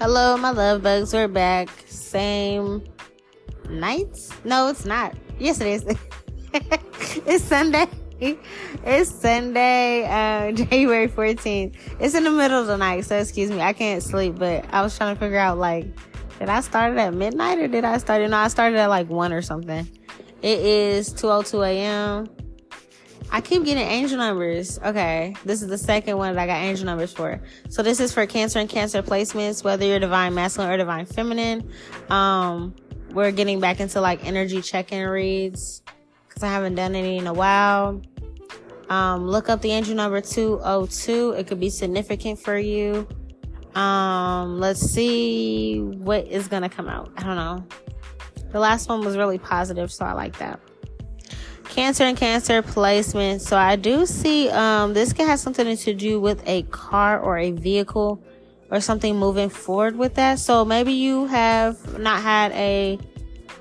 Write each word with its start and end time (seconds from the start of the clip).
Hello, 0.00 0.36
my 0.36 0.50
love 0.50 0.82
bugs. 0.82 1.12
We're 1.12 1.28
back. 1.28 1.68
Same 1.86 2.82
nights? 3.70 4.32
No, 4.42 4.66
it's 4.66 4.84
not. 4.84 5.14
Yes, 5.38 5.60
it 5.60 5.68
is. 5.68 5.84
it's 7.26 7.44
Sunday. 7.44 7.86
It's 8.20 9.08
Sunday, 9.08 10.04
uh, 10.04 10.50
January 10.66 11.06
14th. 11.06 11.76
It's 12.00 12.16
in 12.16 12.24
the 12.24 12.30
middle 12.30 12.60
of 12.60 12.66
the 12.66 12.76
night, 12.76 13.04
so 13.04 13.18
excuse 13.18 13.52
me. 13.52 13.60
I 13.60 13.72
can't 13.72 14.02
sleep, 14.02 14.34
but 14.36 14.64
I 14.72 14.82
was 14.82 14.96
trying 14.96 15.14
to 15.14 15.20
figure 15.20 15.38
out, 15.38 15.58
like, 15.58 15.86
did 16.38 16.48
I 16.48 16.60
start 16.60 16.92
it 16.92 16.98
at 16.98 17.14
midnight 17.14 17.58
or 17.58 17.68
did 17.68 17.84
I 17.84 17.98
start 17.98 18.22
it? 18.22 18.28
No, 18.28 18.36
I 18.36 18.48
started 18.48 18.78
at 18.78 18.86
like 18.86 19.08
1 19.08 19.32
or 19.32 19.42
something. 19.42 19.88
It 20.40 20.58
is 20.60 21.12
2.02 21.14 21.66
a.m. 21.66 22.28
I 23.30 23.40
keep 23.40 23.64
getting 23.64 23.86
angel 23.86 24.18
numbers. 24.18 24.78
Okay. 24.78 25.34
This 25.44 25.62
is 25.62 25.68
the 25.68 25.76
second 25.76 26.16
one 26.16 26.34
that 26.34 26.42
I 26.42 26.46
got 26.46 26.62
angel 26.62 26.86
numbers 26.86 27.12
for. 27.12 27.40
So 27.68 27.82
this 27.82 28.00
is 28.00 28.12
for 28.12 28.24
cancer 28.26 28.58
and 28.58 28.68
cancer 28.68 29.02
placements, 29.02 29.64
whether 29.64 29.84
you're 29.84 29.98
divine 29.98 30.34
masculine 30.34 30.70
or 30.70 30.76
divine 30.76 31.06
feminine. 31.06 31.70
Um, 32.08 32.74
we're 33.10 33.32
getting 33.32 33.60
back 33.60 33.80
into 33.80 34.00
like 34.00 34.24
energy 34.24 34.62
check-in 34.62 35.08
reads 35.08 35.82
because 36.28 36.42
I 36.42 36.48
haven't 36.48 36.76
done 36.76 36.94
any 36.94 37.18
in 37.18 37.26
a 37.26 37.34
while. 37.34 38.00
Um, 38.88 39.26
look 39.26 39.48
up 39.48 39.60
the 39.60 39.72
angel 39.72 39.94
number 39.94 40.20
202. 40.20 41.32
It 41.32 41.46
could 41.46 41.60
be 41.60 41.68
significant 41.68 42.38
for 42.38 42.56
you. 42.56 43.06
Um, 43.78 44.58
let's 44.58 44.80
see 44.80 45.78
what 45.78 46.26
is 46.26 46.48
to 46.48 46.68
come 46.68 46.88
out. 46.88 47.12
I 47.16 47.22
don't 47.22 47.36
know. 47.36 47.64
The 48.50 48.58
last 48.58 48.88
one 48.88 49.04
was 49.04 49.16
really 49.16 49.38
positive, 49.38 49.92
so 49.92 50.04
I 50.04 50.14
like 50.14 50.36
that. 50.38 50.58
Cancer 51.68 52.02
and 52.02 52.16
cancer 52.16 52.60
placement. 52.60 53.40
So 53.40 53.56
I 53.56 53.76
do 53.76 54.04
see 54.04 54.50
um, 54.50 54.94
this 54.94 55.12
can 55.12 55.28
have 55.28 55.38
something 55.38 55.76
to 55.76 55.94
do 55.94 56.18
with 56.18 56.42
a 56.44 56.62
car 56.64 57.20
or 57.20 57.38
a 57.38 57.52
vehicle 57.52 58.20
or 58.72 58.80
something 58.80 59.16
moving 59.16 59.48
forward 59.48 59.94
with 59.94 60.14
that. 60.14 60.40
So 60.40 60.64
maybe 60.64 60.92
you 60.92 61.26
have 61.26 62.00
not 62.00 62.20
had 62.20 62.50
a 62.52 62.98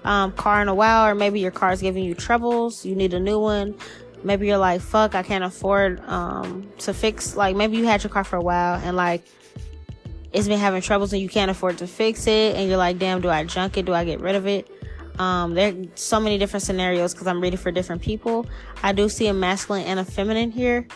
um, 0.03 0.31
car 0.31 0.63
in 0.63 0.67
a 0.67 0.73
while, 0.73 1.05
or 1.05 1.13
maybe 1.13 1.41
your 1.41 1.51
car 1.51 1.73
is 1.73 1.81
giving 1.81 2.03
you 2.03 2.15
troubles. 2.15 2.83
You 2.83 2.95
need 2.95 3.13
a 3.13 3.19
new 3.19 3.39
one. 3.39 3.75
Maybe 4.23 4.47
you're 4.47 4.57
like, 4.57 4.81
fuck, 4.81 5.13
I 5.13 5.21
can't 5.21 5.43
afford 5.43 5.99
um, 6.07 6.71
to 6.79 6.91
fix. 6.91 7.35
Like 7.35 7.55
maybe 7.55 7.77
you 7.77 7.85
had 7.85 8.03
your 8.03 8.09
car 8.09 8.23
for 8.23 8.37
a 8.37 8.41
while 8.41 8.81
and 8.83 8.97
like 8.97 9.23
it's 10.33 10.47
been 10.47 10.59
having 10.59 10.81
troubles 10.81 11.13
and 11.13 11.21
you 11.21 11.29
can't 11.29 11.51
afford 11.51 11.77
to 11.79 11.87
fix 11.87 12.27
it, 12.27 12.55
and 12.55 12.67
you're 12.67 12.77
like, 12.77 12.99
damn, 12.99 13.21
do 13.21 13.29
I 13.29 13.43
junk 13.43 13.77
it? 13.77 13.85
Do 13.85 13.93
I 13.93 14.05
get 14.05 14.19
rid 14.19 14.35
of 14.35 14.47
it? 14.47 14.69
Um, 15.19 15.55
there 15.55 15.73
are 15.73 15.85
so 15.95 16.19
many 16.19 16.37
different 16.37 16.63
scenarios 16.63 17.13
because 17.13 17.27
I'm 17.27 17.41
reading 17.41 17.57
for 17.57 17.71
different 17.71 18.01
people. 18.01 18.45
I 18.83 18.91
do 18.91 19.09
see 19.09 19.27
a 19.27 19.33
masculine 19.33 19.85
and 19.85 19.99
a 19.99 20.05
feminine 20.05 20.51
here. 20.51 20.87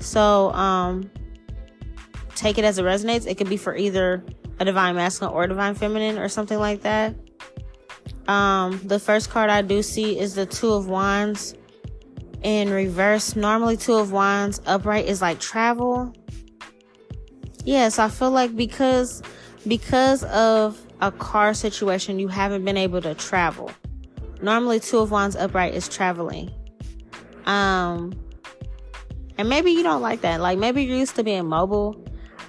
So, 0.00 0.52
um, 0.52 1.10
take 2.34 2.58
it 2.58 2.64
as 2.64 2.78
it 2.78 2.84
resonates. 2.84 3.26
It 3.26 3.36
could 3.36 3.48
be 3.48 3.56
for 3.56 3.76
either 3.76 4.24
a 4.58 4.64
divine 4.64 4.96
masculine 4.96 5.34
or 5.34 5.46
divine 5.46 5.74
feminine 5.74 6.18
or 6.18 6.28
something 6.28 6.58
like 6.58 6.82
that. 6.82 7.14
Um, 8.26 8.80
the 8.84 8.98
first 8.98 9.30
card 9.30 9.50
I 9.50 9.62
do 9.62 9.82
see 9.82 10.18
is 10.18 10.34
the 10.34 10.46
two 10.46 10.72
of 10.72 10.88
wands 10.88 11.54
in 12.42 12.70
reverse. 12.70 13.36
Normally 13.36 13.76
two 13.76 13.94
of 13.94 14.12
wands 14.12 14.60
upright 14.66 15.06
is 15.06 15.22
like 15.22 15.40
travel. 15.40 16.12
Yes, 17.64 17.98
I 17.98 18.08
feel 18.08 18.30
like 18.30 18.56
because, 18.56 19.22
because 19.66 20.24
of 20.24 20.80
a 21.00 21.12
car 21.12 21.54
situation, 21.54 22.18
you 22.18 22.28
haven't 22.28 22.64
been 22.64 22.76
able 22.76 23.02
to 23.02 23.14
travel. 23.14 23.70
Normally, 24.40 24.80
two 24.80 24.98
of 24.98 25.10
wands 25.10 25.36
upright 25.36 25.74
is 25.74 25.88
traveling. 25.88 26.50
Um, 27.46 28.12
and 29.36 29.48
maybe 29.48 29.70
you 29.70 29.82
don't 29.82 30.02
like 30.02 30.20
that. 30.20 30.40
Like 30.40 30.58
maybe 30.58 30.84
you're 30.84 30.96
used 30.96 31.16
to 31.16 31.24
being 31.24 31.46
mobile. 31.46 32.04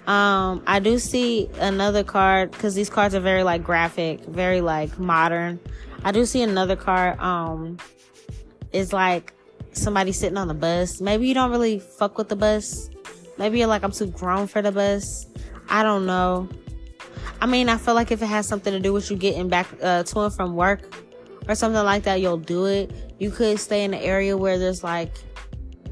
Um, 0.08 0.64
I 0.66 0.80
do 0.80 0.98
see 1.00 1.50
another 1.60 2.04
card 2.04 2.52
because 2.52 2.76
these 2.76 2.90
cards 2.90 3.14
are 3.14 3.20
very 3.20 3.44
like 3.44 3.64
graphic, 3.64 4.26
very 4.26 4.62
like 4.62 4.98
modern. 5.00 5.60
I 6.04 6.12
do 6.12 6.26
see 6.26 6.42
another 6.42 6.76
card. 6.76 7.20
Um, 7.20 7.78
is 8.72 8.94
like 8.94 9.34
somebody 9.74 10.12
sitting 10.12 10.38
on 10.38 10.48
the 10.48 10.54
bus. 10.54 11.02
Maybe 11.02 11.28
you 11.28 11.34
don't 11.34 11.52
really 11.52 11.80
fuck 11.80 12.18
with 12.18 12.30
the 12.30 12.36
bus. 12.36 12.90
Maybe 13.40 13.66
like, 13.66 13.84
I'm 13.84 13.92
too 13.92 14.08
grown 14.08 14.46
for 14.46 14.62
the 14.62 14.72
bus. 14.72 15.26
I 15.70 15.82
don't 15.82 16.06
know. 16.06 16.50
I 17.42 17.46
mean, 17.46 17.70
I 17.70 17.78
feel 17.78 17.94
like 17.94 18.12
if 18.12 18.22
it 18.22 18.28
has 18.28 18.48
something 18.48 18.74
to 18.74 18.80
do 18.80 18.92
with 18.92 19.10
you 19.10 19.16
getting 19.16 19.48
back 19.48 19.68
uh, 19.82 20.04
to 20.04 20.20
and 20.20 20.34
from 20.34 20.56
work 20.56 20.94
or 21.48 21.56
something 21.56 21.84
like 21.84 22.04
that, 22.04 22.20
you'll 22.20 22.38
do 22.38 22.66
it. 22.66 23.16
You 23.18 23.32
could 23.32 23.60
stay 23.60 23.86
in 23.86 23.94
an 23.94 24.02
area 24.02 24.36
where 24.36 24.60
there's 24.60 24.84
like, 24.84 25.12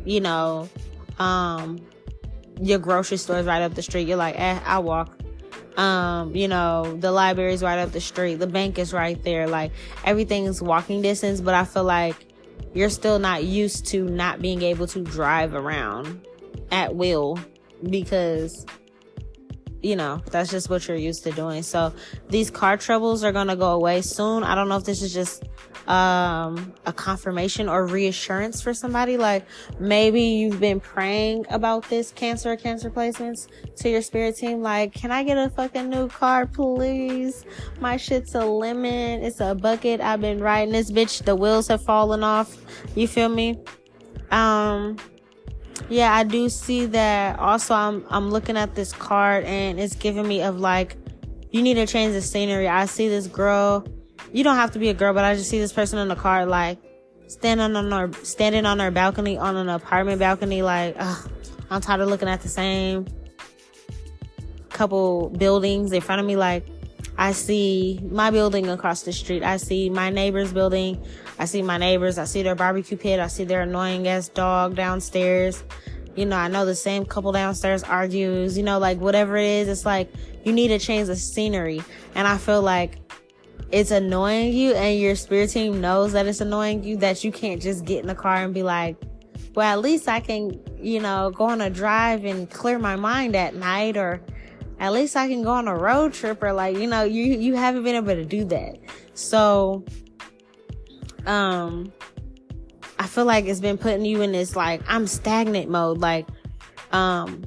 you 0.04 0.20
know, 0.20 0.68
um, 1.20 1.80
your 2.62 2.80
grocery 2.80 3.18
store 3.18 3.40
is 3.40 3.46
right 3.46 3.62
up 3.62 3.76
the 3.76 3.82
street. 3.82 4.08
You're 4.08 4.18
like, 4.18 4.38
eh, 4.38 4.60
I'll 4.66 4.84
walk. 4.84 5.18
Um, 5.78 6.36
you 6.36 6.48
know, 6.48 6.98
the 7.00 7.12
library 7.12 7.54
is 7.54 7.64
right 7.64 7.80
up 7.80 7.92
the 7.92 8.02
street. 8.02 8.36
The 8.36 8.48
bank 8.48 8.78
is 8.78 8.92
right 8.92 9.22
there. 9.24 9.48
Like 9.48 9.72
everything's 10.04 10.62
walking 10.62 11.02
distance, 11.02 11.40
but 11.40 11.54
I 11.54 11.64
feel 11.64 11.84
like 11.84 12.16
you're 12.74 12.90
still 12.90 13.20
not 13.20 13.44
used 13.44 13.86
to 13.88 14.04
not 14.04 14.42
being 14.42 14.64
able 14.64 14.88
to 14.88 15.02
drive 15.02 15.54
around 15.54 16.28
at 16.72 16.96
will 16.96 17.40
because 17.90 18.66
you 19.82 19.96
know, 19.96 20.22
that's 20.32 20.50
just 20.50 20.70
what 20.70 20.88
you're 20.88 20.98
used 20.98 21.24
to 21.24 21.32
doing. 21.32 21.62
So 21.64 21.94
these 22.30 22.50
car 22.50 22.78
troubles 22.78 23.24
are 23.24 23.32
going 23.32 23.48
to 23.48 23.56
go 23.56 23.72
away 23.72 24.02
soon. 24.02 24.44
I 24.44 24.56
don't 24.56 24.68
know 24.70 24.78
if 24.78 24.86
this 24.86 25.02
is 25.02 25.14
just 25.14 25.44
um, 25.88 26.74
a 26.86 26.92
confirmation 26.92 27.70
or 27.70 27.86
reassurance 27.86 28.62
for 28.62 28.74
somebody. 28.74 29.18
Like 29.18 29.46
maybe 29.80 30.22
you've 30.22 30.60
been 30.60 30.80
praying 30.80 31.46
about 31.50 31.88
this 31.90 32.12
cancer 32.12 32.54
or 32.54 32.58
cancer 32.58 32.90
placements 32.90 33.48
to 33.78 33.90
your 33.90 34.02
spirit 34.02 34.36
team. 34.36 34.62
Like, 34.62 34.94
can 34.94 35.12
I 35.12 35.24
get 35.24 35.38
a 35.38 35.50
fucking 35.50 35.90
new 35.90 36.08
car, 36.08 36.48
please? 36.48 37.46
My 37.80 37.98
shit's 37.98 38.34
a 38.36 38.46
lemon. 38.46 39.24
It's 39.24 39.40
a 39.40 39.54
bucket. 39.54 40.02
I've 40.02 40.22
been 40.22 40.40
riding 40.40 40.74
this 40.74 40.92
bitch. 40.92 41.24
The 41.24 41.36
wheels 41.36 41.68
have 41.68 41.84
fallen 41.84 42.24
off. 42.24 42.58
You 42.96 43.08
feel 43.08 43.30
me? 43.30 43.60
Um, 44.32 44.98
yeah, 45.90 46.14
I 46.14 46.24
do 46.24 46.50
see 46.50 46.86
that. 46.88 47.40
Also, 47.40 47.74
I'm 47.74 48.06
I'm 48.10 48.32
looking 48.32 48.58
at 48.58 48.76
this 48.76 48.94
card 48.94 49.44
and 49.46 49.80
it's 49.80 49.96
giving 49.96 50.28
me 50.28 50.42
of 50.42 50.60
like, 50.60 50.96
you 51.52 51.62
need 51.62 51.76
to 51.76 51.86
change 51.86 52.14
the 52.14 52.22
scenery. 52.22 52.68
I 52.68 52.86
see 52.86 53.08
this 53.10 53.28
girl. 53.28 53.86
You 54.32 54.44
don't 54.44 54.56
have 54.56 54.72
to 54.72 54.80
be 54.80 54.90
a 54.90 54.94
girl, 54.94 55.14
but 55.14 55.24
I 55.24 55.36
just 55.36 55.50
see 55.50 55.60
this 55.60 55.74
person 55.74 56.00
in 56.00 56.08
the 56.08 56.16
car 56.16 56.46
like 56.46 56.80
standing 57.28 57.76
on 57.76 57.92
her 57.92 58.12
standing 58.24 58.66
on 58.66 58.80
her 58.80 58.92
balcony 58.92 59.38
on 59.38 59.56
an 59.56 59.70
apartment 59.70 60.20
balcony. 60.20 60.62
Like, 60.62 60.96
ugh, 60.98 61.30
I'm 61.70 61.82
tired 61.82 62.02
of 62.02 62.10
looking 62.10 62.30
at 62.30 62.42
the 62.42 62.50
same 62.50 63.08
couple 64.70 65.30
buildings 65.30 65.92
in 65.92 66.02
front 66.02 66.22
of 66.22 66.28
me. 66.28 66.36
Like, 66.36 66.66
I 67.18 67.32
see 67.32 68.00
my 68.12 68.32
building 68.32 68.70
across 68.70 69.04
the 69.04 69.12
street. 69.12 69.44
I 69.44 69.58
see 69.58 69.90
my 69.90 70.10
neighbor's 70.10 70.54
building. 70.54 71.04
I 71.40 71.46
see 71.46 71.62
my 71.62 71.78
neighbors. 71.78 72.18
I 72.18 72.26
see 72.26 72.44
their 72.44 72.56
barbecue 72.56 72.98
pit. 72.98 73.20
I 73.20 73.28
see 73.28 73.44
their 73.44 73.62
annoying 73.62 74.08
ass 74.08 74.30
dog 74.30 74.76
downstairs. 74.76 75.64
You 76.16 76.26
know, 76.26 76.36
I 76.36 76.48
know 76.48 76.66
the 76.66 76.76
same 76.76 77.06
couple 77.06 77.32
downstairs 77.32 77.84
argues, 77.84 78.58
you 78.58 78.64
know, 78.64 78.80
like 78.80 79.00
whatever 79.00 79.38
it 79.38 79.46
is, 79.46 79.68
it's 79.68 79.86
like 79.86 80.12
you 80.44 80.52
need 80.52 80.70
to 80.70 80.80
change 80.80 81.08
the 81.08 81.16
scenery. 81.16 81.84
And 82.16 82.28
I 82.28 82.38
feel 82.38 82.64
like 82.64 82.98
it's 83.70 83.92
annoying 83.92 84.54
you 84.54 84.74
and 84.74 85.00
your 85.00 85.16
spirit 85.16 85.52
team 85.52 85.80
knows 85.80 86.14
that 86.14 86.26
it's 86.26 86.42
annoying 86.42 86.84
you 86.84 86.98
that 86.98 87.24
you 87.24 87.32
can't 87.32 87.62
just 87.62 87.86
get 87.86 88.00
in 88.00 88.08
the 88.08 88.16
car 88.16 88.38
and 88.38 88.54
be 88.54 88.64
like, 88.64 88.98
well, 89.54 89.72
at 89.72 89.82
least 89.82 90.08
I 90.08 90.20
can, 90.20 90.60
you 90.80 91.00
know, 91.00 91.32
go 91.32 91.46
on 91.46 91.62
a 91.62 91.70
drive 91.70 92.26
and 92.26 92.50
clear 92.50 92.80
my 92.80 92.96
mind 92.96 93.36
at 93.36 93.54
night 93.54 93.96
or 93.96 94.22
at 94.80 94.94
least 94.94 95.16
I 95.16 95.28
can 95.28 95.44
go 95.44 95.52
on 95.52 95.68
a 95.68 95.76
road 95.76 96.14
trip 96.14 96.42
or 96.42 96.54
like, 96.54 96.78
you 96.78 96.88
know, 96.88 97.04
you, 97.04 97.24
you 97.24 97.56
haven't 97.56 97.84
been 97.84 97.96
able 97.96 98.16
to 98.16 98.26
do 98.26 98.46
that. 98.46 98.80
So, 99.14 99.84
um, 101.28 101.92
I 102.98 103.06
feel 103.08 103.26
like 103.26 103.46
it's 103.46 103.60
been 103.60 103.78
putting 103.78 104.06
you 104.06 104.22
in 104.22 104.32
this 104.32 104.56
like 104.56 104.82
I'm 104.88 105.08
stagnant 105.08 105.70
mode. 105.70 106.00
Like, 106.00 106.28
um, 106.92 107.44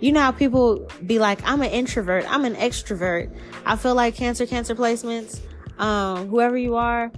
you 0.00 0.12
know 0.12 0.20
how 0.20 0.32
people 0.32 0.86
be 1.06 1.18
like, 1.18 1.40
I'm 1.44 1.62
an 1.62 1.70
introvert, 1.70 2.30
I'm 2.30 2.44
an 2.44 2.54
extrovert. 2.54 3.34
I 3.64 3.76
feel 3.76 3.94
like 3.94 4.14
cancer, 4.14 4.46
cancer 4.46 4.74
placements, 4.74 5.40
um, 5.78 6.28
whoever 6.28 6.56
you 6.56 6.76
are, 6.76 7.10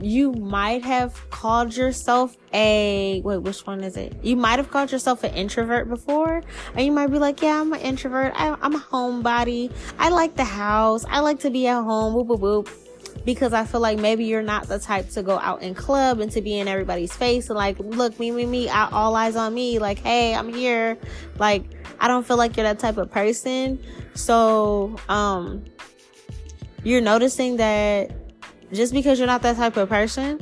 you 0.00 0.32
might 0.32 0.82
have 0.82 1.28
called 1.28 1.76
yourself 1.76 2.36
a 2.54 3.20
wait 3.22 3.38
which 3.38 3.66
one 3.66 3.84
is 3.84 3.98
it? 3.98 4.16
You 4.22 4.34
might 4.34 4.58
have 4.58 4.70
called 4.70 4.90
yourself 4.90 5.24
an 5.24 5.34
introvert 5.34 5.88
before 5.88 6.42
and 6.74 6.86
you 6.86 6.90
might 6.90 7.08
be 7.08 7.18
like 7.18 7.42
yeah 7.42 7.60
i'm 7.60 7.72
an 7.74 7.80
introvert. 7.80 8.32
I, 8.34 8.56
am 8.62 8.74
a 8.74 8.78
homebody. 8.78 9.70
I 9.98 10.08
like 10.08 10.36
the 10.36 10.44
house. 10.44 11.04
I 11.06 11.20
like 11.20 11.40
to 11.40 11.50
be 11.50 11.66
at 11.66 11.82
home. 11.82 12.14
Whoop 12.14 12.28
whoop 12.28 12.40
whoop 12.40 12.68
because 13.24 13.52
I 13.52 13.64
feel 13.64 13.80
like 13.80 13.98
maybe 13.98 14.24
you're 14.24 14.42
not 14.42 14.68
the 14.68 14.78
type 14.78 15.10
to 15.10 15.22
go 15.22 15.38
out 15.38 15.62
in 15.62 15.74
club 15.74 16.20
and 16.20 16.30
to 16.32 16.40
be 16.40 16.58
in 16.58 16.68
everybody's 16.68 17.12
face 17.12 17.48
and 17.48 17.56
like, 17.56 17.78
look, 17.78 18.18
me, 18.18 18.30
me, 18.30 18.46
me, 18.46 18.68
all 18.68 19.14
eyes 19.14 19.36
on 19.36 19.54
me. 19.54 19.78
Like, 19.78 19.98
hey, 19.98 20.34
I'm 20.34 20.52
here. 20.52 20.98
Like, 21.38 21.64
I 21.98 22.08
don't 22.08 22.26
feel 22.26 22.36
like 22.36 22.56
you're 22.56 22.64
that 22.64 22.78
type 22.78 22.96
of 22.96 23.10
person. 23.10 23.78
So, 24.14 24.96
um, 25.08 25.64
you're 26.82 27.02
noticing 27.02 27.56
that 27.56 28.10
just 28.72 28.92
because 28.92 29.18
you're 29.18 29.26
not 29.26 29.42
that 29.42 29.56
type 29.56 29.76
of 29.76 29.88
person 29.88 30.40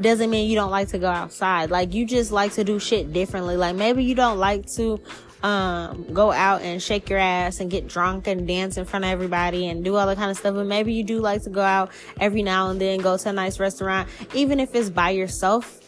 doesn't 0.00 0.30
mean 0.30 0.48
you 0.48 0.54
don't 0.54 0.70
like 0.70 0.88
to 0.88 0.98
go 0.98 1.08
outside. 1.08 1.70
Like 1.70 1.92
you 1.92 2.06
just 2.06 2.30
like 2.30 2.52
to 2.52 2.64
do 2.64 2.78
shit 2.78 3.12
differently. 3.12 3.56
Like 3.56 3.76
maybe 3.76 4.04
you 4.04 4.14
don't 4.14 4.38
like 4.38 4.66
to 4.72 5.00
um 5.42 6.12
go 6.12 6.32
out 6.32 6.62
and 6.62 6.82
shake 6.82 7.08
your 7.08 7.18
ass 7.18 7.60
and 7.60 7.70
get 7.70 7.86
drunk 7.86 8.26
and 8.26 8.48
dance 8.48 8.76
in 8.76 8.84
front 8.84 9.04
of 9.04 9.10
everybody 9.10 9.68
and 9.68 9.84
do 9.84 9.94
all 9.96 10.06
that 10.06 10.16
kind 10.16 10.30
of 10.30 10.36
stuff. 10.36 10.54
But 10.54 10.66
maybe 10.66 10.92
you 10.92 11.04
do 11.04 11.20
like 11.20 11.42
to 11.44 11.50
go 11.50 11.62
out 11.62 11.90
every 12.20 12.42
now 12.42 12.70
and 12.70 12.80
then 12.80 13.00
go 13.00 13.16
to 13.16 13.28
a 13.28 13.32
nice 13.32 13.60
restaurant 13.60 14.08
even 14.34 14.60
if 14.60 14.74
it's 14.74 14.90
by 14.90 15.10
yourself 15.10 15.80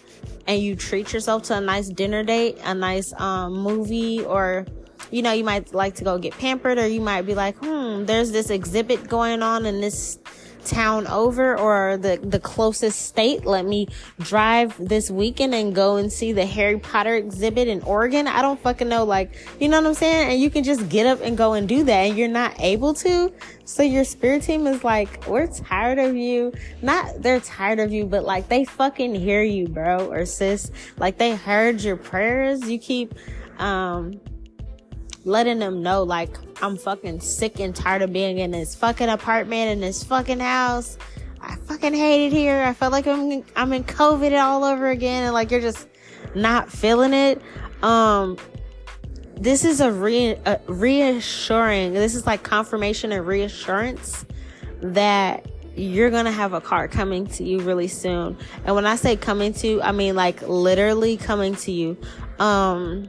and 0.46 0.60
you 0.60 0.76
treat 0.76 1.12
yourself 1.12 1.44
to 1.44 1.56
a 1.56 1.60
nice 1.60 1.88
dinner 1.88 2.22
date 2.22 2.58
a 2.64 2.74
nice 2.74 3.12
um 3.20 3.54
movie 3.54 4.24
or 4.24 4.66
you 5.10 5.22
know 5.22 5.32
you 5.32 5.44
might 5.44 5.74
like 5.74 5.94
to 5.94 6.04
go 6.04 6.18
get 6.18 6.32
pampered 6.38 6.78
or 6.78 6.86
you 6.86 7.00
might 7.00 7.22
be 7.22 7.34
like 7.34 7.56
hmm 7.56 8.04
there's 8.04 8.32
this 8.32 8.50
exhibit 8.50 9.08
going 9.08 9.42
on 9.42 9.66
in 9.66 9.80
this 9.80 10.18
town 10.64 11.06
over 11.06 11.58
or 11.58 11.96
the, 11.96 12.18
the 12.22 12.38
closest 12.38 13.02
state. 13.02 13.44
Let 13.44 13.64
me 13.64 13.88
drive 14.18 14.76
this 14.78 15.10
weekend 15.10 15.54
and 15.54 15.74
go 15.74 15.96
and 15.96 16.12
see 16.12 16.32
the 16.32 16.46
Harry 16.46 16.78
Potter 16.78 17.14
exhibit 17.14 17.68
in 17.68 17.82
Oregon. 17.82 18.26
I 18.26 18.42
don't 18.42 18.60
fucking 18.60 18.88
know. 18.88 19.04
Like, 19.04 19.34
you 19.60 19.68
know 19.68 19.80
what 19.80 19.88
I'm 19.88 19.94
saying? 19.94 20.30
And 20.30 20.40
you 20.40 20.50
can 20.50 20.64
just 20.64 20.88
get 20.88 21.06
up 21.06 21.20
and 21.22 21.36
go 21.36 21.54
and 21.54 21.68
do 21.68 21.84
that 21.84 21.92
and 21.92 22.16
you're 22.16 22.28
not 22.28 22.54
able 22.60 22.94
to. 22.94 23.32
So 23.64 23.82
your 23.82 24.04
spirit 24.04 24.42
team 24.42 24.66
is 24.66 24.82
like, 24.82 25.26
we're 25.26 25.46
tired 25.46 25.98
of 25.98 26.16
you. 26.16 26.52
Not 26.82 27.22
they're 27.22 27.40
tired 27.40 27.78
of 27.78 27.92
you, 27.92 28.04
but 28.04 28.24
like 28.24 28.48
they 28.48 28.64
fucking 28.64 29.14
hear 29.14 29.42
you, 29.42 29.68
bro 29.68 30.10
or 30.10 30.26
sis. 30.26 30.70
Like 30.98 31.18
they 31.18 31.36
heard 31.36 31.80
your 31.80 31.96
prayers. 31.96 32.68
You 32.68 32.78
keep, 32.78 33.14
um, 33.58 34.20
letting 35.24 35.58
them 35.58 35.82
know 35.82 36.02
like 36.02 36.36
I'm 36.62 36.76
fucking 36.76 37.20
sick 37.20 37.60
and 37.60 37.74
tired 37.74 38.02
of 38.02 38.12
being 38.12 38.38
in 38.38 38.50
this 38.50 38.74
fucking 38.74 39.08
apartment 39.08 39.70
in 39.70 39.80
this 39.80 40.02
fucking 40.02 40.40
house. 40.40 40.98
I 41.40 41.56
fucking 41.56 41.94
hate 41.94 42.26
it 42.26 42.32
here. 42.32 42.62
I 42.62 42.72
feel 42.72 42.90
like 42.90 43.06
I'm 43.06 43.44
I'm 43.56 43.72
in 43.72 43.84
COVID 43.84 44.38
all 44.40 44.64
over 44.64 44.88
again 44.88 45.24
and 45.24 45.34
like 45.34 45.50
you're 45.50 45.60
just 45.60 45.88
not 46.34 46.70
feeling 46.70 47.12
it. 47.12 47.42
Um 47.82 48.38
this 49.36 49.64
is 49.64 49.80
a, 49.80 49.90
re- 49.90 50.36
a 50.44 50.60
reassuring. 50.66 51.94
This 51.94 52.14
is 52.14 52.26
like 52.26 52.42
confirmation 52.42 53.10
and 53.10 53.26
reassurance 53.26 54.26
that 54.82 55.46
you're 55.74 56.10
gonna 56.10 56.32
have 56.32 56.52
a 56.52 56.60
car 56.60 56.88
coming 56.88 57.26
to 57.26 57.44
you 57.44 57.60
really 57.60 57.88
soon. 57.88 58.36
And 58.64 58.74
when 58.74 58.84
I 58.84 58.96
say 58.96 59.16
coming 59.16 59.54
to, 59.54 59.80
I 59.82 59.92
mean 59.92 60.14
like 60.14 60.42
literally 60.42 61.16
coming 61.16 61.54
to 61.56 61.72
you. 61.72 61.96
Um 62.38 63.08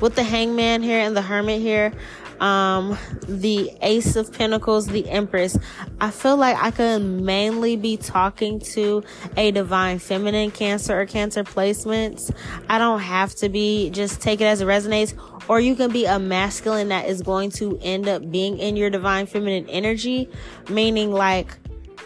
with 0.00 0.14
the 0.14 0.22
hangman 0.22 0.82
here 0.82 1.00
and 1.00 1.16
the 1.16 1.22
hermit 1.22 1.60
here 1.60 1.92
um 2.40 2.98
the 3.26 3.72
ace 3.80 4.14
of 4.14 4.30
pentacles 4.30 4.86
the 4.88 5.08
empress 5.08 5.56
i 6.00 6.10
feel 6.10 6.36
like 6.36 6.56
i 6.62 6.70
could 6.70 7.02
mainly 7.02 7.76
be 7.76 7.96
talking 7.96 8.60
to 8.60 9.02
a 9.36 9.50
divine 9.50 9.98
feminine 9.98 10.50
cancer 10.50 11.00
or 11.00 11.06
cancer 11.06 11.44
placements. 11.44 12.34
I 12.68 12.78
don't 12.78 13.00
have 13.00 13.34
to 13.36 13.48
be 13.48 13.90
just 13.90 14.20
take 14.20 14.40
it 14.40 14.44
as 14.44 14.60
it 14.60 14.66
resonates. 14.66 15.14
Or 15.48 15.60
you 15.60 15.76
can 15.76 15.92
be 15.92 16.06
a 16.06 16.18
masculine 16.18 16.88
that 16.88 17.08
is 17.08 17.22
going 17.22 17.50
to 17.52 17.78
end 17.80 18.08
up 18.08 18.30
being 18.30 18.58
in 18.58 18.76
your 18.76 18.90
divine 18.90 19.26
feminine 19.26 19.68
energy 19.68 20.28
meaning 20.68 21.12
like 21.12 21.56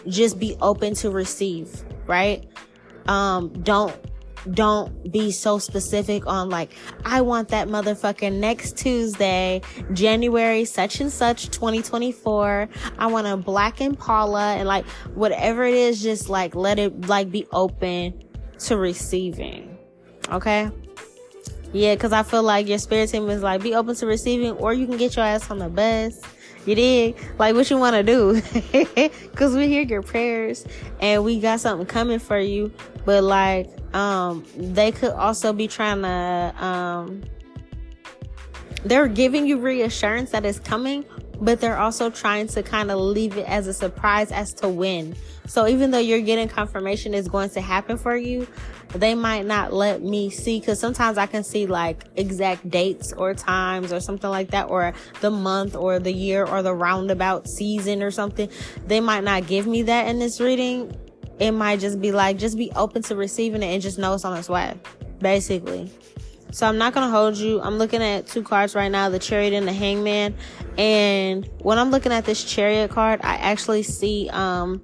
just 0.07 0.39
be 0.39 0.55
open 0.61 0.93
to 0.95 1.09
receive 1.09 1.83
right? 2.07 2.47
Um 3.07 3.49
don't 3.63 3.95
don't 4.51 5.11
be 5.11 5.31
so 5.31 5.59
specific 5.59 6.25
on 6.27 6.49
like, 6.49 6.71
I 7.05 7.21
want 7.21 7.49
that 7.49 7.67
motherfucker 7.67 8.31
next 8.31 8.77
Tuesday, 8.77 9.61
January 9.93 10.65
such 10.65 10.99
and 10.99 11.11
such 11.11 11.49
2024. 11.49 12.69
I 12.97 13.07
want 13.07 13.27
a 13.27 13.37
black 13.37 13.81
Impala 13.81 14.55
and 14.55 14.67
like 14.67 14.85
whatever 15.13 15.63
it 15.63 15.73
is, 15.73 16.01
just 16.01 16.29
like 16.29 16.55
let 16.55 16.79
it 16.79 17.07
like 17.07 17.31
be 17.31 17.45
open 17.51 18.23
to 18.59 18.77
receiving. 18.77 19.77
Okay. 20.29 20.69
Yeah, 21.73 21.95
cause 21.95 22.11
I 22.11 22.23
feel 22.23 22.43
like 22.43 22.67
your 22.67 22.79
spirit 22.79 23.09
team 23.09 23.29
is 23.29 23.41
like 23.41 23.61
be 23.61 23.75
open 23.75 23.95
to 23.95 24.05
receiving 24.05 24.51
or 24.51 24.73
you 24.73 24.85
can 24.85 24.97
get 24.97 25.15
your 25.15 25.25
ass 25.25 25.49
on 25.49 25.59
the 25.59 25.69
bus. 25.69 26.19
You 26.65 26.75
did 26.75 27.15
like 27.39 27.55
what 27.55 27.69
you 27.69 27.77
want 27.77 27.95
to 27.95 28.03
do, 28.03 28.41
cause 29.35 29.55
we 29.55 29.67
hear 29.67 29.81
your 29.81 30.01
prayers 30.01 30.65
and 30.99 31.23
we 31.23 31.39
got 31.39 31.59
something 31.59 31.87
coming 31.87 32.19
for 32.19 32.39
you. 32.39 32.71
But 33.05 33.23
like, 33.23 33.69
um, 33.95 34.45
they 34.55 34.91
could 34.91 35.11
also 35.11 35.53
be 35.53 35.67
trying 35.67 36.03
to, 36.03 36.53
um, 36.63 37.23
they're 38.83 39.07
giving 39.07 39.47
you 39.47 39.57
reassurance 39.57 40.31
that 40.31 40.45
it's 40.45 40.59
coming, 40.59 41.03
but 41.41 41.59
they're 41.59 41.77
also 41.77 42.09
trying 42.09 42.47
to 42.47 42.63
kind 42.63 42.91
of 42.91 42.99
leave 42.99 43.35
it 43.35 43.47
as 43.47 43.67
a 43.67 43.73
surprise 43.73 44.31
as 44.31 44.53
to 44.53 44.69
when. 44.69 45.15
So 45.47 45.67
even 45.67 45.91
though 45.91 45.99
you're 45.99 46.21
getting 46.21 46.47
confirmation 46.47 47.13
is 47.13 47.27
going 47.27 47.49
to 47.51 47.61
happen 47.61 47.97
for 47.97 48.15
you, 48.15 48.47
they 48.93 49.15
might 49.15 49.45
not 49.45 49.73
let 49.73 50.01
me 50.01 50.29
see 50.29 50.59
because 50.59 50.79
sometimes 50.79 51.17
I 51.17 51.25
can 51.25 51.43
see 51.43 51.65
like 51.65 52.05
exact 52.15 52.69
dates 52.69 53.11
or 53.11 53.33
times 53.33 53.91
or 53.91 53.99
something 53.99 54.29
like 54.29 54.51
that, 54.51 54.69
or 54.69 54.93
the 55.19 55.31
month 55.31 55.75
or 55.75 55.99
the 55.99 56.13
year 56.13 56.45
or 56.45 56.61
the 56.61 56.73
roundabout 56.73 57.49
season 57.49 58.03
or 58.03 58.11
something. 58.11 58.49
They 58.87 58.99
might 59.01 59.23
not 59.23 59.47
give 59.47 59.67
me 59.67 59.81
that 59.83 60.07
in 60.07 60.19
this 60.19 60.39
reading 60.39 60.95
it 61.41 61.51
might 61.51 61.79
just 61.79 61.99
be 61.99 62.11
like, 62.11 62.37
just 62.37 62.55
be 62.55 62.71
open 62.75 63.01
to 63.01 63.15
receiving 63.15 63.63
it 63.63 63.73
and 63.73 63.81
just 63.81 63.97
know 63.97 64.13
it's 64.13 64.23
on 64.23 64.37
its 64.37 64.47
way, 64.47 64.79
basically. 65.19 65.91
So 66.51 66.67
I'm 66.67 66.77
not 66.77 66.93
gonna 66.93 67.09
hold 67.09 67.37
you. 67.37 67.61
I'm 67.61 67.77
looking 67.77 68.03
at 68.03 68.27
two 68.27 68.43
cards 68.43 68.75
right 68.75 68.91
now, 68.91 69.09
the 69.09 69.19
chariot 69.19 69.53
and 69.53 69.67
the 69.67 69.73
hangman. 69.73 70.35
And 70.77 71.49
when 71.59 71.79
I'm 71.79 71.91
looking 71.91 72.11
at 72.11 72.25
this 72.25 72.43
chariot 72.43 72.91
card, 72.91 73.21
I 73.23 73.35
actually 73.35 73.83
see 73.83 74.29
um 74.29 74.81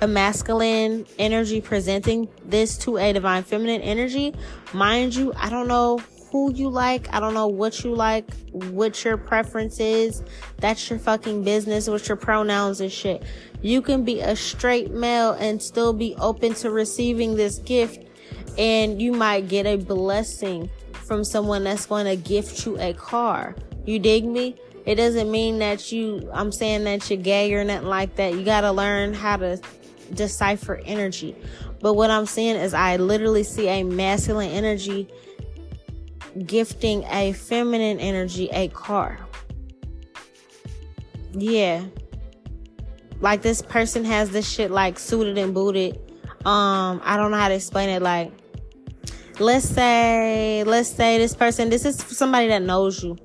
a 0.00 0.08
masculine 0.08 1.06
energy 1.18 1.60
presenting 1.60 2.28
this 2.44 2.76
to 2.78 2.96
a 2.96 3.12
divine 3.12 3.42
feminine 3.42 3.80
energy. 3.82 4.34
Mind 4.72 5.14
you, 5.14 5.32
I 5.36 5.50
don't 5.50 5.68
know 5.68 5.98
who 6.30 6.52
you 6.52 6.68
like. 6.68 7.06
I 7.14 7.20
don't 7.20 7.32
know 7.32 7.46
what 7.46 7.84
you 7.84 7.94
like, 7.94 8.28
what 8.50 9.04
your 9.04 9.16
preference 9.16 9.78
is. 9.78 10.22
That's 10.56 10.90
your 10.90 10.98
fucking 10.98 11.44
business 11.44 11.88
with 11.88 12.08
your 12.08 12.16
pronouns 12.16 12.80
and 12.80 12.90
shit. 12.90 13.22
You 13.62 13.80
can 13.80 14.04
be 14.04 14.20
a 14.20 14.34
straight 14.34 14.90
male 14.90 15.32
and 15.32 15.62
still 15.62 15.92
be 15.92 16.16
open 16.18 16.54
to 16.54 16.70
receiving 16.70 17.36
this 17.36 17.58
gift 17.60 18.04
and 18.58 19.00
you 19.00 19.12
might 19.12 19.48
get 19.48 19.66
a 19.66 19.76
blessing 19.76 20.70
from 21.04 21.24
someone 21.24 21.64
that's 21.64 21.86
going 21.86 22.06
to 22.06 22.16
gift 22.16 22.64
you 22.66 22.78
a 22.80 22.92
car. 22.94 23.54
You 23.84 23.98
dig 23.98 24.24
me? 24.24 24.56
It 24.86 24.96
doesn't 24.96 25.30
mean 25.30 25.58
that 25.60 25.92
you, 25.92 26.28
I'm 26.32 26.52
saying 26.52 26.84
that 26.84 27.08
you're 27.08 27.18
gay 27.18 27.52
or 27.54 27.64
nothing 27.64 27.88
like 27.88 28.16
that. 28.16 28.34
You 28.34 28.44
got 28.44 28.62
to 28.62 28.72
learn 28.72 29.14
how 29.14 29.36
to 29.38 29.60
decipher 30.12 30.80
energy. 30.84 31.34
But 31.80 31.94
what 31.94 32.10
I'm 32.10 32.26
saying 32.26 32.56
is 32.56 32.74
I 32.74 32.96
literally 32.96 33.44
see 33.44 33.68
a 33.68 33.82
masculine 33.82 34.50
energy 34.50 35.08
gifting 36.46 37.04
a 37.04 37.32
feminine 37.32 37.98
energy 37.98 38.48
a 38.52 38.68
car. 38.68 39.18
Yeah. 41.32 41.84
Like 43.20 43.42
this 43.42 43.62
person 43.62 44.04
has 44.04 44.30
this 44.30 44.48
shit 44.48 44.70
like 44.70 44.98
suited 44.98 45.38
and 45.38 45.54
booted. 45.54 45.96
Um, 46.44 47.00
I 47.04 47.16
don't 47.16 47.30
know 47.30 47.38
how 47.38 47.48
to 47.48 47.54
explain 47.54 47.88
it. 47.88 48.02
Like, 48.02 48.32
let's 49.40 49.68
say, 49.68 50.64
let's 50.64 50.88
say 50.88 51.18
this 51.18 51.34
person, 51.34 51.70
this 51.70 51.84
is 51.84 51.96
somebody 51.96 52.48
that 52.48 52.62
knows 52.62 53.02
you, 53.02 53.16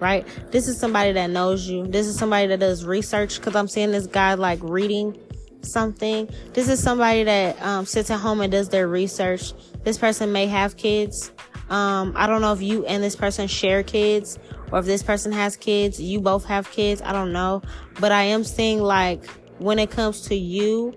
right? 0.00 0.26
This 0.50 0.68
is 0.68 0.78
somebody 0.78 1.12
that 1.12 1.30
knows 1.30 1.66
you. 1.66 1.86
This 1.86 2.06
is 2.06 2.16
somebody 2.16 2.46
that 2.48 2.60
does 2.60 2.84
research 2.84 3.38
because 3.38 3.56
I'm 3.56 3.68
seeing 3.68 3.90
this 3.90 4.06
guy 4.06 4.34
like 4.34 4.60
reading 4.62 5.16
something. 5.62 6.28
This 6.52 6.68
is 6.68 6.82
somebody 6.82 7.24
that 7.24 7.60
um, 7.62 7.86
sits 7.86 8.10
at 8.10 8.20
home 8.20 8.40
and 8.40 8.52
does 8.52 8.68
their 8.68 8.88
research. 8.88 9.52
This 9.84 9.98
person 9.98 10.32
may 10.32 10.46
have 10.46 10.76
kids. 10.76 11.32
Um, 11.70 12.14
I 12.16 12.26
don't 12.26 12.40
know 12.40 12.52
if 12.52 12.62
you 12.62 12.86
and 12.86 13.02
this 13.02 13.16
person 13.16 13.46
share 13.46 13.82
kids 13.82 14.38
or 14.72 14.78
if 14.78 14.86
this 14.86 15.02
person 15.02 15.32
has 15.32 15.56
kids, 15.56 16.00
you 16.00 16.20
both 16.20 16.44
have 16.46 16.70
kids. 16.70 17.02
I 17.02 17.12
don't 17.12 17.32
know. 17.32 17.62
But 18.00 18.12
I 18.12 18.22
am 18.22 18.44
seeing 18.44 18.80
like 18.80 19.24
when 19.58 19.78
it 19.78 19.90
comes 19.90 20.22
to 20.28 20.34
you 20.34 20.94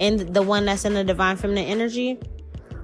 and 0.00 0.20
the 0.20 0.42
one 0.42 0.64
that's 0.64 0.84
in 0.84 0.94
the 0.94 1.04
divine 1.04 1.36
feminine 1.36 1.66
energy, 1.66 2.18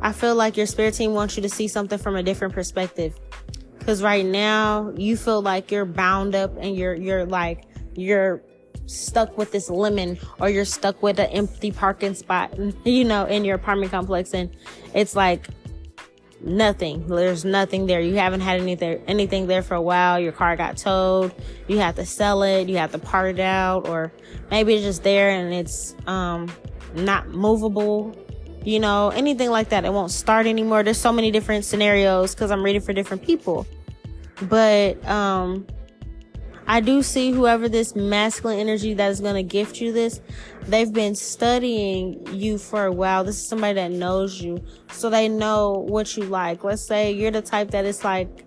I 0.04 0.12
feel 0.12 0.34
like 0.34 0.58
your 0.58 0.66
spirit 0.66 0.92
team 0.92 1.14
wants 1.14 1.34
you 1.34 1.42
to 1.42 1.49
see 1.49 1.66
something 1.66 1.99
from 1.99 2.14
a 2.14 2.23
different 2.23 2.52
perspective. 2.52 3.18
Cause 3.87 4.02
right 4.02 4.25
now 4.25 4.92
you 4.96 5.16
feel 5.16 5.40
like 5.40 5.70
you're 5.70 5.87
bound 5.87 6.34
up 6.34 6.54
and 6.58 6.76
you're, 6.76 6.94
you're 6.94 7.25
like, 7.25 7.64
you're 7.94 8.42
stuck 8.84 9.38
with 9.38 9.50
this 9.50 9.70
lemon 9.70 10.18
or 10.40 10.50
you're 10.50 10.66
stuck 10.66 11.02
with 11.02 11.18
an 11.18 11.30
empty 11.30 11.73
parking 11.73 12.14
spot, 12.14 12.54
you 12.84 13.04
know, 13.04 13.25
in 13.25 13.46
your 13.46 13.56
apartment 13.56 13.90
complex. 13.90 14.34
And 14.34 14.54
it's 14.92 15.16
like, 15.16 15.49
nothing. 16.42 17.06
There's 17.06 17.46
nothing 17.46 17.87
there. 17.87 18.00
You 18.00 18.16
haven't 18.16 18.40
had 18.40 18.61
anything 18.61 19.02
anything 19.06 19.46
there 19.46 19.62
for 19.62 19.75
a 19.75 19.80
while. 19.80 20.20
Your 20.20 20.32
car 20.32 20.56
got 20.56 20.76
towed. 20.76 21.34
You 21.68 21.78
have 21.78 21.94
to 21.94 22.04
sell 22.04 22.42
it. 22.42 22.68
You 22.68 22.76
have 22.76 22.92
to 22.92 22.99
part 22.99 23.38
it 23.38 23.40
out, 23.40 23.88
or 23.88 24.12
maybe 24.50 24.75
it's 24.75 24.84
just 24.84 25.02
there 25.02 25.30
and 25.30 25.54
it's 25.54 25.96
um 26.06 26.52
not 26.94 27.28
movable. 27.30 28.14
You 28.64 28.80
know, 28.80 29.11
anything 29.11 29.50
like 29.50 29.68
that. 29.68 29.85
It 29.85 29.92
won't 29.92 30.11
start 30.11 30.47
anymore. 30.47 30.83
There's 30.83 30.99
so 30.99 31.12
many 31.12 31.30
different 31.30 31.64
scenarios 31.64 32.35
because 32.35 32.50
I'm 32.50 32.62
reading 32.62 32.80
for 32.80 32.92
different 32.92 33.23
people. 33.23 33.66
But 34.49 35.06
um 35.06 35.66
I 36.66 36.80
do 36.80 37.02
see 37.02 37.30
whoever 37.30 37.68
this 37.68 37.94
masculine 37.94 38.59
energy 38.59 38.94
that 38.94 39.11
is 39.11 39.21
going 39.21 39.35
to 39.35 39.42
gift 39.42 39.80
you 39.80 39.92
this, 39.92 40.21
they've 40.62 40.92
been 40.92 41.14
studying 41.14 42.26
you 42.33 42.56
for 42.56 42.87
a 42.87 42.92
while. 42.92 43.23
This 43.23 43.37
is 43.37 43.47
somebody 43.47 43.75
that 43.75 43.90
knows 43.90 44.40
you. 44.40 44.64
So 44.90 45.11
they 45.11 45.28
know 45.28 45.85
what 45.87 46.16
you 46.16 46.25
like. 46.25 46.64
Let's 46.64 46.83
say 46.83 47.12
you're 47.12 47.30
the 47.30 47.42
type 47.42 47.71
that 47.73 47.85
is 47.85 48.02
like, 48.02 48.47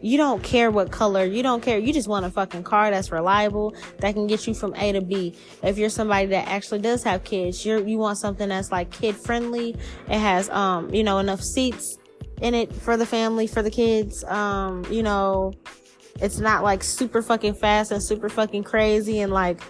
you 0.00 0.16
don't 0.16 0.42
care 0.42 0.70
what 0.70 0.90
color, 0.90 1.24
you 1.24 1.42
don't 1.42 1.62
care. 1.62 1.78
You 1.78 1.92
just 1.92 2.08
want 2.08 2.26
a 2.26 2.30
fucking 2.30 2.64
car 2.64 2.90
that's 2.90 3.10
reliable, 3.10 3.74
that 3.98 4.14
can 4.14 4.26
get 4.26 4.46
you 4.46 4.54
from 4.54 4.74
A 4.76 4.92
to 4.92 5.00
B. 5.00 5.34
If 5.62 5.78
you're 5.78 5.90
somebody 5.90 6.26
that 6.26 6.48
actually 6.48 6.80
does 6.80 7.02
have 7.02 7.24
kids, 7.24 7.64
you're, 7.64 7.86
you 7.86 7.98
want 7.98 8.18
something 8.18 8.48
that's 8.48 8.70
like 8.70 8.90
kid 8.90 9.16
friendly. 9.16 9.76
It 10.08 10.18
has, 10.18 10.48
um, 10.50 10.92
you 10.94 11.02
know, 11.02 11.18
enough 11.18 11.42
seats 11.42 11.98
in 12.40 12.54
it 12.54 12.72
for 12.72 12.96
the 12.96 13.06
family, 13.06 13.46
for 13.46 13.62
the 13.62 13.70
kids. 13.70 14.24
Um, 14.24 14.84
you 14.90 15.02
know, 15.02 15.52
it's 16.20 16.38
not 16.38 16.62
like 16.62 16.82
super 16.82 17.22
fucking 17.22 17.54
fast 17.54 17.92
and 17.92 18.02
super 18.02 18.28
fucking 18.28 18.64
crazy 18.64 19.20
and 19.20 19.32
like, 19.32 19.60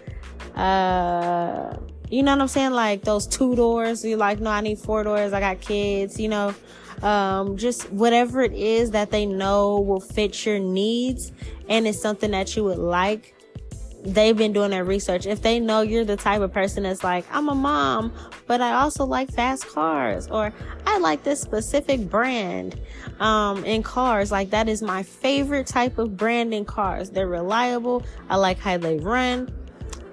uh, 0.55 1.77
you 2.11 2.23
know 2.23 2.33
what 2.33 2.41
I'm 2.41 2.49
saying? 2.49 2.73
Like 2.73 3.03
those 3.03 3.27
two 3.27 3.55
doors. 3.55 4.05
You're 4.05 4.19
like, 4.19 4.41
no, 4.41 4.51
I 4.51 4.61
need 4.61 4.79
four 4.79 5.05
doors. 5.05 5.33
I 5.33 5.41
got 5.41 5.61
kids, 5.61 6.19
you 6.19 6.29
know. 6.29 6.55
Um, 7.03 7.57
just 7.57 7.91
whatever 7.93 8.43
it 8.43 8.53
is 8.53 8.91
that 8.91 9.11
they 9.11 9.25
know 9.25 9.81
will 9.81 10.01
fit 10.01 10.45
your 10.45 10.59
needs 10.59 11.31
and 11.69 11.87
it's 11.87 12.01
something 12.01 12.33
that 12.33 12.57
you 12.57 12.65
would 12.65 12.79
like 12.79 13.35
they've 14.05 14.37
been 14.37 14.53
doing 14.53 14.71
their 14.71 14.85
research. 14.85 15.27
If 15.27 15.43
they 15.43 15.61
know 15.61 15.83
you're 15.83 16.05
the 16.05 16.17
type 16.17 16.41
of 16.41 16.53
person 16.53 16.85
that's 16.85 17.05
like, 17.05 17.25
I'm 17.31 17.49
a 17.49 17.55
mom, 17.55 18.13
but 18.47 18.61
I 18.61 18.75
also 18.75 19.05
like 19.05 19.31
fast 19.31 19.67
cars, 19.69 20.29
or 20.29 20.53
I 20.87 20.99
like 20.99 21.25
this 21.25 21.41
specific 21.41 22.09
brand 22.09 22.79
um, 23.21 23.65
in 23.65 23.83
cars, 23.83 24.31
like 24.31 24.51
that 24.51 24.69
is 24.69 24.83
my 24.83 25.03
favorite 25.03 25.67
type 25.67 25.99
of 25.99 26.17
brand 26.17 26.55
in 26.55 26.65
cars. 26.65 27.11
They're 27.11 27.29
reliable. 27.29 28.05
I 28.29 28.37
like 28.37 28.59
how 28.59 28.79
they 28.79 28.99
run. 28.99 29.53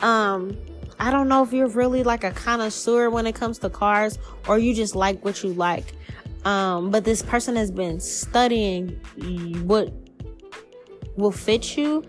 Um, 0.02 0.58
I 1.00 1.12
don't 1.12 1.28
know 1.28 1.44
if 1.44 1.54
you're 1.54 1.68
really 1.68 2.04
like 2.04 2.24
a 2.24 2.32
connoisseur 2.32 3.10
when 3.10 3.28
it 3.28 3.36
comes 3.36 3.60
to 3.60 3.70
cars, 3.70 4.18
or 4.48 4.58
you 4.58 4.74
just 4.74 4.96
like 4.96 5.24
what 5.24 5.44
you 5.44 5.54
like. 5.54 5.94
Um, 6.46 6.92
but 6.92 7.04
this 7.04 7.22
person 7.22 7.56
has 7.56 7.72
been 7.72 8.00
studying 8.00 8.90
what 9.66 9.92
will 11.18 11.32
fit 11.32 11.76
you 11.76 12.04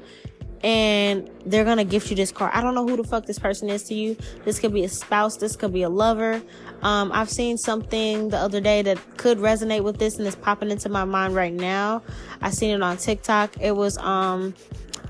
and 0.63 1.31
they're 1.45 1.65
gonna 1.65 1.85
gift 1.85 2.11
you 2.11 2.17
this 2.17 2.33
car. 2.33 2.51
I 2.53 2.61
don't 2.61 2.75
know 2.75 2.87
who 2.87 2.97
the 2.97 3.05
fuck 3.05 3.25
this 3.25 3.39
person 3.39 3.71
is 3.71 3.85
to 3.85 3.95
you. 3.95 4.17
This 4.45 4.59
could 4.59 4.73
be 4.73 4.85
a 4.85 4.89
spouse, 4.89 5.37
this 5.37 5.57
could 5.57 5.73
be 5.73 5.83
a 5.83 5.89
lover. 5.89 6.43
Um, 6.83 7.13
I've 7.13 7.31
seen 7.31 7.57
something 7.57 8.29
the 8.29 8.37
other 8.37 8.61
day 8.61 8.83
that 8.83 8.99
could 9.17 9.39
resonate 9.39 9.83
with 9.83 9.99
this 9.99 10.19
and 10.19 10.27
it's 10.27 10.37
popping 10.37 10.71
into 10.71 10.89
my 10.89 11.05
mind 11.05 11.35
right 11.35 11.53
now. 11.53 12.03
I 12.43 12.51
seen 12.51 12.71
it 12.71 12.83
on 12.83 12.97
TikTok. 12.97 13.57
It 13.61 13.75
was 13.75 13.97
um 13.99 14.55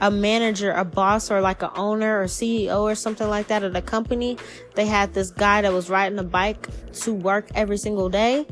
a 0.03 0.11
manager, 0.11 0.73
a 0.73 0.85
boss, 0.85 1.31
or 1.31 1.41
like 1.41 1.63
a 1.63 1.75
owner 1.75 2.21
or 2.21 2.27
CEO 2.27 2.83
or 2.83 2.95
something 2.95 3.29
like 3.29 3.47
that 3.49 3.63
at 3.63 3.75
a 3.75 3.81
company. 3.81 4.37
They 4.75 4.85
had 4.85 5.15
this 5.15 5.31
guy 5.31 5.63
that 5.63 5.73
was 5.73 5.89
riding 5.89 6.19
a 6.19 6.25
bike 6.25 6.69
to 7.01 7.15
work 7.15 7.49
every 7.55 7.79
single 7.79 8.11
day 8.11 8.47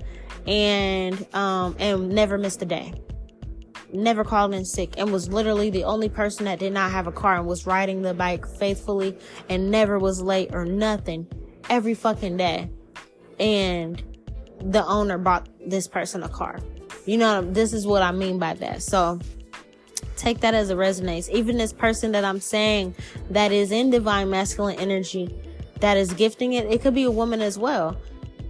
and 0.46 1.26
um 1.34 1.74
and 1.78 2.10
never 2.10 2.36
missed 2.36 2.60
a 2.62 2.66
day 2.66 2.92
never 3.94 4.24
called 4.24 4.54
in 4.54 4.64
sick 4.64 4.94
and 4.98 5.12
was 5.12 5.28
literally 5.28 5.70
the 5.70 5.84
only 5.84 6.08
person 6.08 6.44
that 6.46 6.58
did 6.58 6.72
not 6.72 6.90
have 6.90 7.06
a 7.06 7.12
car 7.12 7.36
and 7.36 7.46
was 7.46 7.66
riding 7.66 8.02
the 8.02 8.12
bike 8.12 8.46
faithfully 8.46 9.16
and 9.48 9.70
never 9.70 9.98
was 9.98 10.20
late 10.20 10.50
or 10.52 10.64
nothing 10.64 11.26
every 11.70 11.94
fucking 11.94 12.36
day. 12.36 12.70
And 13.38 14.02
the 14.60 14.84
owner 14.84 15.18
bought 15.18 15.48
this 15.66 15.86
person 15.86 16.22
a 16.22 16.28
car. 16.28 16.58
You 17.06 17.18
know, 17.18 17.42
this 17.42 17.72
is 17.72 17.86
what 17.86 18.02
I 18.02 18.12
mean 18.12 18.38
by 18.38 18.54
that. 18.54 18.82
So 18.82 19.20
take 20.16 20.40
that 20.40 20.54
as 20.54 20.70
a 20.70 20.74
resonates. 20.74 21.28
Even 21.30 21.56
this 21.56 21.72
person 21.72 22.12
that 22.12 22.24
I'm 22.24 22.40
saying 22.40 22.94
that 23.30 23.52
is 23.52 23.72
in 23.72 23.90
divine 23.90 24.30
masculine 24.30 24.78
energy 24.78 25.34
that 25.80 25.96
is 25.96 26.12
gifting 26.14 26.54
it, 26.54 26.66
it 26.66 26.80
could 26.80 26.94
be 26.94 27.04
a 27.04 27.10
woman 27.10 27.40
as 27.40 27.58
well 27.58 27.96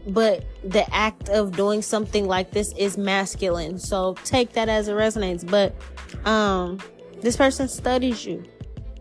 but 0.09 0.45
the 0.63 0.93
act 0.95 1.29
of 1.29 1.57
doing 1.57 1.83
something 1.83 2.27
like 2.27 2.51
this 2.51 2.73
is 2.77 2.99
masculine. 2.99 3.79
So 3.79 4.15
take 4.25 4.53
that 4.53 4.69
as 4.69 4.89
it 4.89 4.93
resonates. 4.93 5.49
But 5.49 5.75
um 6.29 6.81
this 7.21 7.37
person 7.37 7.69
studies 7.69 8.27
you. 8.27 8.45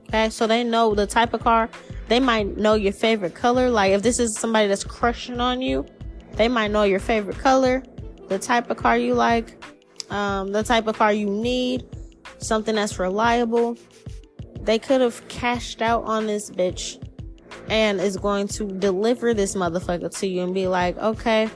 Okay, 0.07 0.29
so 0.29 0.47
they 0.47 0.63
know 0.63 0.95
the 0.95 1.07
type 1.07 1.33
of 1.33 1.41
car. 1.41 1.69
They 2.07 2.19
might 2.19 2.57
know 2.57 2.75
your 2.75 2.93
favorite 2.93 3.35
color. 3.35 3.69
Like 3.69 3.91
if 3.91 4.01
this 4.01 4.19
is 4.19 4.37
somebody 4.37 4.67
that's 4.67 4.83
crushing 4.83 5.39
on 5.39 5.61
you, 5.61 5.85
they 6.33 6.47
might 6.47 6.71
know 6.71 6.83
your 6.83 6.99
favorite 6.99 7.37
color, 7.37 7.83
the 8.29 8.39
type 8.39 8.69
of 8.69 8.77
car 8.77 8.97
you 8.97 9.13
like, 9.13 9.63
um, 10.09 10.51
the 10.51 10.63
type 10.63 10.87
of 10.87 10.97
car 10.97 11.11
you 11.11 11.29
need, 11.29 11.85
something 12.37 12.75
that's 12.75 12.99
reliable. 12.99 13.77
They 14.61 14.79
could 14.79 15.01
have 15.01 15.27
cashed 15.27 15.81
out 15.81 16.03
on 16.03 16.27
this 16.27 16.49
bitch 16.49 17.03
and 17.69 17.99
is 17.99 18.17
going 18.17 18.47
to 18.49 18.65
deliver 18.65 19.33
this 19.33 19.55
motherfucker 19.55 20.15
to 20.19 20.27
you 20.27 20.43
and 20.43 20.53
be 20.53 20.67
like, 20.67 20.97
okay, 20.97 21.49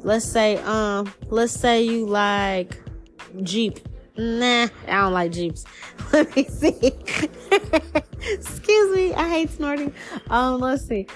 let's 0.00 0.24
say, 0.24 0.56
um, 0.58 1.12
let's 1.28 1.52
say 1.52 1.82
you 1.82 2.06
like 2.06 2.80
Jeep. 3.42 3.80
Nah, 4.16 4.68
I 4.86 4.92
don't 4.92 5.12
like 5.12 5.32
Jeeps. 5.32 5.64
Let 6.12 6.34
me 6.36 6.44
see. 6.44 6.76
Excuse 8.22 8.96
me, 8.96 9.14
I 9.14 9.28
hate 9.28 9.50
snorting. 9.50 9.92
Um, 10.28 10.60
let's 10.60 10.86
see. 10.86 11.06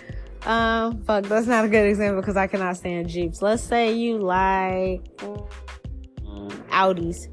Um, 0.45 1.03
fuck, 1.03 1.25
that's 1.25 1.47
not 1.47 1.65
a 1.65 1.69
good 1.69 1.89
example 1.89 2.23
because 2.23 2.37
I 2.37 2.47
cannot 2.47 2.77
stand 2.77 3.09
Jeeps. 3.09 3.43
Let's 3.43 3.63
say 3.63 3.93
you 3.93 4.19
like 4.19 5.05
Audis 6.77 7.33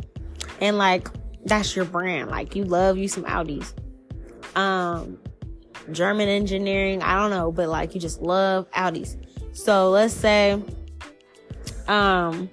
and 0.62 0.78
like 0.78 1.10
that's 1.46 1.76
your 1.76 1.86
brand. 1.86 2.30
Like 2.30 2.56
you 2.56 2.64
love 2.64 2.98
you 2.98 3.08
some 3.08 3.24
Audis. 3.26 3.74
Um, 4.58 5.20
German 5.92 6.30
engineering, 6.30 7.02
I 7.02 7.16
don't 7.20 7.32
know, 7.32 7.52
but 7.52 7.70
like 7.70 7.94
you 7.94 8.02
just 8.02 8.22
love 8.22 8.70
Audis. 8.72 9.18
So 9.54 9.90
let's 9.92 10.14
say, 10.14 10.62
um, 11.88 12.50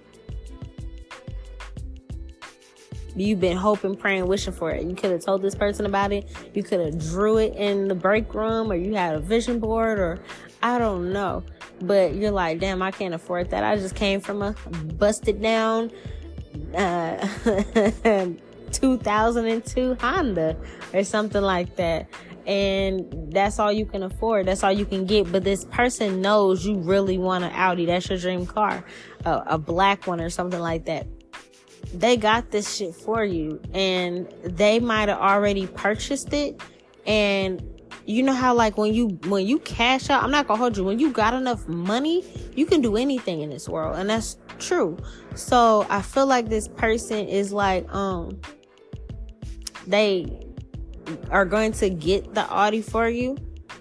you've 3.17 3.41
been 3.41 3.57
hoping, 3.57 3.97
praying, 3.97 4.27
wishing 4.27 4.53
for 4.53 4.71
it. 4.71 4.85
You 4.85 4.95
could 4.95 5.11
have 5.11 5.25
told 5.25 5.43
this 5.43 5.55
person 5.55 5.87
about 5.87 6.13
it. 6.13 6.29
You 6.55 6.63
could 6.63 6.81
have 6.81 6.99
drew 6.99 7.39
it 7.39 7.55
in 7.57 7.89
the 7.89 7.95
break 7.95 8.35
room, 8.35 8.71
or 8.71 8.75
you 8.75 8.95
had 8.95 9.15
a 9.15 9.21
vision 9.21 9.61
board, 9.61 9.99
or 9.99 10.19
I 10.63 10.79
don't 10.79 11.13
know. 11.13 11.43
But 11.81 12.15
you're 12.15 12.31
like, 12.31 12.59
damn, 12.61 12.83
I 12.83 12.91
can't 12.91 13.15
afford 13.15 13.51
that. 13.51 13.65
I 13.65 13.77
just 13.77 13.95
came 13.95 14.21
from 14.21 14.43
a 14.43 14.53
busted 14.99 15.41
down 15.41 15.91
uh, 16.75 17.27
2002 18.73 19.97
Honda 20.01 20.57
or 20.93 21.05
something 21.05 21.43
like 21.43 21.77
that 21.77 22.09
and 22.47 23.33
that's 23.33 23.59
all 23.59 23.73
you 23.73 23.87
can 23.87 24.03
afford. 24.03 24.47
That's 24.47 24.63
all 24.63 24.73
you 24.73 24.85
can 24.85 25.05
get. 25.07 25.31
But 25.31 25.45
this 25.45 25.65
person 25.67 26.21
knows 26.21 26.65
you 26.67 26.79
really 26.79 27.19
want 27.19 27.45
an 27.45 27.53
Audi. 27.53 27.87
That's 27.87 28.09
your 28.09 28.19
dream 28.19 28.47
car, 28.47 28.85
a, 29.25 29.43
a 29.47 29.59
black 29.59 30.07
one 30.07 30.21
or 30.21 30.31
something 30.31 30.61
like 30.61 30.87
that. 30.87 31.07
They 31.95 32.17
got 32.17 32.51
this 32.51 32.77
shit 32.77 32.95
for 32.95 33.25
you, 33.25 33.61
and 33.73 34.29
they 34.45 34.79
might 34.81 35.09
have 35.09 35.19
already 35.19 35.67
purchased 35.67 36.33
it. 36.33 36.61
And 37.07 37.63
you 38.07 38.23
know 38.23 38.35
how 38.35 38.55
like 38.55 38.77
when 38.77 38.95
you 38.95 39.09
when 39.27 39.47
you 39.47 39.59
cash 39.61 40.11
out, 40.11 40.23
I'm 40.23 40.31
not 40.31 40.47
gonna 40.47 40.59
hold 40.59 40.77
you. 40.77 40.85
When 40.85 40.99
you 40.99 41.11
got 41.11 41.35
enough 41.35 41.67
money, 41.69 42.25
you 42.55 42.67
can 42.67 42.81
do 42.81 42.97
anything 42.97 43.41
in 43.41 43.51
this 43.51 43.69
world, 43.69 43.97
and 43.97 44.11
that's 44.11 44.37
true. 44.59 44.97
So 45.35 45.87
I 45.89 46.03
feel 46.03 46.27
like 46.27 46.49
this 46.49 46.69
person 46.69 47.27
is 47.29 47.53
like 47.53 47.93
um 47.95 48.41
they 49.87 50.27
are 51.31 51.45
going 51.45 51.73
to 51.73 51.91
get 51.91 52.35
the 52.35 52.49
Audi 52.51 52.83
for 52.83 53.09
you, 53.09 53.37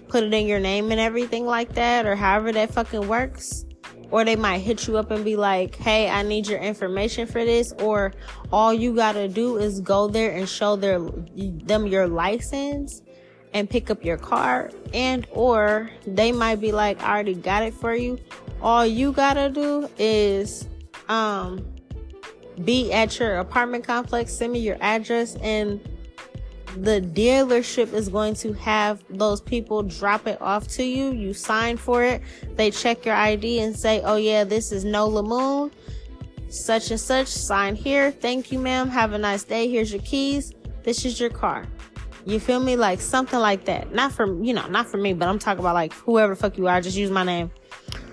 put 0.08 0.24
it 0.24 0.32
in 0.32 0.46
your 0.46 0.60
name 0.60 0.90
and 0.90 1.00
everything 1.00 1.46
like 1.46 1.74
that, 1.74 2.06
or 2.06 2.16
however 2.16 2.52
that 2.52 2.72
fucking 2.72 3.08
works. 3.08 3.64
Or 4.10 4.24
they 4.24 4.34
might 4.34 4.58
hit 4.58 4.88
you 4.88 4.98
up 4.98 5.12
and 5.12 5.24
be 5.24 5.36
like, 5.36 5.76
hey, 5.76 6.10
I 6.10 6.22
need 6.24 6.48
your 6.48 6.58
information 6.58 7.28
for 7.28 7.44
this. 7.44 7.72
Or 7.78 8.12
all 8.50 8.74
you 8.74 8.92
gotta 8.94 9.28
do 9.28 9.56
is 9.58 9.80
go 9.80 10.08
there 10.08 10.32
and 10.32 10.48
show 10.48 10.74
their, 10.74 10.98
them 10.98 11.86
your 11.86 12.08
license 12.08 13.02
and 13.54 13.70
pick 13.70 13.88
up 13.88 14.04
your 14.04 14.16
car. 14.16 14.70
And, 14.92 15.28
or 15.30 15.90
they 16.06 16.32
might 16.32 16.60
be 16.60 16.72
like, 16.72 17.00
I 17.02 17.12
already 17.12 17.34
got 17.34 17.62
it 17.62 17.72
for 17.72 17.94
you. 17.94 18.18
All 18.60 18.84
you 18.84 19.12
gotta 19.12 19.48
do 19.48 19.88
is, 19.96 20.66
um, 21.08 21.64
be 22.64 22.92
at 22.92 23.18
your 23.18 23.38
apartment 23.38 23.86
complex, 23.86 24.32
send 24.32 24.52
me 24.52 24.58
your 24.58 24.76
address 24.80 25.36
and 25.36 25.80
the 26.76 27.00
dealership 27.00 27.92
is 27.92 28.08
going 28.08 28.34
to 28.34 28.52
have 28.54 29.02
those 29.10 29.40
people 29.40 29.82
drop 29.82 30.26
it 30.26 30.40
off 30.40 30.68
to 30.68 30.84
you. 30.84 31.12
You 31.12 31.32
sign 31.34 31.76
for 31.76 32.02
it. 32.02 32.22
They 32.56 32.70
check 32.70 33.04
your 33.04 33.14
ID 33.14 33.60
and 33.60 33.76
say, 33.76 34.00
oh 34.04 34.16
yeah, 34.16 34.44
this 34.44 34.72
is 34.72 34.84
Nola 34.84 35.22
Moon. 35.22 35.70
Such 36.48 36.90
and 36.90 37.00
such. 37.00 37.28
Sign 37.28 37.76
here. 37.76 38.10
Thank 38.10 38.50
you, 38.50 38.58
ma'am. 38.58 38.88
Have 38.88 39.12
a 39.12 39.18
nice 39.18 39.44
day. 39.44 39.68
Here's 39.68 39.92
your 39.92 40.02
keys. 40.02 40.52
This 40.82 41.04
is 41.04 41.20
your 41.20 41.30
car. 41.30 41.66
You 42.24 42.40
feel 42.40 42.60
me? 42.60 42.76
Like 42.76 43.00
something 43.00 43.38
like 43.38 43.64
that. 43.66 43.94
Not 43.94 44.12
for, 44.12 44.42
you 44.42 44.52
know, 44.52 44.66
not 44.68 44.86
for 44.86 44.96
me, 44.96 45.12
but 45.12 45.28
I'm 45.28 45.38
talking 45.38 45.60
about 45.60 45.74
like 45.74 45.92
whoever 45.92 46.34
fuck 46.34 46.58
you 46.58 46.66
are. 46.68 46.80
Just 46.80 46.96
use 46.96 47.10
my 47.10 47.24
name. 47.24 47.50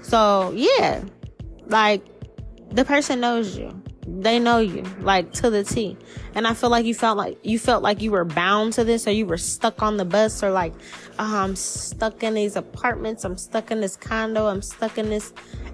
So 0.02 0.54
yeah, 0.56 1.04
like 1.66 2.04
the 2.72 2.86
person 2.86 3.20
knows 3.20 3.58
you. 3.58 3.82
They 4.08 4.40
know 4.40 4.60
you 4.60 4.84
like 5.02 5.34
to 5.34 5.50
the 5.50 5.66
T. 5.66 5.98
And 6.34 6.48
I 6.48 6.54
feel 6.54 6.70
like 6.70 6.86
you 6.86 6.96
felt 6.96 7.18
like 7.18 7.38
you 7.44 7.60
felt 7.60 7.84
like 7.84 8.02
you 8.02 8.12
were 8.12 8.24
bound 8.24 8.74
to 8.74 8.86
this 8.86 9.06
or 9.06 9.12
you 9.12 9.26
were 9.26 9.38
stuck 9.38 9.82
on 9.82 9.98
the 9.98 10.06
bus 10.06 10.42
or 10.42 10.50
like 10.50 10.74
oh, 11.20 11.38
I'm 11.38 11.56
stuck 11.56 12.24
in 12.24 12.34
these 12.34 12.56
apartments, 12.56 13.26
I'm 13.26 13.38
stuck 13.38 13.70
in 13.70 13.82
this 13.82 13.98
condo, 13.98 14.48
I'm 14.48 14.62
stuck 14.62 14.98
in 14.98 15.10
this 15.10 15.34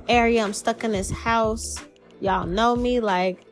area, 0.10 0.44
I'm 0.44 0.54
stuck 0.54 0.84
in 0.84 0.92
this 0.92 1.12
house. 1.12 1.78
Y'all 2.22 2.48
know 2.48 2.76
me 2.76 3.00
like 3.00 3.46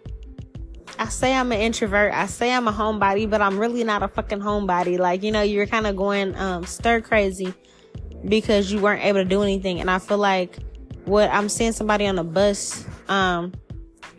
I 0.97 1.05
say 1.09 1.33
I'm 1.33 1.51
an 1.51 1.59
introvert. 1.59 2.13
I 2.13 2.25
say 2.27 2.53
I'm 2.53 2.67
a 2.67 2.71
homebody, 2.71 3.29
but 3.29 3.41
I'm 3.41 3.57
really 3.57 3.83
not 3.83 4.03
a 4.03 4.07
fucking 4.07 4.39
homebody. 4.39 4.99
Like, 4.99 5.23
you 5.23 5.31
know, 5.31 5.41
you're 5.41 5.65
kind 5.65 5.87
of 5.87 5.95
going 5.95 6.35
um, 6.35 6.65
stir 6.65 7.01
crazy 7.01 7.53
because 8.27 8.71
you 8.71 8.79
weren't 8.79 9.03
able 9.03 9.19
to 9.19 9.25
do 9.25 9.41
anything. 9.41 9.79
And 9.79 9.89
I 9.89 9.99
feel 9.99 10.19
like 10.19 10.59
what 11.05 11.29
I'm 11.31 11.49
seeing 11.49 11.71
somebody 11.71 12.05
on 12.05 12.15
the 12.15 12.23
bus, 12.23 12.85
um, 13.07 13.53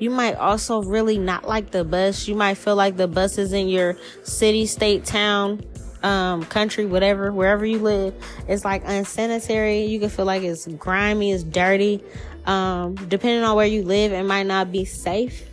you 0.03 0.11
might 0.11 0.35
also 0.35 0.83
really 0.83 1.17
not 1.17 1.47
like 1.47 1.71
the 1.71 1.85
bus. 1.85 2.27
You 2.27 2.35
might 2.35 2.55
feel 2.55 2.75
like 2.75 2.97
the 2.97 3.07
bus 3.07 3.39
is 3.39 3.53
in 3.53 3.69
your 3.69 3.97
city, 4.25 4.67
state, 4.67 5.05
town, 5.05 5.63
um, 6.03 6.43
country, 6.47 6.87
whatever, 6.87 7.31
wherever 7.31 7.65
you 7.65 7.79
live. 7.79 8.13
It's 8.49 8.65
like 8.65 8.83
unsanitary. 8.85 9.85
You 9.85 10.01
can 10.01 10.09
feel 10.09 10.25
like 10.25 10.43
it's 10.43 10.67
grimy, 10.67 11.31
it's 11.31 11.45
dirty. 11.45 12.03
Um, 12.47 12.97
depending 12.97 13.45
on 13.45 13.55
where 13.55 13.67
you 13.67 13.85
live, 13.85 14.11
it 14.11 14.25
might 14.25 14.49
not 14.49 14.73
be 14.73 14.85
safe 14.85 15.49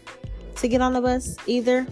to 0.56 0.68
get 0.68 0.82
on 0.82 0.94
the 0.94 1.01
bus 1.01 1.36
either. 1.46 1.86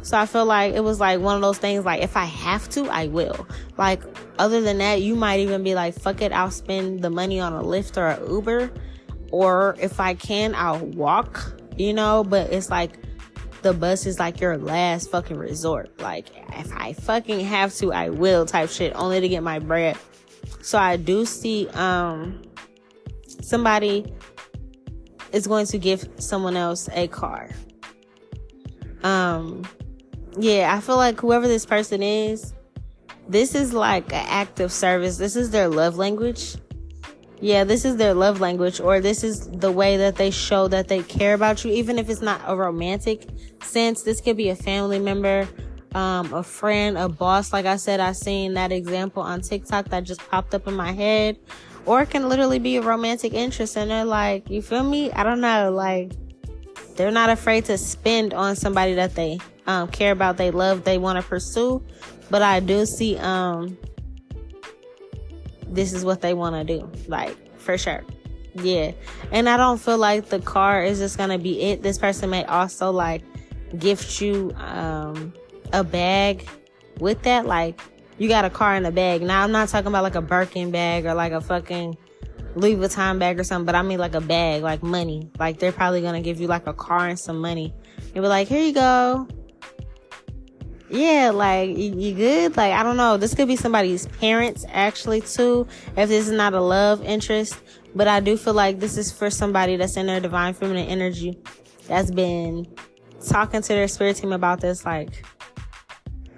So 0.00 0.16
I 0.16 0.24
feel 0.24 0.46
like 0.46 0.72
it 0.72 0.80
was 0.80 1.00
like 1.00 1.20
one 1.20 1.36
of 1.36 1.42
those 1.42 1.58
things 1.58 1.84
like 1.84 2.00
if 2.00 2.16
I 2.16 2.24
have 2.24 2.66
to, 2.70 2.88
I 2.88 3.08
will. 3.08 3.46
Like 3.76 4.02
other 4.38 4.62
than 4.62 4.78
that, 4.78 5.02
you 5.02 5.16
might 5.16 5.40
even 5.40 5.62
be 5.62 5.74
like, 5.74 5.92
fuck 5.92 6.22
it, 6.22 6.32
I'll 6.32 6.50
spend 6.50 7.02
the 7.02 7.10
money 7.10 7.40
on 7.40 7.52
a 7.52 7.62
Lyft 7.62 7.98
or 7.98 8.06
a 8.06 8.26
Uber. 8.26 8.70
Or 9.32 9.76
if 9.78 10.00
I 10.00 10.14
can, 10.14 10.54
I'll 10.56 10.78
walk, 10.78 11.59
you 11.80 11.92
know, 11.92 12.24
but 12.24 12.52
it's 12.52 12.70
like 12.70 12.92
the 13.62 13.72
bus 13.72 14.06
is 14.06 14.18
like 14.18 14.40
your 14.40 14.58
last 14.58 15.10
fucking 15.10 15.36
resort. 15.36 16.00
Like 16.00 16.28
if 16.50 16.72
I 16.72 16.92
fucking 16.92 17.40
have 17.40 17.74
to, 17.76 17.92
I 17.92 18.10
will 18.10 18.46
type 18.46 18.70
shit 18.70 18.92
only 18.94 19.20
to 19.20 19.28
get 19.28 19.42
my 19.42 19.58
bread. 19.58 19.96
So 20.62 20.78
I 20.78 20.96
do 20.96 21.24
see 21.24 21.68
um 21.70 22.42
somebody 23.42 24.12
is 25.32 25.46
going 25.46 25.66
to 25.66 25.78
give 25.78 26.08
someone 26.18 26.56
else 26.56 26.88
a 26.92 27.08
car 27.08 27.50
um, 29.02 29.64
yeah, 30.38 30.74
I 30.74 30.80
feel 30.80 30.96
like 30.96 31.20
whoever 31.20 31.48
this 31.48 31.66
person 31.66 32.02
is, 32.02 32.52
this 33.28 33.54
is 33.54 33.72
like 33.72 34.12
an 34.12 34.26
act 34.28 34.60
of 34.60 34.72
service. 34.72 35.16
This 35.16 35.36
is 35.36 35.50
their 35.50 35.68
love 35.68 35.96
language. 35.96 36.56
Yeah, 37.42 37.64
this 37.64 37.86
is 37.86 37.96
their 37.96 38.12
love 38.12 38.40
language, 38.40 38.80
or 38.80 39.00
this 39.00 39.24
is 39.24 39.48
the 39.48 39.72
way 39.72 39.96
that 39.96 40.16
they 40.16 40.30
show 40.30 40.68
that 40.68 40.88
they 40.88 41.02
care 41.02 41.32
about 41.32 41.64
you, 41.64 41.72
even 41.72 41.98
if 41.98 42.10
it's 42.10 42.20
not 42.20 42.42
a 42.46 42.54
romantic 42.54 43.26
sense. 43.62 44.02
This 44.02 44.20
could 44.20 44.36
be 44.36 44.50
a 44.50 44.56
family 44.56 44.98
member, 44.98 45.48
um, 45.94 46.34
a 46.34 46.42
friend, 46.42 46.98
a 46.98 47.08
boss. 47.08 47.50
Like 47.52 47.64
I 47.64 47.76
said, 47.76 47.98
I 47.98 48.12
seen 48.12 48.54
that 48.54 48.72
example 48.72 49.22
on 49.22 49.40
TikTok 49.40 49.88
that 49.88 50.04
just 50.04 50.20
popped 50.28 50.54
up 50.54 50.68
in 50.68 50.74
my 50.74 50.92
head, 50.92 51.38
or 51.86 52.02
it 52.02 52.10
can 52.10 52.28
literally 52.28 52.58
be 52.58 52.76
a 52.76 52.82
romantic 52.82 53.32
interest, 53.32 53.74
and 53.78 53.90
they're 53.90 54.04
like, 54.04 54.50
you 54.50 54.60
feel 54.60 54.84
me? 54.84 55.10
I 55.12 55.22
don't 55.22 55.40
know, 55.40 55.70
like 55.70 56.12
they're 56.96 57.10
not 57.10 57.30
afraid 57.30 57.64
to 57.64 57.78
spend 57.78 58.34
on 58.34 58.54
somebody 58.54 58.92
that 58.94 59.14
they 59.14 59.38
um, 59.66 59.88
care 59.88 60.12
about, 60.12 60.36
they 60.36 60.50
love, 60.50 60.84
they 60.84 60.98
want 60.98 61.16
to 61.16 61.26
pursue. 61.26 61.82
But 62.28 62.42
I 62.42 62.60
do 62.60 62.84
see 62.84 63.16
um 63.16 63.78
this 65.70 65.92
is 65.92 66.04
what 66.04 66.20
they 66.20 66.34
want 66.34 66.54
to 66.56 66.78
do, 66.78 66.90
like 67.08 67.36
for 67.58 67.78
sure. 67.78 68.04
Yeah. 68.54 68.92
And 69.30 69.48
I 69.48 69.56
don't 69.56 69.78
feel 69.78 69.98
like 69.98 70.28
the 70.28 70.40
car 70.40 70.82
is 70.82 70.98
just 70.98 71.16
going 71.16 71.30
to 71.30 71.38
be 71.38 71.62
it. 71.62 71.82
This 71.82 71.98
person 71.98 72.30
may 72.30 72.44
also 72.44 72.90
like 72.90 73.22
gift 73.78 74.20
you 74.20 74.52
um 74.56 75.32
a 75.72 75.84
bag 75.84 76.44
with 76.98 77.22
that 77.22 77.46
like 77.46 77.80
you 78.18 78.28
got 78.28 78.44
a 78.44 78.50
car 78.50 78.74
in 78.74 78.84
a 78.84 78.90
bag. 78.90 79.22
Now 79.22 79.44
I'm 79.44 79.52
not 79.52 79.68
talking 79.68 79.86
about 79.86 80.02
like 80.02 80.16
a 80.16 80.20
Birkin 80.20 80.70
bag 80.70 81.06
or 81.06 81.14
like 81.14 81.32
a 81.32 81.40
fucking 81.40 81.96
Louis 82.54 82.74
Vuitton 82.74 83.18
bag 83.18 83.38
or 83.38 83.44
something, 83.44 83.64
but 83.64 83.74
I 83.74 83.82
mean 83.82 83.98
like 83.98 84.14
a 84.14 84.20
bag, 84.20 84.62
like 84.62 84.82
money. 84.82 85.30
Like 85.38 85.58
they're 85.58 85.72
probably 85.72 86.02
gonna 86.02 86.20
give 86.20 86.40
you 86.40 86.48
like 86.48 86.66
a 86.66 86.74
car 86.74 87.08
and 87.08 87.18
some 87.18 87.38
money. 87.38 87.72
And 88.14 88.14
be 88.14 88.20
like, 88.20 88.48
here 88.48 88.62
you 88.62 88.74
go. 88.74 89.28
Yeah, 90.90 91.30
like 91.32 91.76
you, 91.76 92.14
good? 92.14 92.56
Like 92.56 92.72
I 92.72 92.82
don't 92.82 92.96
know. 92.96 93.16
This 93.16 93.32
could 93.34 93.46
be 93.46 93.54
somebody's 93.54 94.06
parents 94.06 94.66
actually 94.68 95.20
too. 95.20 95.68
If 95.96 96.08
this 96.08 96.26
is 96.26 96.32
not 96.32 96.52
a 96.52 96.60
love 96.60 97.02
interest, 97.04 97.56
but 97.94 98.08
I 98.08 98.18
do 98.18 98.36
feel 98.36 98.54
like 98.54 98.80
this 98.80 98.98
is 98.98 99.12
for 99.12 99.30
somebody 99.30 99.76
that's 99.76 99.96
in 99.96 100.06
their 100.06 100.18
divine 100.18 100.52
feminine 100.52 100.88
energy, 100.88 101.38
that's 101.86 102.10
been 102.10 102.66
talking 103.24 103.62
to 103.62 103.68
their 103.68 103.86
spirit 103.86 104.16
team 104.16 104.32
about 104.32 104.60
this. 104.60 104.84
Like, 104.84 105.24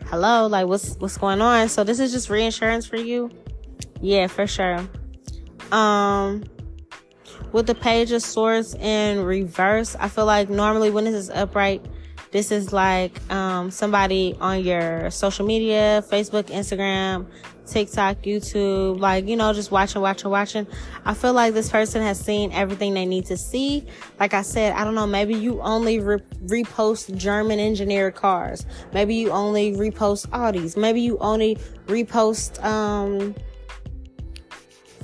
hello, 0.06 0.48
like 0.48 0.66
what's 0.66 0.96
what's 0.96 1.16
going 1.16 1.40
on? 1.40 1.70
So 1.70 1.82
this 1.82 1.98
is 1.98 2.12
just 2.12 2.28
reinsurance 2.28 2.84
for 2.84 2.96
you. 2.96 3.30
Yeah, 4.02 4.26
for 4.26 4.46
sure. 4.46 4.86
Um, 5.70 6.44
with 7.52 7.66
the 7.66 7.74
page 7.74 8.12
of 8.12 8.22
swords 8.22 8.74
in 8.74 9.24
reverse, 9.24 9.96
I 9.98 10.08
feel 10.08 10.26
like 10.26 10.50
normally 10.50 10.90
when 10.90 11.04
this 11.04 11.14
is 11.14 11.30
upright, 11.30 11.82
this 12.32 12.50
is 12.50 12.72
like 12.72 13.12
um, 13.30 13.70
somebody 13.70 14.34
on 14.40 14.64
your 14.64 15.10
social 15.10 15.46
media, 15.46 16.02
Facebook, 16.10 16.44
Instagram, 16.44 17.26
TikTok, 17.66 18.22
YouTube, 18.22 18.98
like, 18.98 19.28
you 19.28 19.36
know, 19.36 19.52
just 19.52 19.70
watching, 19.70 20.00
watching, 20.00 20.30
watching. 20.30 20.66
I 21.04 21.12
feel 21.12 21.34
like 21.34 21.52
this 21.52 21.70
person 21.70 22.00
has 22.02 22.18
seen 22.18 22.50
everything 22.52 22.94
they 22.94 23.04
need 23.04 23.26
to 23.26 23.36
see. 23.36 23.86
Like 24.18 24.32
I 24.32 24.42
said, 24.42 24.72
I 24.72 24.82
don't 24.82 24.94
know, 24.94 25.06
maybe 25.06 25.34
you 25.34 25.60
only 25.60 26.00
re- 26.00 26.22
repost 26.46 27.14
German 27.16 27.60
engineered 27.60 28.14
cars. 28.14 28.64
Maybe 28.94 29.14
you 29.14 29.30
only 29.30 29.72
repost 29.72 30.28
Audis. 30.28 30.74
Maybe 30.74 31.02
you 31.02 31.18
only 31.18 31.56
repost, 31.86 32.64
um, 32.64 33.34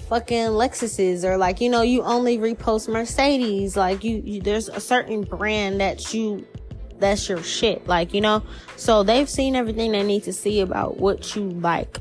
fucking 0.08 0.48
Lexuses 0.52 1.22
or 1.22 1.36
like 1.36 1.60
you 1.60 1.68
know 1.68 1.82
you 1.82 2.02
only 2.02 2.38
repost 2.38 2.88
Mercedes 2.88 3.76
like 3.76 4.02
you, 4.02 4.22
you 4.24 4.40
there's 4.40 4.70
a 4.70 4.80
certain 4.80 5.20
brand 5.20 5.82
that 5.82 6.14
you 6.14 6.46
that's 7.00 7.28
your 7.28 7.42
shit 7.42 7.86
like 7.86 8.14
you 8.14 8.20
know? 8.20 8.42
So 8.76 9.02
they've 9.02 9.28
seen 9.28 9.56
everything 9.56 9.92
they 9.92 10.02
need 10.02 10.24
to 10.24 10.32
see 10.32 10.60
about 10.60 10.98
what 10.98 11.34
you 11.34 11.50
like. 11.50 11.98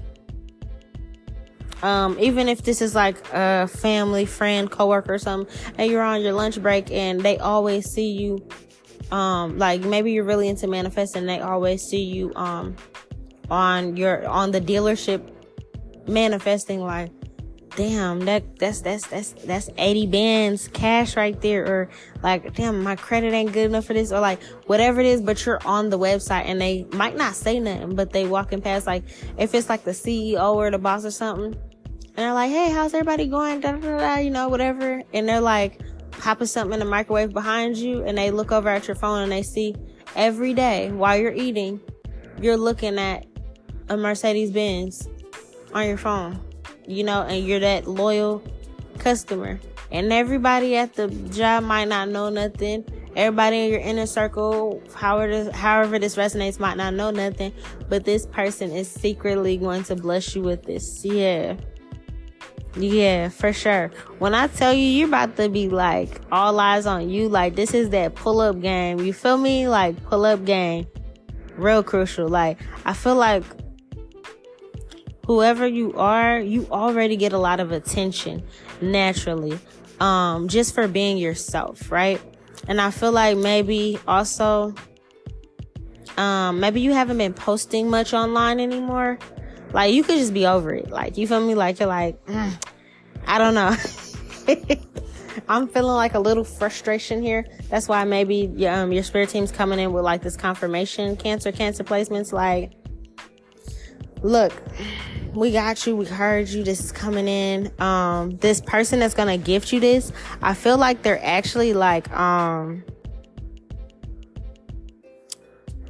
Um 1.84 2.18
even 2.20 2.48
if 2.48 2.64
this 2.64 2.82
is 2.82 2.96
like 2.96 3.18
a 3.34 3.68
family 3.68 4.26
friend 4.26 4.70
coworker 4.70 5.14
or 5.14 5.20
something 5.20 5.54
and 5.78 5.92
you're 5.92 6.02
on 6.02 6.22
your 6.22 6.34
lunch 6.34 6.62
break 6.62 6.92
and 6.92 7.22
they 7.22 7.38
always 7.38 7.86
see 7.92 8.12
you 8.12 8.48
um 9.12 9.58
like 9.58 9.82
maybe 9.82 10.12
you're 10.12 10.24
really 10.24 10.50
into 10.50 10.68
manifesting 10.68 11.26
they 11.26 11.40
always 11.40 11.82
see 11.82 12.04
you 12.04 12.34
um 12.36 12.76
on 13.50 13.96
your 13.96 14.28
on 14.28 14.52
the 14.52 14.60
dealership 14.60 15.22
manifesting 16.08 16.82
like 16.82 17.12
damn, 17.76 18.22
that 18.22 18.58
that's 18.60 18.82
that's 18.82 19.08
that's 19.08 19.34
that's 19.46 19.70
80 19.78 20.08
bands 20.08 20.68
cash 20.70 21.16
right 21.16 21.40
there, 21.42 21.66
or 21.66 21.90
like, 22.24 22.54
damn, 22.56 22.82
my 22.82 22.96
credit 22.96 23.34
ain't 23.34 23.52
good 23.52 23.66
enough 23.66 23.86
for 23.86 23.94
this, 23.94 24.12
or 24.12 24.20
like 24.20 24.42
whatever 24.66 25.00
it 25.00 25.06
is, 25.06 25.22
but 25.22 25.46
you're 25.46 25.60
on 25.66 25.90
the 25.90 26.00
website 26.00 26.46
and 26.46 26.60
they 26.60 26.86
might 26.92 27.16
not 27.16 27.36
say 27.36 27.60
nothing, 27.60 27.96
but 27.96 28.12
they 28.12 28.26
walking 28.26 28.62
past 28.62 28.88
like 28.88 29.04
if 29.38 29.54
it's 29.54 29.70
like 29.70 29.84
the 29.84 29.92
CEO 29.92 30.56
or 30.56 30.72
the 30.72 30.78
boss 30.78 31.06
or 31.06 31.12
something, 31.12 31.54
and 31.54 32.16
they're 32.16 32.34
like, 32.34 32.52
Hey, 32.52 32.72
how's 32.72 32.94
everybody 32.94 33.28
going? 33.28 33.60
Da, 33.60 33.74
da, 33.74 33.98
da, 33.98 34.16
you 34.18 34.32
know, 34.32 34.50
whatever. 34.50 35.04
And 35.14 35.30
they're 35.30 35.40
like 35.42 35.80
popping 36.12 36.48
something 36.48 36.74
in 36.74 36.80
the 36.80 36.86
microwave 36.86 37.32
behind 37.32 37.78
you 37.78 38.04
and 38.04 38.18
they 38.18 38.32
look 38.32 38.52
over 38.52 38.70
at 38.70 38.88
your 38.88 38.96
phone 38.96 39.22
and 39.22 39.32
they 39.32 39.44
see 39.44 39.76
every 40.16 40.54
day 40.54 40.92
while 40.92 41.16
you're 41.16 41.32
eating, 41.32 41.80
you're 42.42 42.58
looking 42.58 42.98
at 42.98 43.26
a 43.90 43.96
Mercedes 43.96 44.50
Benz 44.50 45.08
on 45.74 45.86
your 45.88 45.98
phone 45.98 46.47
you 46.88 47.04
know, 47.04 47.22
and 47.24 47.46
you're 47.46 47.60
that 47.60 47.88
loyal 47.88 48.42
customer. 48.98 49.60
And 49.92 50.12
everybody 50.12 50.76
at 50.76 50.96
the 50.96 51.08
job 51.08 51.64
might 51.64 51.88
not 51.88 52.10
know 52.10 52.30
nothing. 52.30 52.86
Everybody 53.16 53.66
in 53.66 53.72
your 53.72 53.80
inner 53.80 54.06
circle, 54.06 54.82
however, 54.94 55.52
however 55.52 55.98
this 55.98 56.16
resonates, 56.16 56.60
might 56.60 56.78
not 56.78 56.94
know 56.94 57.10
nothing. 57.10 57.54
But 57.90 58.04
this 58.04 58.26
person 58.26 58.72
is 58.72 58.90
secretly 58.90 59.58
going 59.58 59.84
to 59.84 59.96
bless 59.96 60.36
you 60.36 60.42
with 60.42 60.64
this. 60.64 61.04
Yeah. 61.06 61.56
Yeah, 62.76 63.30
for 63.30 63.54
sure. 63.54 63.90
When 64.20 64.36
I 64.36 64.48
tell 64.48 64.74
you, 64.74 64.84
you're 64.84 65.08
about 65.08 65.36
to 65.38 65.50
be 65.50 65.68
like 65.68 66.22
all 66.32 66.60
eyes 66.60 66.86
on 66.86 67.10
you. 67.10 67.28
Like 67.28 67.56
this 67.56 67.74
is 67.74 67.90
that 67.90 68.14
pull 68.14 68.40
up 68.40 68.62
game. 68.62 69.00
You 69.00 69.14
feel 69.14 69.38
me? 69.38 69.68
Like 69.68 70.02
pull 70.06 70.26
up 70.26 70.46
game. 70.46 70.86
Real 71.56 71.82
crucial. 71.82 72.28
Like 72.28 72.60
I 72.86 72.94
feel 72.94 73.16
like 73.16 73.44
whoever 75.28 75.68
you 75.68 75.94
are, 75.94 76.40
you 76.40 76.66
already 76.72 77.18
get 77.18 77.34
a 77.34 77.38
lot 77.38 77.60
of 77.60 77.74
attention 77.74 78.42
naturally, 78.82 79.60
um, 80.00 80.48
just 80.48 80.74
for 80.74 80.88
being 80.88 81.18
yourself, 81.18 81.92
right? 81.92 82.22
And 82.70 82.80
I 82.80 82.92
feel 82.92 83.12
like 83.12 83.38
maybe 83.38 84.00
also, 84.08 84.74
um, 86.18 86.62
maybe 86.62 86.80
you 86.80 86.94
haven't 86.94 87.18
been 87.18 87.34
posting 87.34 87.90
much 87.90 88.14
online 88.14 88.62
anymore. 88.62 89.20
Like 89.74 89.94
you 89.94 90.02
could 90.02 90.18
just 90.18 90.34
be 90.34 90.48
over 90.48 90.74
it. 90.74 90.90
Like 90.90 91.18
you 91.18 91.28
feel 91.28 91.46
me? 91.46 91.56
Like 91.56 91.80
you're 91.80 91.90
like, 91.90 92.26
mm, 92.26 92.54
I 93.26 93.38
don't 93.38 93.54
know. 93.54 93.76
I'm 95.50 95.68
feeling 95.68 95.96
like 95.96 96.14
a 96.14 96.20
little 96.20 96.46
frustration 96.46 97.22
here. 97.22 97.46
That's 97.70 97.90
why 97.90 98.06
maybe 98.06 98.66
um, 98.66 98.94
your 98.94 99.04
spirit 99.04 99.30
team's 99.30 99.52
coming 99.52 99.80
in 99.80 99.92
with 99.92 100.06
like 100.06 100.22
this 100.22 100.38
confirmation 100.38 101.18
cancer, 101.18 101.52
cancer 101.52 101.84
placements. 101.84 102.32
Like, 102.32 102.72
look, 104.22 104.54
we 105.34 105.52
got 105.52 105.86
you. 105.86 105.96
We 105.96 106.06
heard 106.06 106.50
you. 106.50 106.64
This 106.64 106.80
is 106.80 106.92
coming 106.92 107.28
in. 107.28 107.72
Um, 107.80 108.38
this 108.38 108.62
person 108.62 109.00
that's 109.00 109.14
gonna 109.14 109.38
gift 109.38 109.72
you 109.72 109.80
this, 109.80 110.12
I 110.42 110.54
feel 110.54 110.78
like 110.78 111.04
they're 111.04 111.24
actually 111.24 111.74
like, 111.74 112.12
um, 112.12 112.84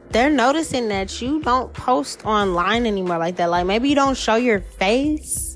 they're 0.10 0.30
noticing 0.30 0.88
that 0.90 1.22
you 1.22 1.42
don't 1.42 1.74
post 1.74 2.26
online 2.26 2.86
anymore 2.86 3.18
like 3.18 3.36
that. 3.38 3.50
Like 3.50 3.66
maybe 3.66 3.90
you 3.90 3.96
don't 3.96 4.18
show 4.18 4.36
your 4.36 4.62
face. 4.62 5.56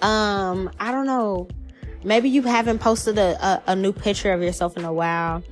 Um, 0.00 0.70
I 0.80 0.90
don't 0.90 1.06
know. 1.06 1.48
Maybe 2.04 2.28
you 2.28 2.42
haven't 2.42 2.80
posted 2.80 3.16
a, 3.18 3.44
a, 3.44 3.62
a 3.68 3.76
new 3.76 3.92
picture 3.92 4.32
of 4.32 4.42
yourself 4.42 4.76
in 4.76 4.84
a 4.84 4.92
while. 4.92 5.42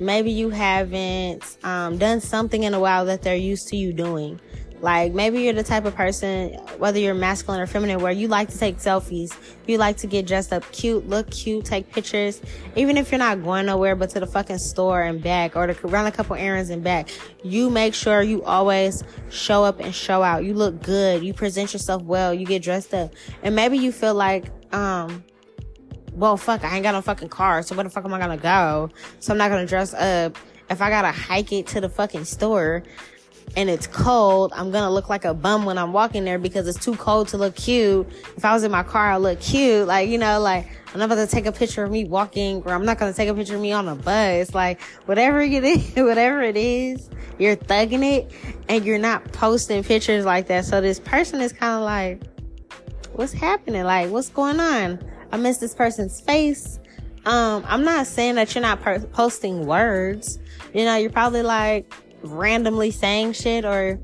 Maybe 0.00 0.32
you 0.32 0.50
haven't 0.50 1.58
um, 1.62 1.96
done 1.96 2.20
something 2.20 2.64
in 2.64 2.74
a 2.74 2.80
while 2.80 3.04
that 3.04 3.22
they're 3.22 3.36
used 3.36 3.68
to 3.68 3.76
you 3.76 3.92
doing. 3.92 4.40
Like 4.82 5.12
maybe 5.12 5.42
you're 5.42 5.52
the 5.52 5.62
type 5.62 5.84
of 5.84 5.94
person, 5.94 6.54
whether 6.78 6.98
you're 6.98 7.14
masculine 7.14 7.60
or 7.60 7.68
feminine, 7.68 8.00
where 8.00 8.10
you 8.10 8.26
like 8.26 8.48
to 8.48 8.58
take 8.58 8.78
selfies. 8.78 9.32
You 9.68 9.78
like 9.78 9.96
to 9.98 10.08
get 10.08 10.26
dressed 10.26 10.52
up 10.52 10.70
cute, 10.72 11.08
look 11.08 11.30
cute, 11.30 11.64
take 11.64 11.90
pictures. 11.92 12.42
Even 12.74 12.96
if 12.96 13.12
you're 13.12 13.20
not 13.20 13.44
going 13.44 13.66
nowhere 13.66 13.94
but 13.94 14.10
to 14.10 14.20
the 14.20 14.26
fucking 14.26 14.58
store 14.58 15.02
and 15.02 15.22
back 15.22 15.54
or 15.54 15.68
to 15.68 15.86
run 15.86 16.06
a 16.06 16.10
couple 16.10 16.34
errands 16.34 16.68
and 16.68 16.82
back, 16.82 17.10
you 17.44 17.70
make 17.70 17.94
sure 17.94 18.22
you 18.22 18.42
always 18.42 19.04
show 19.30 19.62
up 19.62 19.78
and 19.78 19.94
show 19.94 20.20
out. 20.24 20.44
You 20.44 20.52
look 20.52 20.82
good. 20.82 21.22
You 21.22 21.32
present 21.32 21.72
yourself 21.72 22.02
well. 22.02 22.34
You 22.34 22.44
get 22.44 22.62
dressed 22.62 22.92
up. 22.92 23.14
And 23.44 23.54
maybe 23.54 23.78
you 23.78 23.92
feel 23.92 24.14
like, 24.14 24.46
um, 24.74 25.22
well, 26.12 26.36
fuck, 26.36 26.64
I 26.64 26.74
ain't 26.74 26.82
got 26.82 26.92
no 26.92 27.02
fucking 27.02 27.28
car. 27.28 27.62
So 27.62 27.76
where 27.76 27.84
the 27.84 27.90
fuck 27.90 28.04
am 28.04 28.12
I 28.12 28.18
gonna 28.18 28.36
go? 28.36 28.90
So 29.20 29.32
I'm 29.32 29.38
not 29.38 29.48
gonna 29.48 29.64
dress 29.64 29.94
up. 29.94 30.36
If 30.68 30.82
I 30.82 30.90
gotta 30.90 31.12
hike 31.12 31.52
it 31.52 31.68
to 31.68 31.80
the 31.80 31.88
fucking 31.88 32.24
store, 32.24 32.82
and 33.56 33.68
it's 33.68 33.86
cold, 33.86 34.52
I'm 34.54 34.70
gonna 34.70 34.90
look 34.90 35.08
like 35.08 35.24
a 35.24 35.34
bum 35.34 35.64
when 35.64 35.76
I'm 35.76 35.92
walking 35.92 36.24
there 36.24 36.38
because 36.38 36.66
it's 36.66 36.82
too 36.82 36.96
cold 36.96 37.28
to 37.28 37.36
look 37.36 37.54
cute. 37.54 38.08
If 38.36 38.44
I 38.44 38.54
was 38.54 38.64
in 38.64 38.70
my 38.70 38.82
car, 38.82 39.12
I 39.12 39.16
look 39.18 39.40
cute. 39.40 39.86
Like, 39.86 40.08
you 40.08 40.18
know, 40.18 40.40
like, 40.40 40.66
I'm 40.92 40.98
not 40.98 41.08
gonna 41.08 41.26
take 41.26 41.46
a 41.46 41.52
picture 41.52 41.84
of 41.84 41.90
me 41.90 42.04
walking 42.04 42.62
or 42.64 42.72
I'm 42.72 42.84
not 42.84 42.98
gonna 42.98 43.12
take 43.12 43.28
a 43.28 43.34
picture 43.34 43.56
of 43.56 43.60
me 43.60 43.72
on 43.72 43.88
a 43.88 43.94
bus. 43.94 44.54
Like, 44.54 44.80
whatever 45.06 45.40
it 45.40 45.64
is, 45.64 45.92
whatever 45.96 46.42
it 46.42 46.56
is, 46.56 47.10
you're 47.38 47.56
thugging 47.56 48.04
it 48.04 48.32
and 48.68 48.84
you're 48.84 48.98
not 48.98 49.32
posting 49.32 49.84
pictures 49.84 50.24
like 50.24 50.46
that. 50.46 50.64
So 50.64 50.80
this 50.80 50.98
person 50.98 51.40
is 51.40 51.52
kind 51.52 51.74
of 51.74 51.82
like, 51.82 52.22
what's 53.12 53.32
happening? 53.32 53.84
Like, 53.84 54.10
what's 54.10 54.30
going 54.30 54.60
on? 54.60 54.98
I 55.30 55.36
miss 55.36 55.58
this 55.58 55.74
person's 55.74 56.20
face. 56.20 56.78
Um, 57.24 57.64
I'm 57.68 57.84
not 57.84 58.06
saying 58.06 58.34
that 58.36 58.54
you're 58.54 58.62
not 58.62 58.80
per- 58.80 58.98
posting 58.98 59.66
words. 59.66 60.38
You 60.74 60.84
know, 60.84 60.96
you're 60.96 61.10
probably 61.10 61.42
like, 61.42 61.92
randomly 62.22 62.90
saying 62.90 63.32
shit 63.32 63.64
or 63.64 63.98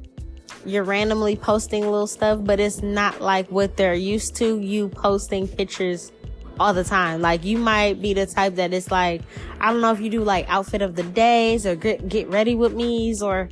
you're 0.64 0.84
randomly 0.84 1.36
posting 1.36 1.82
little 1.82 2.06
stuff, 2.06 2.40
but 2.42 2.60
it's 2.60 2.82
not 2.82 3.20
like 3.20 3.50
what 3.50 3.76
they're 3.76 3.94
used 3.94 4.36
to. 4.36 4.58
You 4.58 4.88
posting 4.88 5.48
pictures 5.48 6.12
all 6.60 6.74
the 6.74 6.84
time. 6.84 7.20
Like 7.22 7.44
you 7.44 7.58
might 7.58 8.02
be 8.02 8.12
the 8.14 8.26
type 8.26 8.56
that 8.56 8.72
it's 8.72 8.90
like, 8.90 9.22
I 9.60 9.72
don't 9.72 9.80
know 9.80 9.92
if 9.92 10.00
you 10.00 10.10
do 10.10 10.22
like 10.22 10.48
outfit 10.48 10.82
of 10.82 10.96
the 10.96 11.04
days 11.04 11.66
or 11.66 11.74
get, 11.74 12.08
get 12.08 12.28
ready 12.28 12.54
with 12.54 12.74
me's 12.74 13.22
or 13.22 13.48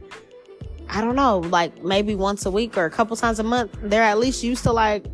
I 0.89 1.01
don't 1.01 1.17
know, 1.17 1.39
like 1.39 1.83
maybe 1.83 2.15
once 2.15 2.47
a 2.47 2.51
week 2.51 2.77
or 2.77 2.85
a 2.85 2.91
couple 2.91 3.17
times 3.17 3.39
a 3.39 3.43
month. 3.43 3.77
They're 3.83 4.03
at 4.03 4.19
least 4.19 4.43
used 4.43 4.65
to 4.65 4.73
like 4.73 5.07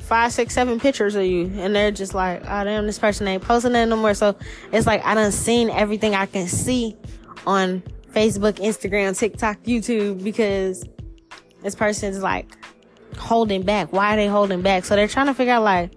five, 0.00 0.32
six, 0.32 0.54
seven 0.54 0.78
pictures 0.78 1.14
of 1.14 1.24
you. 1.24 1.50
And 1.56 1.74
they're 1.74 1.90
just 1.90 2.14
like, 2.14 2.42
oh 2.44 2.64
damn, 2.64 2.86
this 2.86 2.98
person 2.98 3.26
ain't 3.26 3.42
posting 3.42 3.74
it 3.74 3.86
no 3.86 3.96
more. 3.96 4.14
So 4.14 4.36
it's 4.72 4.86
like 4.86 5.04
I 5.04 5.14
done 5.14 5.32
seen 5.32 5.70
everything 5.70 6.14
I 6.14 6.26
can 6.26 6.46
see 6.46 6.96
on 7.46 7.82
Facebook, 8.16 8.54
Instagram, 8.54 9.16
TikTok, 9.16 9.62
YouTube 9.64 10.24
because 10.24 10.82
this 11.62 11.74
person's 11.74 12.22
like 12.22 12.56
holding 13.18 13.60
back. 13.60 13.92
Why 13.92 14.14
are 14.14 14.16
they 14.16 14.26
holding 14.26 14.62
back? 14.62 14.86
So 14.86 14.96
they're 14.96 15.06
trying 15.06 15.26
to 15.26 15.34
figure 15.34 15.52
out 15.52 15.62
like 15.62 15.92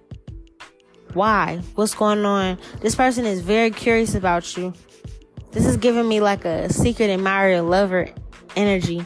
why? 1.13 1.61
What's 1.75 1.95
going 1.95 2.25
on? 2.25 2.59
This 2.81 2.93
person 2.93 3.25
is 3.25 3.39
very 3.39 3.71
curious 3.71 4.15
about 4.15 4.57
you. 4.57 4.73
This 5.51 5.65
is 5.65 5.77
giving 5.77 6.09
me 6.09 6.19
like 6.19 6.43
a 6.43 6.71
secret 6.71 7.09
admirer, 7.09 7.61
lover 7.61 8.09
energy. 8.57 9.05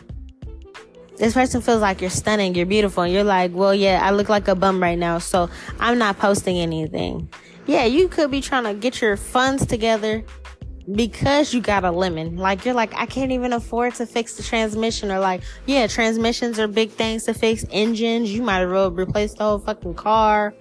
This 1.17 1.35
person 1.35 1.61
feels 1.61 1.81
like 1.81 2.01
you're 2.01 2.09
stunning, 2.09 2.55
you're 2.55 2.65
beautiful, 2.65 3.03
and 3.03 3.13
you're 3.13 3.23
like, 3.23 3.51
well, 3.53 3.75
yeah, 3.75 3.99
I 4.01 4.09
look 4.09 4.27
like 4.27 4.47
a 4.47 4.55
bum 4.55 4.81
right 4.81 4.97
now, 4.97 5.19
so 5.19 5.51
I'm 5.79 5.99
not 5.99 6.17
posting 6.17 6.57
anything. 6.57 7.29
Yeah, 7.67 7.85
you 7.85 8.07
could 8.07 8.31
be 8.31 8.41
trying 8.41 8.63
to 8.63 8.73
get 8.73 8.99
your 8.99 9.15
funds 9.15 9.67
together 9.67 10.25
because 10.91 11.53
you 11.53 11.61
got 11.61 11.83
a 11.85 11.91
lemon. 11.91 12.37
Like 12.37 12.65
you're 12.65 12.73
like, 12.73 12.93
I 12.95 13.05
can't 13.05 13.31
even 13.31 13.53
afford 13.53 13.95
to 13.95 14.05
fix 14.05 14.35
the 14.35 14.43
transmission 14.43 15.11
or 15.11 15.19
like, 15.19 15.41
yeah, 15.65 15.87
transmissions 15.87 16.59
are 16.59 16.67
big 16.67 16.91
things 16.91 17.23
to 17.25 17.33
fix. 17.33 17.65
Engines, 17.71 18.31
you 18.31 18.41
might 18.41 18.63
as 18.63 18.69
well 18.69 18.91
replace 18.91 19.33
the 19.33 19.43
whole 19.43 19.59
fucking 19.59 19.95
car. 19.95 20.53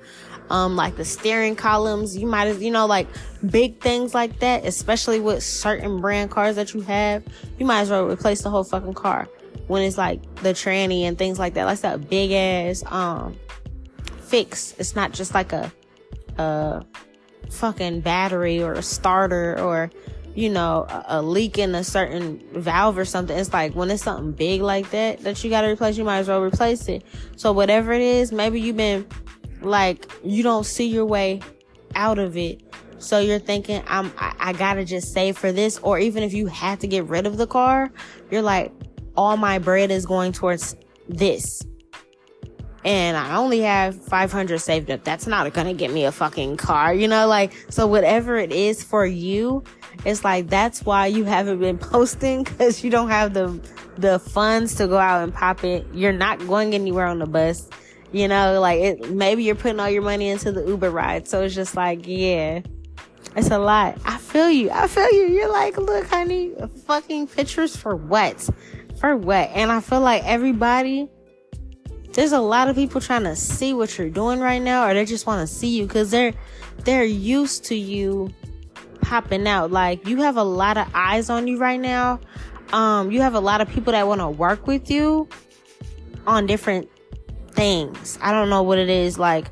Um, 0.51 0.77
like 0.77 0.97
the 0.97 1.05
steering 1.05 1.57
columns, 1.57 2.17
you 2.17 2.27
might 2.27 2.47
as, 2.47 2.63
you 2.63 2.71
know, 2.71 2.87
like 2.87 3.09
big 3.49 3.81
things 3.81 4.13
like 4.13 4.39
that, 4.41 4.67
especially 4.67 5.19
with 5.19 5.43
certain 5.43 6.01
brand 6.01 6.31
cars 6.31 6.57
that 6.57 6.75
you 6.75 6.83
have, 6.83 7.25
you 7.59 7.65
might 7.65 7.81
as 7.81 7.91
well 7.91 8.07
replace 8.07 8.43
the 8.43 8.51
whole 8.51 8.65
fucking 8.65 8.95
car 8.95 9.29
when 9.69 9.83
it's 9.83 9.97
like 9.97 10.23
the 10.37 10.51
tranny 10.51 11.03
and 11.03 11.17
things 11.17 11.39
like 11.39 11.55
that. 11.55 11.65
Like 11.65 11.81
that 11.81 12.09
big 12.09 12.33
ass, 12.33 12.85
um, 12.93 13.39
fix. 14.21 14.75
It's 14.79 14.95
not 14.95 15.13
just 15.13 15.33
like 15.33 15.53
a, 15.53 15.73
a 16.37 16.85
fucking 17.51 18.01
battery 18.01 18.63
or 18.63 18.73
a 18.73 18.83
starter 18.83 19.59
or 19.61 19.91
you 20.35 20.49
know, 20.49 20.87
a, 20.89 21.05
a, 21.09 21.23
leak 21.23 21.59
in 21.59 21.75
a 21.75 21.85
certain 21.85 22.43
valve 22.55 22.97
or 22.97 23.05
something. 23.05 23.37
It's 23.37 23.53
like 23.53 23.75
when 23.75 23.91
it's 23.91 24.03
something 24.03 24.33
big 24.33 24.63
like 24.63 24.91
that 24.91 25.21
that 25.21 25.43
you 25.45 25.51
gotta 25.51 25.69
replace, 25.69 25.99
you 25.99 26.05
might 26.05 26.19
as 26.19 26.29
well 26.29 26.43
replace 26.43 26.89
it. 26.89 27.05
So 27.37 27.53
whatever 27.53 27.93
it 27.93 28.01
is, 28.01 28.33
maybe 28.33 28.61
you've 28.61 28.77
been 28.77 29.07
like 29.61 30.11
you 30.25 30.43
don't 30.43 30.65
see 30.65 30.87
your 30.87 31.05
way 31.05 31.41
out 31.95 32.19
of 32.19 32.37
it. 32.37 32.63
So 32.99 33.19
you're 33.19 33.39
thinking, 33.39 33.83
I'm 33.87 34.13
I, 34.17 34.35
I 34.39 34.53
gotta 34.53 34.85
just 34.85 35.13
save 35.13 35.37
for 35.37 35.53
this, 35.53 35.79
or 35.79 35.99
even 35.99 36.23
if 36.23 36.33
you 36.33 36.47
had 36.47 36.81
to 36.81 36.87
get 36.87 37.05
rid 37.05 37.27
of 37.27 37.37
the 37.37 37.47
car, 37.47 37.91
you're 38.31 38.43
like, 38.43 38.73
all 39.17 39.37
my 39.37 39.59
bread 39.59 39.91
is 39.91 40.07
going 40.07 40.33
towards 40.33 40.77
this. 41.09 41.63
And 42.85 43.17
I 43.17 43.37
only 43.37 43.61
have 43.61 43.95
500 44.07 44.59
saved 44.59 44.91
up. 44.91 45.05
That's 45.05 45.27
not 45.27 45.53
gonna 45.53 45.75
get 45.75 45.93
me 45.93 46.05
a 46.05 46.13
fucking 46.13 46.57
car, 46.57 46.93
you 46.93 47.07
know, 47.07 47.27
like, 47.29 47.53
so 47.69 47.87
whatever 47.87 48.37
it 48.37 48.53
is 48.53 48.83
for 48.83 49.07
you, 49.07 49.63
it's 50.05 50.25
like 50.25 50.49
that's 50.49 50.85
why 50.85 51.07
you 51.07 51.25
haven't 51.25 51.61
been 51.61 51.79
posting 51.93 52.43
because 52.43 52.83
you 52.83 52.91
don't 52.91 53.09
have 53.09 53.35
the 53.35 53.61
the 53.97 54.19
funds 54.19 54.75
to 54.77 54.89
go 54.89 54.99
out 54.99 55.23
and 55.23 55.33
pop 55.35 55.65
it. 55.65 55.87
You're 55.93 56.13
not 56.13 56.39
going 56.47 56.75
anywhere 56.75 57.07
on 57.07 57.19
the 57.19 57.27
bus. 57.27 57.69
You 58.11 58.29
know, 58.29 58.61
like 58.61 58.81
it, 58.81 59.11
maybe 59.11 59.45
you're 59.45 59.55
putting 59.55 59.81
all 59.81 59.89
your 59.89 60.03
money 60.03 60.29
into 60.29 60.53
the 60.53 60.67
Uber 60.67 60.91
ride. 60.91 61.29
So 61.29 61.43
it's 61.43 61.55
just 61.55 61.77
like, 61.77 62.07
yeah, 62.07 62.61
it's 63.37 63.51
a 63.51 63.59
lot. 63.59 63.99
I 64.05 64.19
feel 64.19 64.51
you. 64.51 64.71
I 64.71 64.87
feel 64.87 65.11
you. 65.11 65.29
You're 65.29 65.51
like, 65.51 65.79
look, 65.79 66.07
honey, 66.07 66.53
fucking 66.87 67.29
pictures 67.29 67.75
for 67.75 67.97
what? 67.97 68.49
For 69.01 69.17
what? 69.17 69.51
And 69.55 69.73
I 69.73 69.81
feel 69.81 70.01
like 70.01 70.25
everybody, 70.25 71.09
there's 72.13 72.33
a 72.33 72.41
lot 72.41 72.69
of 72.69 72.77
people 72.77 73.01
trying 73.01 73.25
to 73.25 73.35
see 73.37 73.75
what 73.75 73.97
you're 73.97 74.11
doing 74.11 74.41
right 74.41 74.61
now, 74.61 74.87
or 74.87 74.95
they 74.95 75.05
just 75.05 75.27
want 75.27 75.47
to 75.47 75.53
see 75.53 75.69
you 75.69 75.87
because 75.87 76.11
they're, 76.11 76.35
they're 76.85 77.05
used 77.05 77.65
to 77.67 77.75
you 77.75 78.33
popping 79.01 79.47
out. 79.47 79.71
Like 79.71 80.07
you 80.07 80.19
have 80.19 80.37
a 80.37 80.45
lot 80.45 80.77
of 80.77 80.89
eyes 80.95 81.31
on 81.31 81.47
you 81.47 81.59
right 81.59 81.81
now. 81.81 82.21
Um, 82.73 83.11
you 83.11 83.21
have 83.21 83.35
a 83.35 83.41
lot 83.41 83.61
of 83.61 83.69
people 83.69 83.93
that 83.93 84.07
want 84.07 84.21
to 84.21 84.29
work 84.29 84.67
with 84.67 84.91
you 84.91 85.29
on 86.27 86.47
different 86.47 86.89
things. 87.51 88.19
I 88.23 88.33
don't 88.33 88.49
know 88.49 88.63
what 88.63 88.79
it 88.79 88.89
is. 88.89 89.19
Like, 89.19 89.47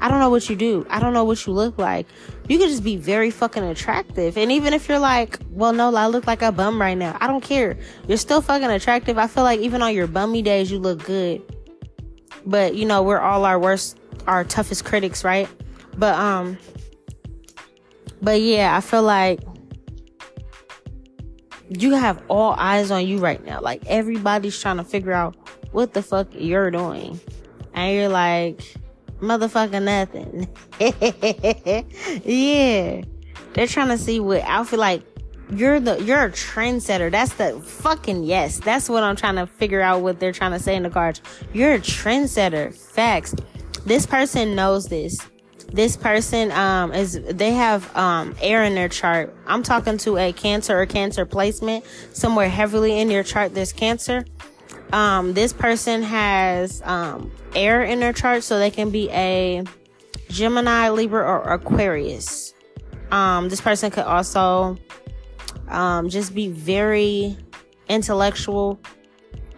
I 0.00 0.08
don't 0.08 0.20
know 0.20 0.30
what 0.30 0.48
you 0.48 0.56
do. 0.56 0.86
I 0.88 1.00
don't 1.00 1.12
know 1.12 1.24
what 1.24 1.44
you 1.46 1.52
look 1.52 1.78
like. 1.78 2.06
You 2.48 2.58
could 2.58 2.68
just 2.68 2.84
be 2.84 2.96
very 2.96 3.30
fucking 3.30 3.62
attractive. 3.62 4.36
And 4.36 4.50
even 4.52 4.72
if 4.74 4.88
you're 4.88 4.98
like, 4.98 5.38
well, 5.50 5.72
no, 5.72 5.94
I 5.94 6.06
look 6.06 6.26
like 6.26 6.42
a 6.42 6.52
bum 6.52 6.80
right 6.80 6.98
now. 6.98 7.16
I 7.20 7.26
don't 7.26 7.42
care. 7.42 7.78
You're 8.08 8.18
still 8.18 8.40
fucking 8.40 8.70
attractive. 8.70 9.18
I 9.18 9.26
feel 9.26 9.44
like 9.44 9.60
even 9.60 9.82
on 9.82 9.94
your 9.94 10.06
bummy 10.06 10.42
days, 10.42 10.70
you 10.70 10.78
look 10.78 11.04
good. 11.04 11.42
But, 12.44 12.74
you 12.74 12.84
know, 12.84 13.02
we're 13.02 13.20
all 13.20 13.44
our 13.44 13.58
worst, 13.58 13.98
our 14.26 14.44
toughest 14.44 14.84
critics, 14.84 15.24
right? 15.24 15.48
But, 15.96 16.14
um, 16.14 16.58
but 18.20 18.40
yeah, 18.40 18.76
I 18.76 18.80
feel 18.80 19.02
like 19.02 19.40
you 21.68 21.92
have 21.92 22.22
all 22.28 22.54
eyes 22.58 22.90
on 22.90 23.06
you 23.06 23.18
right 23.18 23.44
now. 23.44 23.60
Like 23.60 23.82
everybody's 23.86 24.58
trying 24.60 24.76
to 24.76 24.84
figure 24.84 25.12
out 25.12 25.36
what 25.72 25.94
the 25.94 26.02
fuck 26.02 26.28
you're 26.32 26.70
doing. 26.70 27.20
And 27.74 27.96
you're 27.96 28.08
like, 28.08 28.62
motherfucking 29.20 29.82
nothing. 29.84 30.48
yeah. 32.24 33.02
They're 33.54 33.66
trying 33.66 33.88
to 33.88 33.98
see 33.98 34.18
what 34.18 34.42
i 34.44 34.64
feel 34.64 34.78
like 34.78 35.02
you're 35.54 35.80
the 35.80 36.02
you're 36.02 36.24
a 36.24 36.30
trendsetter. 36.30 37.10
That's 37.10 37.34
the 37.34 37.60
fucking 37.60 38.24
yes. 38.24 38.58
That's 38.60 38.88
what 38.88 39.02
I'm 39.02 39.16
trying 39.16 39.36
to 39.36 39.46
figure 39.46 39.80
out 39.80 40.02
what 40.02 40.18
they're 40.20 40.32
trying 40.32 40.52
to 40.52 40.58
say 40.58 40.74
in 40.76 40.82
the 40.82 40.90
cards. 40.90 41.20
You're 41.52 41.74
a 41.74 41.78
trendsetter. 41.78 42.74
Facts. 42.74 43.34
This 43.84 44.06
person 44.06 44.54
knows 44.54 44.86
this. 44.86 45.18
this 45.72 45.96
person 45.96 46.52
um 46.52 46.92
is 46.92 47.18
they 47.30 47.52
have 47.52 47.94
um 47.96 48.34
air 48.42 48.62
in 48.64 48.74
their 48.74 48.88
chart 48.90 49.34
i'm 49.46 49.62
talking 49.62 49.96
to 49.96 50.18
a 50.18 50.32
cancer 50.32 50.78
or 50.78 50.84
cancer 50.86 51.24
placement 51.24 51.82
somewhere 52.12 52.48
heavily 52.48 53.00
in 53.00 53.10
your 53.10 53.22
chart 53.22 53.54
there's 53.54 53.72
cancer 53.72 54.24
um 54.92 55.32
this 55.32 55.52
person 55.52 56.02
has 56.02 56.82
um 56.84 57.32
air 57.54 57.82
in 57.82 58.00
their 58.00 58.12
chart 58.12 58.42
so 58.42 58.58
they 58.58 58.70
can 58.70 58.90
be 58.90 59.08
a 59.12 59.62
gemini 60.28 60.90
libra 60.90 61.24
or 61.24 61.40
aquarius 61.54 62.52
um 63.10 63.48
this 63.48 63.60
person 63.60 63.90
could 63.90 64.04
also 64.04 64.76
um 65.68 66.08
just 66.08 66.34
be 66.34 66.48
very 66.48 67.36
intellectual 67.88 68.80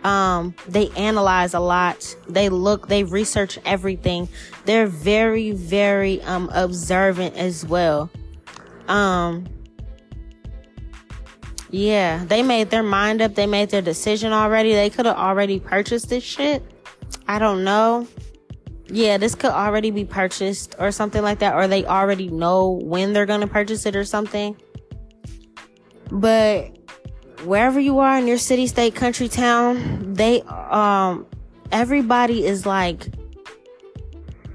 um, 0.04 0.54
they 0.68 0.90
analyze 0.90 1.54
a 1.54 1.60
lot. 1.60 2.14
They 2.28 2.50
look, 2.50 2.88
they 2.88 3.04
research 3.04 3.58
everything. 3.64 4.28
They're 4.66 4.86
very, 4.86 5.52
very, 5.52 6.20
um, 6.22 6.50
observant 6.52 7.36
as 7.36 7.64
well. 7.64 8.10
Um, 8.86 9.46
yeah, 11.70 12.22
they 12.26 12.42
made 12.42 12.68
their 12.68 12.82
mind 12.82 13.22
up. 13.22 13.34
They 13.34 13.46
made 13.46 13.70
their 13.70 13.82
decision 13.82 14.32
already. 14.32 14.74
They 14.74 14.90
could 14.90 15.06
have 15.06 15.16
already 15.16 15.58
purchased 15.58 16.10
this 16.10 16.22
shit. 16.22 16.62
I 17.26 17.38
don't 17.38 17.64
know. 17.64 18.06
Yeah, 18.88 19.16
this 19.16 19.34
could 19.34 19.52
already 19.52 19.90
be 19.90 20.04
purchased 20.04 20.74
or 20.78 20.92
something 20.92 21.22
like 21.22 21.38
that, 21.38 21.54
or 21.54 21.66
they 21.66 21.86
already 21.86 22.28
know 22.28 22.68
when 22.68 23.14
they're 23.14 23.24
gonna 23.24 23.46
purchase 23.46 23.86
it 23.86 23.96
or 23.96 24.04
something. 24.04 24.54
But 26.14 26.76
wherever 27.44 27.80
you 27.80 27.98
are 27.98 28.16
in 28.16 28.28
your 28.28 28.38
city, 28.38 28.68
state, 28.68 28.94
country, 28.94 29.28
town, 29.28 30.14
they 30.14 30.42
um 30.42 31.26
everybody 31.72 32.46
is 32.46 32.64
like 32.64 33.08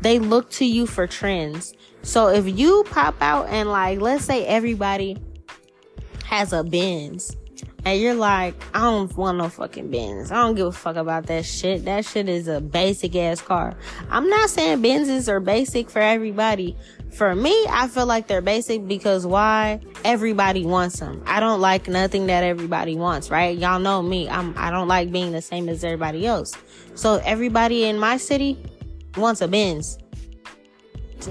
they 0.02 0.20
look 0.20 0.50
to 0.52 0.66
you 0.66 0.88
for 0.88 1.06
trends. 1.06 1.74
So 2.02 2.30
if 2.30 2.48
you 2.48 2.86
pop 2.90 3.16
out 3.22 3.50
and 3.50 3.70
like 3.70 4.00
let's 4.00 4.24
say 4.24 4.46
everybody 4.46 5.18
has 6.26 6.54
a 6.54 6.64
Benz 6.64 7.36
and 7.86 8.00
you're 8.00 8.14
like, 8.14 8.56
I 8.74 8.80
don't 8.80 9.16
want 9.18 9.38
no 9.38 9.50
fucking 9.50 9.92
Benz. 9.92 10.32
I 10.32 10.36
don't 10.36 10.56
give 10.56 10.68
a 10.68 10.72
fuck 10.72 10.96
about 10.96 11.28
that 11.28 11.46
shit. 11.46 11.86
That 11.86 12.06
shit 12.06 12.30
is 12.30 12.48
a 12.48 12.62
basic 12.62 13.16
ass 13.16 13.42
car. 13.42 13.76
I'm 14.10 14.30
not 14.30 14.50
saying 14.50 14.82
Benzes 14.82 15.28
are 15.28 15.40
basic 15.40 15.90
for 15.90 16.00
everybody. 16.00 16.78
For 17.12 17.36
me, 17.36 17.66
I 17.70 17.88
feel 17.88 18.06
like 18.06 18.28
they're 18.28 18.42
basic 18.42 18.88
because 18.88 19.26
why? 19.26 19.82
Everybody 20.06 20.66
wants 20.66 21.00
them. 21.00 21.22
I 21.26 21.40
don't 21.40 21.60
like 21.60 21.88
nothing 21.88 22.28
that 22.28 22.44
everybody 22.44 22.96
wants, 22.96 23.30
right? 23.30 23.58
Y'all 23.58 23.80
know 23.80 24.02
me. 24.02 24.30
I'm, 24.30 24.54
I 24.58 24.70
don't 24.70 24.88
like 24.88 25.12
being 25.12 25.32
the 25.32 25.42
same 25.42 25.68
as 25.70 25.84
everybody 25.84 26.26
else. 26.26 26.54
So 26.96 27.16
everybody 27.26 27.86
in 27.86 28.00
my 28.00 28.18
city 28.18 28.58
wants 29.18 29.42
a 29.42 29.48
Benz. 29.48 29.98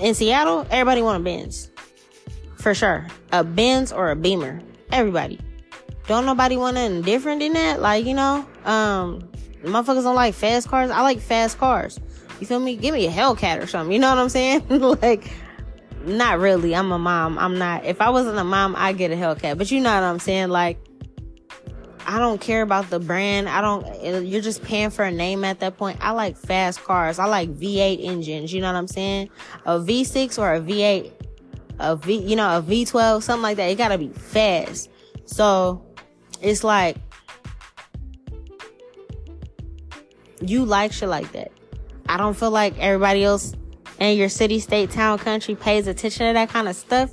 In 0.00 0.14
Seattle, 0.14 0.66
everybody 0.70 1.00
want 1.00 1.20
a 1.20 1.24
Benz. 1.24 1.70
For 2.56 2.74
sure. 2.74 3.06
A 3.32 3.44
Benz 3.44 3.92
or 3.92 4.10
a 4.10 4.16
Beamer. 4.16 4.60
Everybody. 4.92 5.38
Don't 6.06 6.26
nobody 6.26 6.56
want 6.56 6.76
anything 6.76 7.02
different 7.02 7.40
than 7.40 7.52
that. 7.52 7.80
Like, 7.80 8.04
you 8.04 8.14
know, 8.14 8.46
um, 8.64 9.28
motherfuckers 9.62 10.02
don't 10.02 10.16
like 10.16 10.34
fast 10.34 10.68
cars. 10.68 10.90
I 10.90 11.02
like 11.02 11.20
fast 11.20 11.58
cars. 11.58 12.00
You 12.40 12.46
feel 12.46 12.60
me? 12.60 12.76
Give 12.76 12.94
me 12.94 13.06
a 13.06 13.10
Hellcat 13.10 13.62
or 13.62 13.66
something. 13.66 13.92
You 13.92 13.98
know 13.98 14.10
what 14.10 14.18
I'm 14.18 14.28
saying? 14.28 14.64
like, 15.02 15.30
not 16.04 16.38
really. 16.38 16.74
I'm 16.74 16.92
a 16.92 16.98
mom. 16.98 17.38
I'm 17.38 17.58
not. 17.58 17.84
If 17.84 18.00
I 18.00 18.10
wasn't 18.10 18.38
a 18.38 18.44
mom, 18.44 18.74
I'd 18.76 18.98
get 18.98 19.10
a 19.10 19.14
Hellcat. 19.14 19.58
But 19.58 19.70
you 19.70 19.80
know 19.80 19.92
what 19.92 20.02
I'm 20.02 20.18
saying? 20.18 20.48
Like, 20.48 20.78
I 22.06 22.18
don't 22.18 22.40
care 22.40 22.62
about 22.62 22.88
the 22.88 22.98
brand. 22.98 23.50
I 23.50 23.60
don't, 23.60 24.26
you're 24.26 24.40
just 24.40 24.62
paying 24.62 24.88
for 24.88 25.04
a 25.04 25.10
name 25.10 25.44
at 25.44 25.60
that 25.60 25.76
point. 25.76 25.98
I 26.00 26.12
like 26.12 26.38
fast 26.38 26.82
cars. 26.82 27.18
I 27.18 27.26
like 27.26 27.50
V8 27.50 28.02
engines. 28.02 28.50
You 28.52 28.62
know 28.62 28.72
what 28.72 28.78
I'm 28.78 28.88
saying? 28.88 29.28
A 29.66 29.78
V6 29.78 30.38
or 30.38 30.54
a 30.54 30.60
V8, 30.60 31.12
a 31.80 31.96
V, 31.96 32.16
you 32.16 32.34
know, 32.34 32.56
a 32.56 32.62
V12, 32.62 33.22
something 33.22 33.42
like 33.42 33.58
that. 33.58 33.66
It 33.66 33.76
gotta 33.76 33.98
be 33.98 34.08
fast. 34.08 34.88
So 35.26 35.84
it's 36.40 36.64
like, 36.64 36.96
you 40.40 40.64
like 40.64 40.92
shit 40.92 41.10
like 41.10 41.30
that. 41.32 41.52
I 42.08 42.16
don't 42.16 42.34
feel 42.34 42.50
like 42.50 42.78
everybody 42.78 43.22
else 43.22 43.52
in 43.98 44.16
your 44.16 44.28
city, 44.28 44.60
state, 44.60 44.90
town, 44.90 45.18
country 45.18 45.54
pays 45.54 45.86
attention 45.86 46.26
to 46.28 46.32
that 46.34 46.48
kind 46.48 46.68
of 46.68 46.76
stuff. 46.76 47.12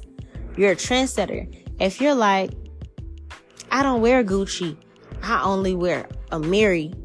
You're 0.56 0.72
a 0.72 0.76
trendsetter. 0.76 1.64
If 1.80 2.00
you're 2.00 2.16
like, 2.16 2.52
I 3.72 3.84
don't 3.84 4.02
wear 4.02 4.24
Gucci, 4.24 4.78
I 5.22 5.44
only 5.44 5.76
wear 5.76 6.08
Amiri. 6.32 7.02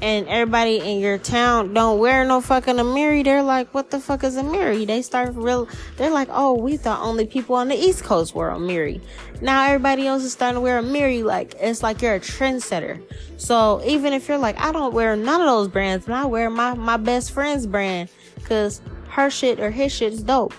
And 0.00 0.28
everybody 0.28 0.78
in 0.78 1.00
your 1.00 1.18
town 1.18 1.74
don't 1.74 1.98
wear 1.98 2.24
no 2.24 2.40
fucking 2.40 2.78
a 2.78 2.84
Amiri. 2.84 3.24
They're 3.24 3.42
like, 3.42 3.74
what 3.74 3.90
the 3.90 3.98
fuck 3.98 4.22
is 4.22 4.36
a 4.36 4.42
Amiri? 4.42 4.86
They 4.86 5.02
start 5.02 5.34
real, 5.34 5.68
they're 5.96 6.10
like, 6.10 6.28
oh, 6.30 6.54
we 6.54 6.76
thought 6.76 7.00
only 7.02 7.26
people 7.26 7.56
on 7.56 7.66
the 7.66 7.74
East 7.74 8.04
Coast 8.04 8.32
were 8.32 8.50
Amiri. 8.50 9.02
Now 9.40 9.66
everybody 9.66 10.06
else 10.06 10.22
is 10.22 10.32
starting 10.32 10.56
to 10.56 10.60
wear 10.60 10.78
a 10.78 10.82
Amiri. 10.82 11.24
Like, 11.24 11.56
it's 11.58 11.82
like 11.82 12.00
you're 12.00 12.14
a 12.14 12.20
trendsetter. 12.20 13.02
So 13.38 13.82
even 13.84 14.12
if 14.12 14.28
you're 14.28 14.38
like, 14.38 14.60
I 14.60 14.70
don't 14.70 14.94
wear 14.94 15.16
none 15.16 15.40
of 15.40 15.48
those 15.48 15.66
brands, 15.66 16.06
but 16.06 16.14
I 16.14 16.26
wear 16.26 16.48
my, 16.48 16.74
my 16.74 16.96
best 16.96 17.32
friend's 17.32 17.66
brand. 17.66 18.08
Cause 18.44 18.80
her 19.18 19.30
shit 19.30 19.58
or 19.58 19.70
his 19.70 19.92
shit 19.92 20.12
is 20.12 20.22
dope. 20.22 20.54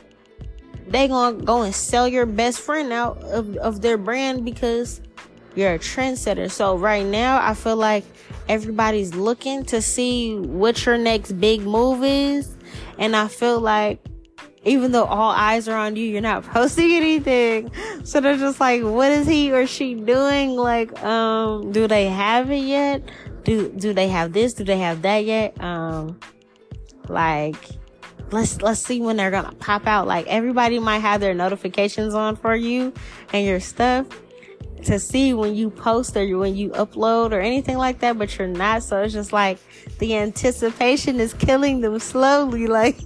They 0.87 1.07
gonna 1.07 1.37
go 1.37 1.61
and 1.61 1.73
sell 1.73 2.07
your 2.07 2.25
best 2.25 2.59
friend 2.59 2.91
out 2.91 3.17
of, 3.23 3.55
of 3.57 3.81
their 3.81 3.97
brand 3.97 4.43
because 4.43 5.01
you're 5.55 5.73
a 5.73 5.79
trendsetter. 5.79 6.51
So 6.51 6.75
right 6.75 7.05
now, 7.05 7.45
I 7.45 7.53
feel 7.53 7.77
like 7.77 8.03
everybody's 8.47 9.15
looking 9.15 9.63
to 9.65 9.81
see 9.81 10.35
what 10.35 10.85
your 10.85 10.97
next 10.97 11.33
big 11.33 11.61
move 11.61 12.03
is. 12.03 12.57
And 12.97 13.15
I 13.15 13.27
feel 13.27 13.61
like 13.61 14.03
even 14.65 14.91
though 14.91 15.05
all 15.05 15.31
eyes 15.31 15.69
are 15.69 15.77
on 15.77 15.95
you, 15.95 16.05
you're 16.05 16.21
not 16.21 16.43
posting 16.53 16.91
anything. 16.91 17.71
So 18.03 18.19
they're 18.19 18.37
just 18.37 18.59
like, 18.59 18.83
what 18.83 19.11
is 19.11 19.25
he 19.25 19.53
or 19.53 19.67
she 19.67 19.93
doing? 19.93 20.55
Like, 20.55 21.01
um, 21.03 21.71
do 21.71 21.87
they 21.87 22.09
have 22.09 22.51
it 22.51 22.63
yet? 22.63 23.03
Do, 23.43 23.69
do 23.69 23.93
they 23.93 24.09
have 24.09 24.33
this? 24.33 24.53
Do 24.53 24.65
they 24.65 24.79
have 24.79 25.01
that 25.03 25.23
yet? 25.23 25.61
Um, 25.63 26.19
like, 27.07 27.78
let's 28.31 28.61
let's 28.61 28.81
see 28.81 29.01
when 29.01 29.17
they're 29.17 29.31
gonna 29.31 29.53
pop 29.55 29.87
out. 29.87 30.07
Like 30.07 30.27
everybody 30.27 30.79
might 30.79 30.99
have 30.99 31.21
their 31.21 31.33
notifications 31.33 32.13
on 32.13 32.35
for 32.35 32.55
you 32.55 32.93
and 33.33 33.45
your 33.45 33.59
stuff 33.59 34.07
to 34.85 34.99
see 34.99 35.33
when 35.33 35.55
you 35.55 35.69
post 35.69 36.15
or 36.15 36.37
when 36.37 36.55
you 36.55 36.69
upload 36.69 37.31
or 37.31 37.39
anything 37.39 37.77
like 37.77 37.99
that, 37.99 38.17
but 38.17 38.37
you're 38.37 38.47
not. 38.47 38.83
So 38.83 39.01
it's 39.01 39.13
just 39.13 39.33
like 39.33 39.59
the 39.99 40.15
anticipation 40.15 41.19
is 41.19 41.33
killing 41.33 41.81
them 41.81 41.99
slowly. 41.99 42.67
Like, 42.79 42.97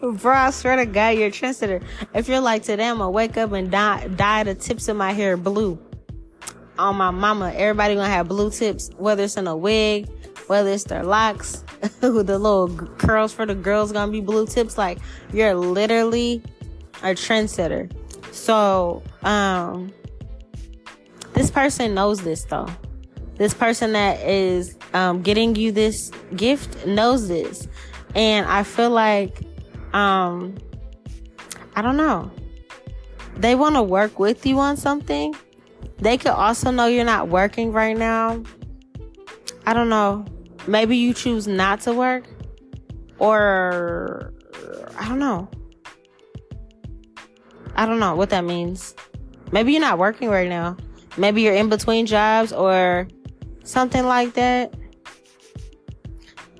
bro, 0.00 0.32
I 0.32 0.50
swear 0.50 0.76
to 0.76 0.86
God, 0.86 1.18
you're 1.18 1.26
a 1.26 1.30
trendsetter. 1.32 1.82
If 2.14 2.28
you're 2.28 2.40
like 2.40 2.62
today, 2.62 2.88
I'm 2.88 2.98
gonna 2.98 3.10
wake 3.10 3.36
up 3.36 3.50
and 3.50 3.68
dye, 3.68 4.06
dye 4.14 4.44
the 4.44 4.54
tips 4.54 4.86
of 4.86 4.96
my 4.96 5.12
hair 5.12 5.36
blue. 5.36 5.76
On 6.78 6.94
my 6.94 7.10
mama, 7.10 7.52
everybody 7.52 7.96
gonna 7.96 8.08
have 8.08 8.28
blue 8.28 8.48
tips, 8.48 8.90
whether 8.96 9.24
it's 9.24 9.36
in 9.36 9.48
a 9.48 9.56
wig, 9.56 10.08
whether 10.46 10.70
it's 10.70 10.84
their 10.84 11.02
locks, 11.02 11.64
with 12.02 12.26
the 12.26 12.38
little 12.38 12.68
curls 12.98 13.32
for 13.32 13.46
the 13.46 13.54
girls 13.54 13.92
gonna 13.92 14.12
be 14.12 14.20
blue 14.20 14.46
tips. 14.46 14.76
Like 14.76 14.98
you're 15.32 15.54
literally 15.54 16.42
a 17.02 17.08
trendsetter. 17.14 17.90
So, 18.32 19.02
um, 19.22 19.92
this 21.32 21.50
person 21.50 21.94
knows 21.94 22.20
this 22.20 22.44
though. 22.44 22.68
This 23.36 23.54
person 23.54 23.92
that 23.92 24.20
is 24.20 24.76
um, 24.92 25.22
getting 25.22 25.56
you 25.56 25.72
this 25.72 26.10
gift 26.36 26.86
knows 26.86 27.28
this, 27.28 27.66
and 28.14 28.46
I 28.46 28.62
feel 28.62 28.90
like, 28.90 29.40
um, 29.94 30.56
I 31.74 31.82
don't 31.82 31.96
know. 31.96 32.30
They 33.36 33.54
want 33.54 33.76
to 33.76 33.82
work 33.82 34.18
with 34.18 34.44
you 34.44 34.58
on 34.58 34.76
something. 34.76 35.34
They 35.98 36.18
could 36.18 36.32
also 36.32 36.70
know 36.70 36.86
you're 36.86 37.04
not 37.04 37.28
working 37.28 37.72
right 37.72 37.96
now. 37.96 38.42
I 39.66 39.72
don't 39.72 39.88
know 39.88 40.26
maybe 40.66 40.96
you 40.96 41.14
choose 41.14 41.46
not 41.46 41.80
to 41.82 41.92
work 41.92 42.24
or 43.18 44.32
I 44.96 45.08
don't 45.08 45.18
know. 45.18 45.48
I 47.76 47.86
don't 47.86 48.00
know 48.00 48.14
what 48.14 48.30
that 48.30 48.44
means. 48.44 48.94
Maybe 49.52 49.72
you're 49.72 49.80
not 49.80 49.98
working 49.98 50.28
right 50.28 50.48
now. 50.48 50.76
Maybe 51.16 51.42
you're 51.42 51.54
in 51.54 51.68
between 51.68 52.06
jobs 52.06 52.52
or 52.52 53.08
something 53.64 54.04
like 54.04 54.34
that. 54.34 54.74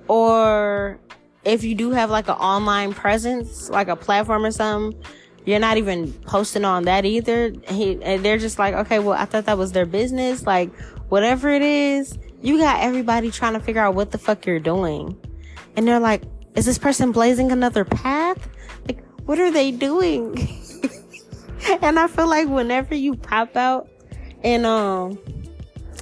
Or 0.07 0.99
if 1.43 1.63
you 1.63 1.75
do 1.75 1.91
have 1.91 2.09
like 2.09 2.27
an 2.27 2.35
online 2.35 2.93
presence, 2.93 3.69
like 3.69 3.87
a 3.87 3.95
platform 3.95 4.45
or 4.45 4.51
something, 4.51 5.01
you're 5.45 5.59
not 5.59 5.77
even 5.77 6.11
posting 6.13 6.65
on 6.65 6.83
that 6.83 7.05
either. 7.05 7.53
He, 7.69 8.01
and 8.03 8.23
they're 8.23 8.37
just 8.37 8.59
like, 8.59 8.75
okay, 8.75 8.99
well, 8.99 9.17
I 9.17 9.25
thought 9.25 9.45
that 9.45 9.57
was 9.57 9.71
their 9.71 9.85
business. 9.85 10.45
Like, 10.45 10.73
whatever 11.09 11.49
it 11.49 11.61
is, 11.61 12.17
you 12.41 12.57
got 12.57 12.81
everybody 12.81 13.31
trying 13.31 13.53
to 13.53 13.59
figure 13.59 13.81
out 13.81 13.95
what 13.95 14.11
the 14.11 14.17
fuck 14.17 14.45
you're 14.45 14.59
doing. 14.59 15.17
And 15.75 15.87
they're 15.87 15.99
like, 15.99 16.23
is 16.55 16.65
this 16.65 16.77
person 16.77 17.11
blazing 17.11 17.51
another 17.51 17.85
path? 17.85 18.49
Like, 18.87 19.03
what 19.25 19.39
are 19.39 19.51
they 19.51 19.71
doing? 19.71 20.35
and 21.81 21.99
I 21.99 22.07
feel 22.07 22.27
like 22.27 22.47
whenever 22.47 22.95
you 22.95 23.15
pop 23.15 23.55
out 23.55 23.87
and, 24.43 24.65
um, 24.65 25.19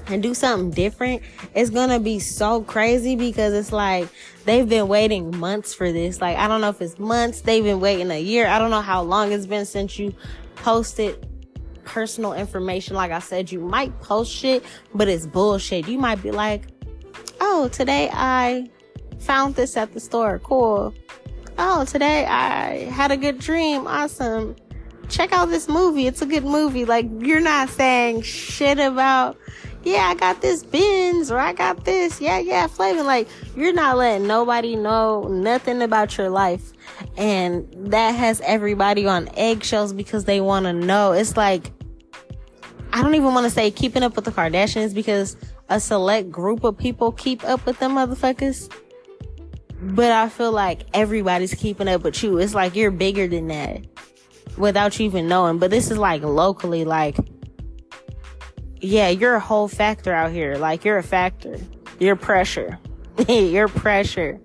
and 0.08 0.23
do 0.23 0.34
something 0.34 0.71
different, 0.71 1.21
it's 1.54 1.69
gonna 1.69 1.99
be 1.99 2.19
so 2.19 2.63
crazy 2.63 3.15
because 3.15 3.54
it's 3.54 3.71
like 3.71 4.08
they've 4.45 4.67
been 4.67 4.88
waiting 4.88 5.36
months 5.38 5.73
for 5.73 5.91
this. 5.91 6.19
Like, 6.19 6.38
I 6.38 6.47
don't 6.47 6.62
know 6.62 6.69
if 6.69 6.82
it's 6.82 6.97
months, 6.97 7.41
they've 7.41 7.63
been 7.63 7.80
waiting 7.80 8.10
a 8.10 8.19
year. 8.19 8.47
I 8.47 8.58
don't 8.58 8.71
know 8.71 8.82
how 8.82 9.04
long 9.04 9.32
it's 9.32 9.45
been 9.45 9.65
since 9.65 9.99
you 9.99 10.15
posted 10.56 11.29
personal 11.89 12.34
information. 12.34 12.95
Like 12.95 13.12
I 13.12 13.19
said, 13.19 13.52
you 13.52 13.60
might 13.60 13.99
post 13.99 14.32
shit, 14.32 14.63
but 14.93 15.08
it's 15.08 15.25
bullshit. 15.25 15.88
You 15.88 15.97
might 15.97 16.21
be 16.21 16.32
like, 16.32 16.65
oh, 17.41 17.67
today 17.69 18.10
I 18.13 18.69
found 19.19 19.56
this 19.56 19.75
at 19.75 19.93
the 19.93 19.99
store. 19.99 20.39
Cool. 20.39 20.93
Oh, 21.58 21.86
today 21.86 22.25
I 22.25 22.86
had 22.86 23.12
a 23.12 23.17
good 23.17 23.39
dream. 23.39 23.88
Awesome. 23.88 24.56
Check 25.10 25.34
out 25.34 25.49
this 25.49 25.67
movie. 25.67 26.06
It's 26.06 26.21
a 26.21 26.28
good 26.28 26.45
movie. 26.45 26.86
Like, 26.86 27.08
you're 27.19 27.41
not 27.41 27.69
saying 27.69 28.21
shit 28.21 28.78
about 28.78 29.36
yeah, 29.84 30.10
I 30.10 30.15
got 30.15 30.41
this 30.41 30.63
Benz 30.63 31.32
or 31.32 31.39
I 31.39 31.54
got 31.54 31.86
this. 31.86 32.19
Yeah, 32.19 32.39
yeah, 32.39 32.67
Flavin. 32.67 33.06
Like, 33.06 33.28
you're 33.56 33.73
not 33.73 33.97
letting 33.97 34.28
nobody 34.28 34.75
know 34.75 35.23
nothing 35.23 35.82
about 35.82 36.17
your 36.17 36.30
life. 36.30 36.73
And 37.17 37.67
that 37.91 38.12
has 38.12 38.41
everybody 38.41 39.08
on 39.08 39.30
eggshells 39.38 39.93
because 39.93 40.25
they 40.25 40.41
want 40.41 40.65
to 40.65 40.73
know. 40.73 41.13
It's 41.13 41.38
like, 41.38 41.71
I 42.91 43.04
don't 43.04 43.15
even 43.15 43.34
want 43.34 43.45
to 43.45 43.49
say 43.49 43.69
keeping 43.71 44.04
up 44.04 44.15
with 44.15 44.25
the 44.25 44.32
Kardashians 44.32 44.93
because 44.93 45.38
a 45.69 45.80
select 45.80 46.32
group 46.32 46.63
of 46.63 46.78
people 46.78 47.12
keep 47.12 47.43
up 47.43 47.65
with 47.65 47.80
them 47.80 47.93
motherfuckers. 47.93 48.73
But 49.82 50.12
I 50.12 50.28
feel 50.28 50.52
like 50.52 50.82
everybody's 50.93 51.54
keeping 51.54 51.88
up 51.88 52.04
with 52.04 52.21
you. 52.23 52.38
It's 52.38 52.54
like 52.54 52.75
you're 52.75 52.91
bigger 52.91 53.28
than 53.28 53.47
that 53.47 53.86
without 54.58 54.99
you 54.99 55.06
even 55.06 55.28
knowing. 55.28 55.60
But 55.60 55.71
this 55.71 55.91
is 55.91 55.97
like 55.97 56.21
locally, 56.23 56.84
like, 56.84 57.17
yeah, 58.82 59.10
you're 59.10 59.36
a 59.36 59.39
whole 59.39 59.67
factor 59.67 60.13
out 60.13 60.32
here. 60.32 60.56
Like 60.56 60.84
you're 60.84 60.97
a 60.97 61.04
factor. 61.04 61.58
You're 61.99 62.15
pressure. 62.15 62.80
you're 63.28 63.67
pressure. 63.67 64.39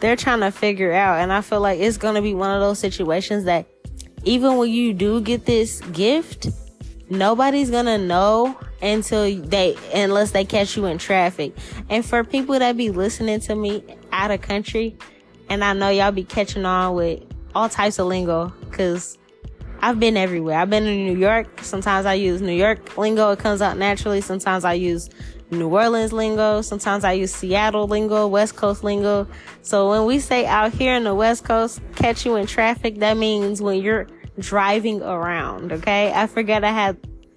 They're 0.00 0.16
trying 0.16 0.40
to 0.40 0.50
figure 0.50 0.92
out, 0.92 1.20
and 1.20 1.32
I 1.32 1.40
feel 1.40 1.60
like 1.60 1.80
it's 1.80 1.96
gonna 1.96 2.20
be 2.20 2.34
one 2.34 2.50
of 2.50 2.60
those 2.60 2.78
situations 2.78 3.44
that 3.44 3.66
even 4.24 4.56
when 4.56 4.70
you 4.70 4.92
do 4.92 5.20
get 5.20 5.46
this 5.46 5.80
gift, 5.92 6.48
nobody's 7.10 7.70
gonna 7.70 7.98
know 7.98 8.58
until 8.82 9.40
they 9.42 9.76
unless 9.94 10.32
they 10.32 10.44
catch 10.44 10.76
you 10.76 10.86
in 10.86 10.98
traffic. 10.98 11.54
And 11.88 12.04
for 12.04 12.24
people 12.24 12.58
that 12.58 12.76
be 12.76 12.90
listening 12.90 13.40
to 13.40 13.54
me 13.54 13.84
out 14.12 14.30
of 14.30 14.40
country, 14.40 14.96
and 15.48 15.64
I 15.64 15.72
know 15.72 15.88
y'all 15.88 16.12
be 16.12 16.24
catching 16.24 16.64
on 16.64 16.94
with 16.94 17.22
all 17.54 17.68
types 17.68 17.98
of 17.98 18.06
lingo, 18.06 18.52
cause 18.70 19.18
I've 19.80 20.00
been 20.00 20.16
everywhere. 20.16 20.58
I've 20.58 20.70
been 20.70 20.86
in 20.86 21.04
New 21.04 21.18
York. 21.18 21.60
Sometimes 21.62 22.06
I 22.06 22.14
use 22.14 22.40
New 22.40 22.54
York 22.54 22.96
lingo. 22.96 23.32
It 23.32 23.38
comes 23.38 23.60
out 23.60 23.76
naturally. 23.76 24.22
Sometimes 24.22 24.64
I 24.64 24.72
use 24.72 25.10
New 25.50 25.68
Orleans 25.68 26.12
lingo. 26.12 26.62
Sometimes 26.62 27.04
I 27.04 27.12
use 27.12 27.34
Seattle 27.34 27.86
lingo, 27.86 28.26
West 28.26 28.56
Coast 28.56 28.82
lingo. 28.82 29.26
So 29.62 29.90
when 29.90 30.06
we 30.06 30.20
say 30.20 30.46
out 30.46 30.72
here 30.72 30.94
in 30.94 31.04
the 31.04 31.14
West 31.14 31.44
Coast, 31.44 31.80
catch 31.96 32.24
you 32.24 32.36
in 32.36 32.46
traffic, 32.46 33.00
that 33.00 33.16
means 33.16 33.60
when 33.60 33.82
you're 33.82 34.06
driving 34.38 35.02
around. 35.02 35.72
Okay. 35.72 36.12
I 36.12 36.26
forget 36.26 36.64
I 36.64 36.72
had 36.72 36.96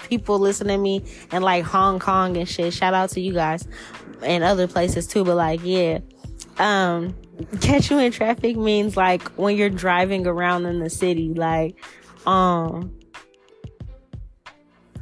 people 0.10 0.40
listening 0.40 0.78
to 0.78 0.82
me 0.82 1.04
in 1.32 1.42
like 1.42 1.64
Hong 1.64 2.00
Kong 2.00 2.38
and 2.38 2.48
shit. 2.48 2.74
Shout 2.74 2.94
out 2.94 3.10
to 3.12 3.22
you 3.22 3.34
guys 3.34 3.68
and 4.24 4.44
other 4.44 4.68
places 4.68 5.08
too. 5.08 5.24
But 5.24 5.36
like, 5.36 5.62
yeah. 5.64 6.00
Um, 6.60 7.16
catch 7.62 7.92
you 7.92 8.00
in 8.00 8.12
traffic 8.12 8.58
means 8.58 8.98
like 8.98 9.28
when 9.38 9.56
you're 9.56 9.70
driving 9.70 10.26
around 10.26 10.66
in 10.66 10.80
the 10.80 10.90
city, 10.90 11.34
like, 11.34 11.76
um 12.26 12.94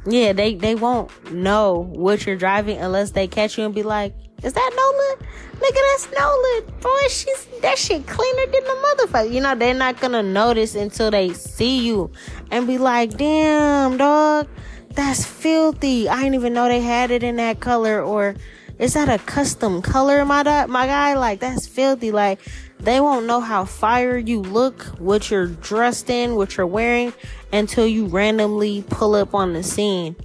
yeah 0.06 0.32
they 0.32 0.54
they 0.54 0.74
won't 0.74 1.32
know 1.32 1.88
what 1.90 2.24
you're 2.24 2.36
driving 2.36 2.78
unless 2.78 3.10
they 3.10 3.26
catch 3.26 3.58
you 3.58 3.64
and 3.64 3.74
be 3.74 3.82
like 3.82 4.14
is 4.42 4.52
that 4.52 4.70
nola 4.76 5.28
nigga 5.60 5.80
that's 5.92 6.08
nola 6.12 6.62
boy 6.80 7.08
she's 7.08 7.46
that 7.62 7.78
shit 7.78 8.06
cleaner 8.06 8.46
than 8.46 8.64
the 8.64 8.96
motherfucker. 8.98 9.32
You 9.32 9.40
know 9.40 9.54
they're 9.54 9.74
not 9.74 10.00
gonna 10.00 10.22
notice 10.22 10.74
until 10.74 11.10
they 11.10 11.32
see 11.32 11.86
you 11.86 12.10
and 12.50 12.66
be 12.66 12.78
like 12.78 13.16
damn 13.16 13.96
dog 13.96 14.48
that's 14.96 15.24
filthy. 15.24 16.08
I 16.08 16.22
didn't 16.22 16.34
even 16.36 16.54
know 16.54 16.68
they 16.68 16.80
had 16.80 17.10
it 17.10 17.22
in 17.22 17.36
that 17.36 17.60
color 17.60 18.02
or 18.02 18.34
is 18.78 18.94
that 18.94 19.08
a 19.08 19.22
custom 19.24 19.80
color 19.80 20.24
my 20.24 20.42
my 20.66 20.86
guy? 20.86 21.14
Like 21.14 21.40
that's 21.40 21.66
filthy. 21.66 22.10
Like 22.10 22.40
they 22.78 23.00
won't 23.00 23.26
know 23.26 23.40
how 23.40 23.64
fire 23.64 24.18
you 24.18 24.40
look, 24.42 24.82
what 24.98 25.30
you're 25.30 25.46
dressed 25.46 26.10
in, 26.10 26.34
what 26.34 26.56
you're 26.56 26.66
wearing 26.66 27.12
until 27.52 27.86
you 27.86 28.06
randomly 28.06 28.84
pull 28.88 29.14
up 29.14 29.34
on 29.34 29.52
the 29.52 29.62
scene. 29.62 30.16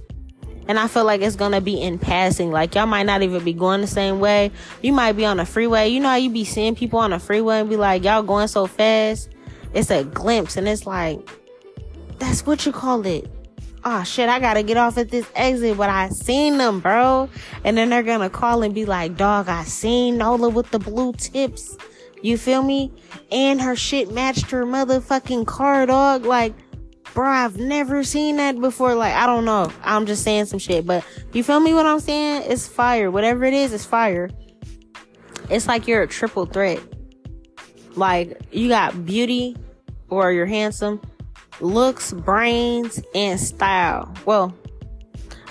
And 0.68 0.78
I 0.78 0.86
feel 0.86 1.04
like 1.04 1.20
it's 1.20 1.36
gonna 1.36 1.60
be 1.60 1.80
in 1.80 1.98
passing. 1.98 2.50
Like 2.50 2.74
y'all 2.74 2.86
might 2.86 3.04
not 3.04 3.22
even 3.22 3.44
be 3.44 3.52
going 3.52 3.80
the 3.80 3.86
same 3.86 4.20
way. 4.20 4.50
You 4.82 4.92
might 4.92 5.12
be 5.12 5.24
on 5.24 5.40
a 5.40 5.46
freeway. 5.46 5.88
You 5.88 6.00
know 6.00 6.08
how 6.08 6.16
you 6.16 6.30
be 6.30 6.44
seeing 6.44 6.74
people 6.74 6.98
on 6.98 7.12
a 7.12 7.18
freeway 7.18 7.60
and 7.60 7.68
be 7.68 7.76
like, 7.76 8.04
y'all 8.04 8.22
going 8.22 8.48
so 8.48 8.66
fast. 8.66 9.30
It's 9.74 9.90
a 9.90 10.04
glimpse 10.04 10.56
and 10.56 10.68
it's 10.68 10.86
like, 10.86 11.18
that's 12.18 12.46
what 12.46 12.64
you 12.64 12.72
call 12.72 13.04
it. 13.06 13.28
Oh 13.84 14.04
shit, 14.04 14.28
I 14.28 14.38
gotta 14.38 14.62
get 14.62 14.76
off 14.76 14.96
at 14.96 15.10
this 15.10 15.26
exit, 15.34 15.76
but 15.76 15.90
I 15.90 16.08
seen 16.10 16.58
them, 16.58 16.78
bro. 16.78 17.28
And 17.64 17.76
then 17.76 17.90
they're 17.90 18.04
gonna 18.04 18.30
call 18.30 18.62
and 18.62 18.72
be 18.74 18.84
like, 18.84 19.16
dog, 19.16 19.48
I 19.48 19.64
seen 19.64 20.18
Nola 20.18 20.48
with 20.48 20.70
the 20.70 20.78
blue 20.78 21.12
tips. 21.14 21.76
You 22.22 22.38
feel 22.38 22.62
me? 22.62 22.92
And 23.32 23.60
her 23.60 23.74
shit 23.74 24.12
matched 24.12 24.52
her 24.52 24.64
motherfucking 24.64 25.46
car, 25.46 25.86
dog. 25.86 26.24
Like, 26.24 26.54
bro, 27.14 27.28
I've 27.28 27.58
never 27.58 28.04
seen 28.04 28.36
that 28.36 28.60
before. 28.60 28.94
Like, 28.94 29.14
I 29.14 29.26
don't 29.26 29.44
know. 29.44 29.72
I'm 29.82 30.06
just 30.06 30.22
saying 30.22 30.46
some 30.46 30.58
shit. 30.58 30.86
But 30.86 31.04
you 31.32 31.42
feel 31.42 31.60
me 31.60 31.74
what 31.74 31.86
I'm 31.86 32.00
saying? 32.00 32.50
It's 32.50 32.66
fire. 32.66 33.10
Whatever 33.10 33.44
it 33.44 33.54
is, 33.54 33.72
it's 33.72 33.84
fire. 33.84 34.30
It's 35.50 35.66
like 35.66 35.86
you're 35.86 36.02
a 36.02 36.06
triple 36.06 36.46
threat. 36.46 36.80
Like, 37.94 38.40
you 38.52 38.68
got 38.68 39.04
beauty 39.04 39.56
or 40.08 40.32
you're 40.32 40.46
handsome, 40.46 41.00
looks, 41.60 42.12
brains, 42.12 43.02
and 43.14 43.38
style. 43.38 44.12
Well, 44.24 44.54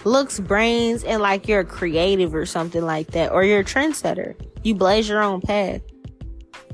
looks, 0.04 0.39
brains, 0.39 1.04
and 1.04 1.21
like 1.21 1.47
you're 1.47 1.63
creative 1.63 2.34
or 2.34 2.45
something 2.45 2.84
like 2.84 3.08
that. 3.12 3.32
Or 3.32 3.43
you're 3.43 3.60
a 3.60 3.63
trendsetter. 3.63 4.36
You 4.63 4.76
blaze 4.76 5.08
your 5.08 5.21
own 5.21 5.41
path 5.41 5.82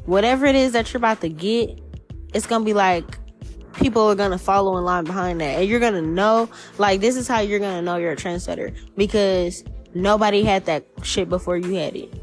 whatever 0.07 0.45
it 0.45 0.55
is 0.55 0.71
that 0.71 0.91
you're 0.91 0.97
about 0.97 1.21
to 1.21 1.29
get, 1.29 1.79
it's 2.33 2.47
gonna 2.47 2.65
be 2.65 2.73
like 2.73 3.19
people 3.77 4.03
are 4.03 4.15
gonna 4.15 4.37
follow 4.37 4.77
in 4.77 4.83
line 4.83 5.05
behind 5.05 5.39
that. 5.41 5.59
And 5.59 5.69
you're 5.69 5.79
gonna 5.79 6.01
know, 6.01 6.49
like, 6.77 6.99
this 6.99 7.15
is 7.15 7.27
how 7.27 7.39
you're 7.39 7.59
gonna 7.59 7.81
know 7.81 7.97
you're 7.97 8.11
a 8.11 8.15
trendsetter 8.15 8.75
because 8.95 9.63
nobody 9.93 10.43
had 10.43 10.65
that 10.65 10.85
shit 11.03 11.29
before 11.29 11.57
you 11.57 11.75
had 11.75 11.95
it. 11.95 12.13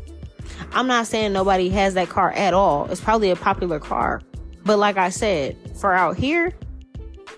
I'm 0.72 0.86
not 0.86 1.06
saying 1.06 1.32
nobody 1.32 1.68
has 1.70 1.94
that 1.94 2.08
car 2.08 2.32
at 2.32 2.54
all. 2.54 2.86
It's 2.90 3.00
probably 3.00 3.30
a 3.30 3.36
popular 3.36 3.78
car. 3.78 4.20
But 4.64 4.78
like 4.78 4.96
I 4.96 5.08
said, 5.08 5.56
for 5.76 5.94
out 5.94 6.16
here, 6.16 6.52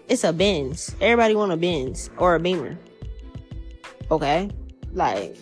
it's 0.09 0.25
a 0.25 0.33
Benz. 0.33 0.95
Everybody 1.01 1.35
want 1.35 1.53
a 1.53 1.57
Benz 1.57 2.11
or 2.19 2.35
a 2.35 2.41
Beamer. 2.41 2.79
Okay? 4.11 4.51
Like, 4.93 5.37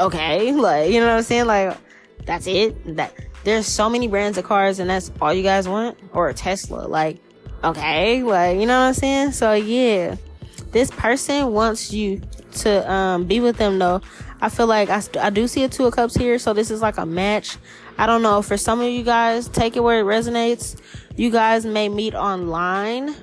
okay. 0.00 0.52
Like, 0.58 0.90
you 0.90 1.00
know 1.00 1.06
what 1.06 1.16
I'm 1.16 1.22
saying? 1.22 1.46
Like, 1.46 1.76
that's 2.24 2.46
it. 2.46 2.96
That 2.96 3.12
there's 3.44 3.66
so 3.66 3.88
many 3.88 4.08
brands 4.08 4.36
of 4.38 4.44
cars 4.44 4.78
and 4.78 4.90
that's 4.90 5.10
all 5.20 5.32
you 5.32 5.42
guys 5.42 5.68
want 5.68 5.98
or 6.12 6.28
a 6.28 6.34
tesla 6.34 6.86
like 6.86 7.18
okay 7.64 8.22
like 8.22 8.58
you 8.58 8.66
know 8.66 8.80
what 8.80 8.88
i'm 8.88 8.94
saying? 8.94 9.32
So 9.32 9.52
yeah. 9.52 10.16
This 10.70 10.90
person 10.90 11.52
wants 11.52 11.92
you 11.92 12.20
to 12.58 12.90
um, 12.90 13.24
be 13.24 13.40
with 13.40 13.56
them 13.56 13.78
though. 13.78 14.02
I 14.40 14.48
feel 14.50 14.66
like 14.66 14.90
I, 14.90 15.02
I 15.20 15.30
do 15.30 15.48
see 15.48 15.64
a 15.64 15.68
two 15.68 15.86
of 15.86 15.94
cups 15.94 16.14
here 16.14 16.38
so 16.38 16.52
this 16.52 16.70
is 16.70 16.82
like 16.82 16.98
a 16.98 17.06
match. 17.06 17.56
I 17.96 18.06
don't 18.06 18.22
know. 18.22 18.42
For 18.42 18.56
some 18.56 18.80
of 18.80 18.86
you 18.86 19.02
guys 19.02 19.48
take 19.48 19.76
it 19.76 19.80
where 19.80 20.00
it 20.00 20.04
resonates. 20.04 20.80
You 21.16 21.30
guys 21.30 21.64
may 21.64 21.88
meet 21.88 22.14
online. 22.14 23.14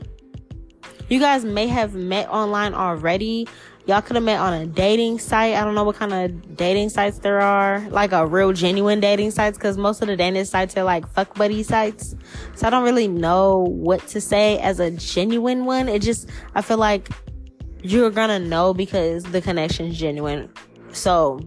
You 1.07 1.19
guys 1.19 1.45
may 1.45 1.67
have 1.67 1.93
met 1.93 2.29
online 2.29 2.73
already 2.73 3.47
y'all 3.87 4.01
could 4.01 4.15
have 4.15 4.23
met 4.23 4.39
on 4.39 4.53
a 4.53 4.65
dating 4.65 5.19
site. 5.19 5.55
I 5.55 5.63
don't 5.63 5.75
know 5.75 5.83
what 5.83 5.95
kind 5.95 6.13
of 6.13 6.57
dating 6.57 6.89
sites 6.89 7.19
there 7.19 7.39
are, 7.39 7.87
like 7.89 8.11
a 8.11 8.25
real 8.25 8.51
genuine 8.53 8.99
dating 8.99 9.31
sites, 9.31 9.57
because 9.57 9.77
most 9.77 10.01
of 10.01 10.07
the 10.07 10.15
dating 10.15 10.45
sites 10.45 10.75
are 10.77 10.83
like 10.83 11.07
fuck 11.13 11.35
buddy 11.35 11.63
sites. 11.63 12.15
So 12.55 12.67
I 12.67 12.69
don't 12.69 12.83
really 12.83 13.07
know 13.07 13.59
what 13.59 14.05
to 14.07 14.21
say 14.21 14.59
as 14.59 14.79
a 14.79 14.91
genuine 14.91 15.65
one. 15.65 15.87
It 15.87 16.01
just, 16.01 16.29
I 16.55 16.61
feel 16.61 16.77
like 16.77 17.09
you're 17.83 18.09
gonna 18.09 18.39
know 18.39 18.73
because 18.73 19.23
the 19.23 19.41
connection 19.41 19.87
is 19.87 19.97
genuine. 19.97 20.49
So 20.91 21.39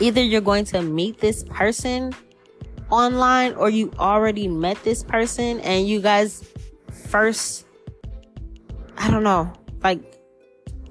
either 0.00 0.22
you're 0.22 0.40
going 0.40 0.64
to 0.66 0.82
meet 0.82 1.20
this 1.20 1.44
person 1.44 2.12
online 2.90 3.54
or 3.54 3.70
you 3.70 3.92
already 3.98 4.48
met 4.48 4.82
this 4.82 5.02
person 5.02 5.60
and 5.60 5.86
you 5.88 6.00
guys 6.00 6.44
first, 7.08 7.66
I 8.96 9.10
don't 9.10 9.22
know, 9.22 9.52
like 9.82 10.15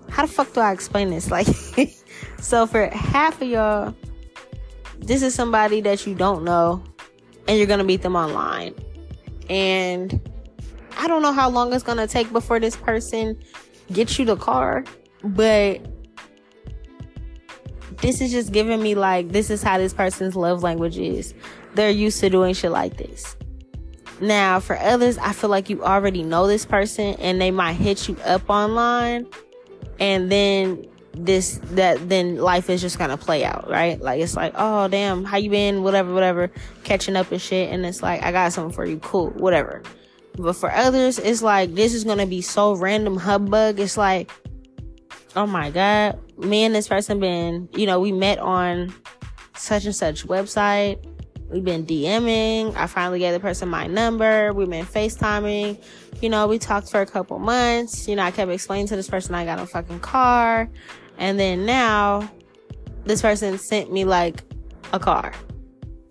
how 0.10 0.26
the 0.26 0.32
fuck 0.32 0.54
do 0.54 0.60
I 0.60 0.72
explain 0.72 1.10
this? 1.10 1.32
Like, 1.32 1.48
so 2.40 2.68
for 2.68 2.88
half 2.88 3.42
of 3.42 3.48
y'all, 3.48 3.96
this 5.00 5.22
is 5.22 5.34
somebody 5.34 5.82
that 5.82 6.06
you 6.08 6.16
don't 6.16 6.44
know, 6.44 6.84
and 7.48 7.58
you're 7.58 7.68
gonna 7.68 7.84
meet 7.84 8.02
them 8.02 8.16
online. 8.16 8.74
And 9.50 10.20
I 10.98 11.08
don't 11.08 11.22
know 11.22 11.34
how 11.34 11.50
long 11.50 11.74
it's 11.74 11.84
gonna 11.84 12.08
take 12.08 12.32
before 12.32 12.60
this 12.60 12.76
person 12.76 13.38
gets 13.92 14.18
you 14.18 14.26
the 14.26 14.36
car, 14.36 14.84
but 15.24 15.82
this 18.02 18.22
is 18.22 18.32
just 18.32 18.52
giving 18.52 18.82
me 18.82 18.96
like 18.96 19.30
this 19.30 19.50
is 19.50 19.64
how 19.64 19.78
this 19.78 19.94
person's 19.94 20.36
love 20.36 20.64
language 20.64 20.98
is. 20.98 21.34
They're 21.76 21.90
used 21.90 22.20
to 22.22 22.30
doing 22.30 22.54
shit 22.54 22.72
like 22.72 22.98
this. 22.98 23.36
Now, 24.22 24.62
for 24.62 24.78
others, 24.78 25.18
I 25.18 25.34
feel 25.34 25.50
like 25.50 25.70
you 25.70 25.84
already 25.84 26.24
know 26.24 26.48
this 26.48 26.66
person 26.66 27.16
and 27.16 27.42
they 27.42 27.52
might 27.52 27.74
hit 27.74 28.08
you 28.08 28.16
up 28.24 28.50
online 28.50 29.28
and 30.00 30.32
then 30.32 30.86
this 31.14 31.60
that 31.72 32.10
then 32.10 32.38
life 32.38 32.70
is 32.70 32.82
just 32.82 32.98
gonna 32.98 33.18
play 33.18 33.46
out, 33.46 33.70
right? 33.70 34.00
Like 34.00 34.22
it's 34.22 34.36
like, 34.36 34.54
oh 34.56 34.88
damn, 34.88 35.24
how 35.24 35.38
you 35.38 35.50
been? 35.50 35.84
Whatever, 35.84 36.14
whatever, 36.14 36.52
catching 36.84 37.16
up 37.16 37.32
and 37.32 37.42
shit. 37.42 37.72
And 37.72 37.86
it's 37.86 38.04
like, 38.04 38.24
I 38.24 38.32
got 38.32 38.54
something 38.54 38.76
for 38.76 38.86
you, 38.86 39.00
cool, 39.00 39.30
whatever. 39.32 39.82
But 40.38 40.54
for 40.54 40.72
others, 40.72 41.18
it's 41.18 41.42
like 41.42 41.74
this 41.76 41.94
is 41.94 42.04
gonna 42.04 42.26
be 42.26 42.42
so 42.42 42.74
random 42.74 43.18
hubbub. 43.18 43.80
It's 43.80 43.98
like, 43.98 44.32
oh 45.36 45.48
my 45.48 45.72
god, 45.72 46.20
me 46.38 46.64
and 46.64 46.76
this 46.76 46.88
person 46.88 47.20
been, 47.20 47.70
you 47.74 47.86
know, 47.86 48.00
we 48.00 48.12
met 48.12 48.40
on 48.40 48.94
such 49.56 49.86
and 49.86 49.96
such 49.96 50.28
website. 50.28 51.04
We've 51.50 51.64
been 51.64 51.86
DMing. 51.86 52.76
I 52.76 52.88
finally 52.88 53.20
gave 53.20 53.34
the 53.34 53.40
person 53.40 53.70
my 53.70 53.86
number. 53.88 54.52
We've 54.52 54.70
been 54.70 54.86
FaceTiming. 54.86 55.82
You 56.22 56.30
know, 56.30 56.48
we 56.48 56.60
talked 56.60 56.90
for 56.90 57.02
a 57.02 57.06
couple 57.06 57.40
months. 57.40 58.08
You 58.08 58.16
know, 58.16 58.24
I 58.24 58.32
kept 58.32 58.52
explaining 58.52 58.88
to 58.88 58.96
this 58.96 59.10
person 59.10 59.36
I 59.36 59.46
got 59.46 59.60
a 59.60 59.66
fucking 59.66 60.00
car. 60.00 60.70
And 61.18 61.40
then 61.40 61.66
now 61.66 62.30
this 63.06 63.22
person 63.22 63.58
sent 63.58 63.92
me 63.92 64.06
like 64.06 64.44
a 64.94 65.00
car 65.00 65.34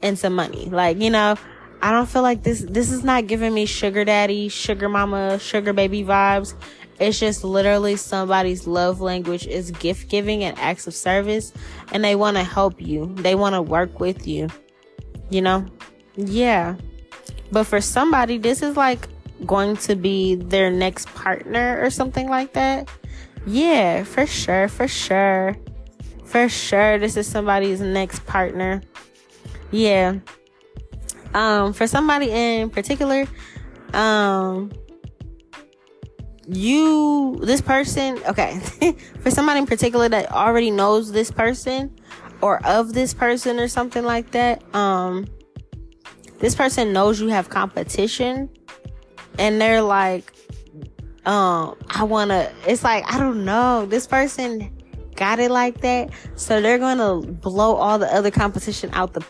and 0.03 0.19
some 0.19 0.35
money. 0.35 0.67
Like, 0.67 1.01
you 1.01 1.11
know, 1.11 1.37
I 1.83 1.91
don't 1.91 2.09
feel 2.09 2.23
like 2.23 2.43
this 2.43 2.65
this 2.69 2.91
is 2.91 3.05
not 3.05 3.27
giving 3.27 3.53
me 3.53 3.67
sugar 3.67 4.05
daddy, 4.05 4.49
sugar 4.49 4.89
mama, 4.89 5.39
sugar 5.39 5.73
baby 5.73 6.03
vibes. 6.03 6.55
It's 7.01 7.19
just 7.19 7.43
literally 7.43 7.97
somebody's 7.97 8.67
love 8.67 9.01
language 9.01 9.47
is 9.47 9.71
gift 9.73 10.09
giving 10.09 10.45
and 10.45 10.57
acts 10.59 10.87
of 10.87 10.95
service 10.95 11.53
and 11.93 12.05
they 12.05 12.15
want 12.15 12.37
to 12.37 12.45
help 12.45 12.81
you. 12.81 13.13
They 13.17 13.35
want 13.35 13.55
to 13.55 13.63
work 13.63 14.01
with 14.01 14.27
you. 14.27 14.49
You 15.29 15.43
know? 15.43 15.67
Yeah. 16.17 16.77
But 17.51 17.65
for 17.65 17.81
somebody 17.81 18.39
this 18.39 18.63
is 18.63 18.77
like 18.77 19.09
going 19.47 19.77
to 19.77 19.95
be 19.95 20.35
their 20.35 20.71
next 20.71 21.09
partner 21.15 21.79
or 21.83 21.91
something 21.91 22.29
like 22.29 22.53
that. 22.55 22.89
Yeah, 23.47 24.05
for 24.05 24.27
sure, 24.27 24.69
for 24.69 24.89
sure. 24.89 25.57
For 26.25 26.49
sure, 26.49 26.99
this 26.99 27.17
is 27.17 27.27
somebody's 27.27 27.81
next 27.81 28.27
partner. 28.27 28.83
Yeah. 29.71 30.19
Um, 31.35 31.73
for 31.73 31.87
somebody 31.87 32.31
in 32.31 32.71
particular, 32.71 33.27
um, 33.93 34.73
you, 36.47 37.41
this 37.43 37.61
person, 37.61 38.19
okay, 38.29 38.59
for 39.21 39.31
somebody 39.31 39.61
in 39.61 39.67
particular 39.67 40.09
that 40.09 40.31
already 40.33 40.71
knows 40.71 41.13
this 41.13 41.31
person 41.31 41.95
or 42.41 42.65
of 42.67 42.93
this 42.93 43.15
person 43.15 43.59
or 43.59 43.69
something 43.69 44.05
like 44.05 44.31
that, 44.31 44.63
um, 44.75 45.27
this 46.39 46.55
person 46.55 46.93
knows 46.93 47.21
you 47.21 47.29
have 47.29 47.49
competition 47.49 48.49
and 49.39 49.61
they're 49.61 49.82
like, 49.82 50.32
um, 51.26 51.76
I 51.89 52.05
wanna, 52.05 52.53
it's 52.66 52.85
like, 52.85 53.05
I 53.12 53.18
don't 53.18 53.45
know, 53.45 53.87
this 53.87 54.07
person 54.07 54.70
got 55.16 55.39
it 55.39 55.51
like 55.51 55.80
that. 55.80 56.11
So 56.37 56.61
they're 56.61 56.78
gonna 56.78 57.20
blow 57.20 57.76
all 57.76 57.99
the 57.99 58.12
other 58.14 58.30
competition 58.30 58.91
out 58.93 59.14
the, 59.14 59.24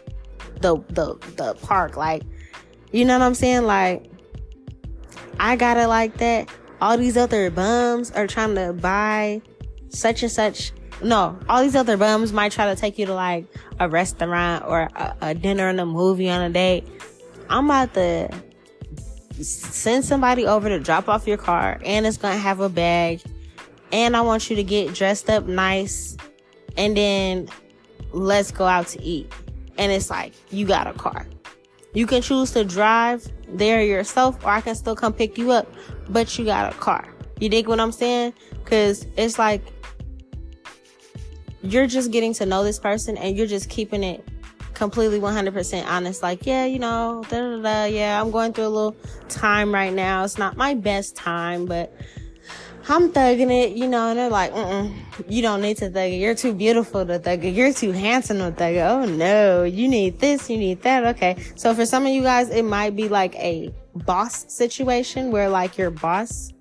the, 0.61 0.77
the, 0.89 1.15
the 1.37 1.55
park. 1.63 1.97
Like, 1.97 2.23
you 2.93 3.05
know 3.05 3.19
what 3.19 3.25
I'm 3.25 3.35
saying? 3.35 3.65
Like, 3.65 4.11
I 5.39 5.57
got 5.57 5.77
it 5.77 5.89
like 5.89 6.17
that. 6.19 6.49
All 6.81 6.97
these 6.99 7.17
other 7.17 7.51
bums 7.51 8.11
are 8.13 8.27
trying 8.27 8.55
to 8.57 8.73
buy 8.73 9.43
such 9.89 10.23
and 10.23 10.31
such. 10.31 10.73
No, 11.03 11.39
all 11.49 11.63
these 11.63 11.77
other 11.77 11.97
bums 11.97 12.33
might 12.33 12.53
try 12.53 12.67
to 12.67 12.81
take 12.81 12.99
you 12.99 13.07
to 13.07 13.15
like 13.15 13.47
a 13.81 13.89
restaurant 13.89 14.65
or 14.67 14.89
a, 14.95 15.17
a 15.21 15.35
dinner 15.35 15.69
and 15.69 15.81
a 15.81 15.87
movie 15.87 16.31
on 16.31 16.41
a 16.43 16.51
date. 16.51 16.87
I'm 17.49 17.67
about 17.67 17.95
to 17.95 18.31
send 19.43 20.05
somebody 20.05 20.47
over 20.47 20.69
to 20.69 20.79
drop 20.79 21.09
off 21.09 21.27
your 21.27 21.37
car 21.37 21.81
and 21.85 22.07
it's 22.07 22.17
gonna 22.17 22.37
have 22.37 22.61
a 22.61 22.69
bag 22.69 23.21
and 23.93 24.17
I 24.17 24.21
want 24.23 24.51
you 24.51 24.57
to 24.57 24.65
get 24.65 24.95
dressed 24.95 25.31
up 25.31 25.47
nice 25.47 26.17
and 26.77 26.97
then 26.97 27.49
let's 28.13 28.51
go 28.51 28.65
out 28.65 28.89
to 28.89 29.03
eat. 29.03 29.33
And 29.79 29.93
it's 29.93 30.11
like, 30.11 30.33
you 30.51 30.67
got 30.67 30.87
a 30.87 30.93
car. 30.93 31.27
You 31.93 32.07
can 32.07 32.23
choose 32.23 32.51
to 32.53 32.65
drive 32.65 33.27
there 33.49 33.83
yourself 33.83 34.45
or 34.45 34.49
I 34.49 34.61
can 34.61 34.75
still 34.75 34.97
come 34.97 35.13
pick 35.13 35.39
you 35.39 35.53
up, 35.53 35.73
but 36.09 36.37
you 36.39 36.45
got 36.45 36.73
a 36.73 36.77
car. 36.77 37.07
You 37.39 37.49
dig 37.49 37.69
what 37.69 37.81
I'm 37.81 37.93
saying? 37.93 38.35
Cause 38.65 39.07
it's 39.17 39.39
like, 39.39 39.63
you're 41.63 41.87
just 41.87 42.11
getting 42.11 42.35
to 42.35 42.47
know 42.47 42.65
this 42.65 42.79
person 42.79 43.17
and 43.17 43.37
you're 43.37 43.47
just 43.47 43.71
keeping 43.71 44.03
it 44.03 44.27
completely 44.75 45.21
100% 45.21 45.87
honest. 45.87 46.23
Like, 46.23 46.47
yeah, 46.47 46.65
you 46.67 46.79
know, 46.79 47.25
da, 47.29 47.41
da, 47.41 47.63
da, 47.63 47.85
yeah, 47.85 48.21
I'm 48.21 48.31
going 48.31 48.53
through 48.53 48.67
a 48.67 48.69
little 48.69 48.97
time 49.29 49.73
right 49.73 49.93
now. 49.93 50.25
It's 50.25 50.39
not 50.39 50.57
my 50.57 50.75
best 50.75 51.17
time, 51.17 51.67
but 51.67 51.93
I'm 52.89 53.13
thugging 53.13 53.51
it, 53.51 53.77
you 53.77 53.89
know, 53.89 54.11
and 54.11 54.19
they're 54.19 54.31
like, 54.31 54.53
mm 54.53 54.95
you 55.29 55.43
don't 55.43 55.61
need 55.61 55.77
to 55.77 55.89
thug 55.89 56.11
it. 56.11 56.17
You're 56.17 56.35
too 56.35 56.53
beautiful 56.53 57.07
to 57.07 57.21
thug 57.21 57.45
it. 57.45 57.51
You're 57.51 57.73
too 57.73 57.93
handsome 57.93 58.39
to 58.39 58.51
thug 58.51 58.75
it. 58.75 58.81
Oh 58.81 59.05
no, 59.05 59.63
you 59.63 59.87
need 59.87 60.19
this, 60.19 60.51
you 60.51 60.57
need 60.57 60.83
that. 60.83 61.05
Okay. 61.17 61.37
So 61.55 61.73
for 61.73 61.87
some 61.87 62.05
of 62.05 62.13
you 62.13 62.23
guys, 62.23 62.51
it 62.51 62.65
might 62.65 62.97
be 62.97 63.09
like 63.09 63.37
a 63.37 63.73
boss 63.95 64.53
situation 64.53 65.31
where 65.31 65.49
like 65.49 65.79
your 65.79 65.91
boss 65.91 66.53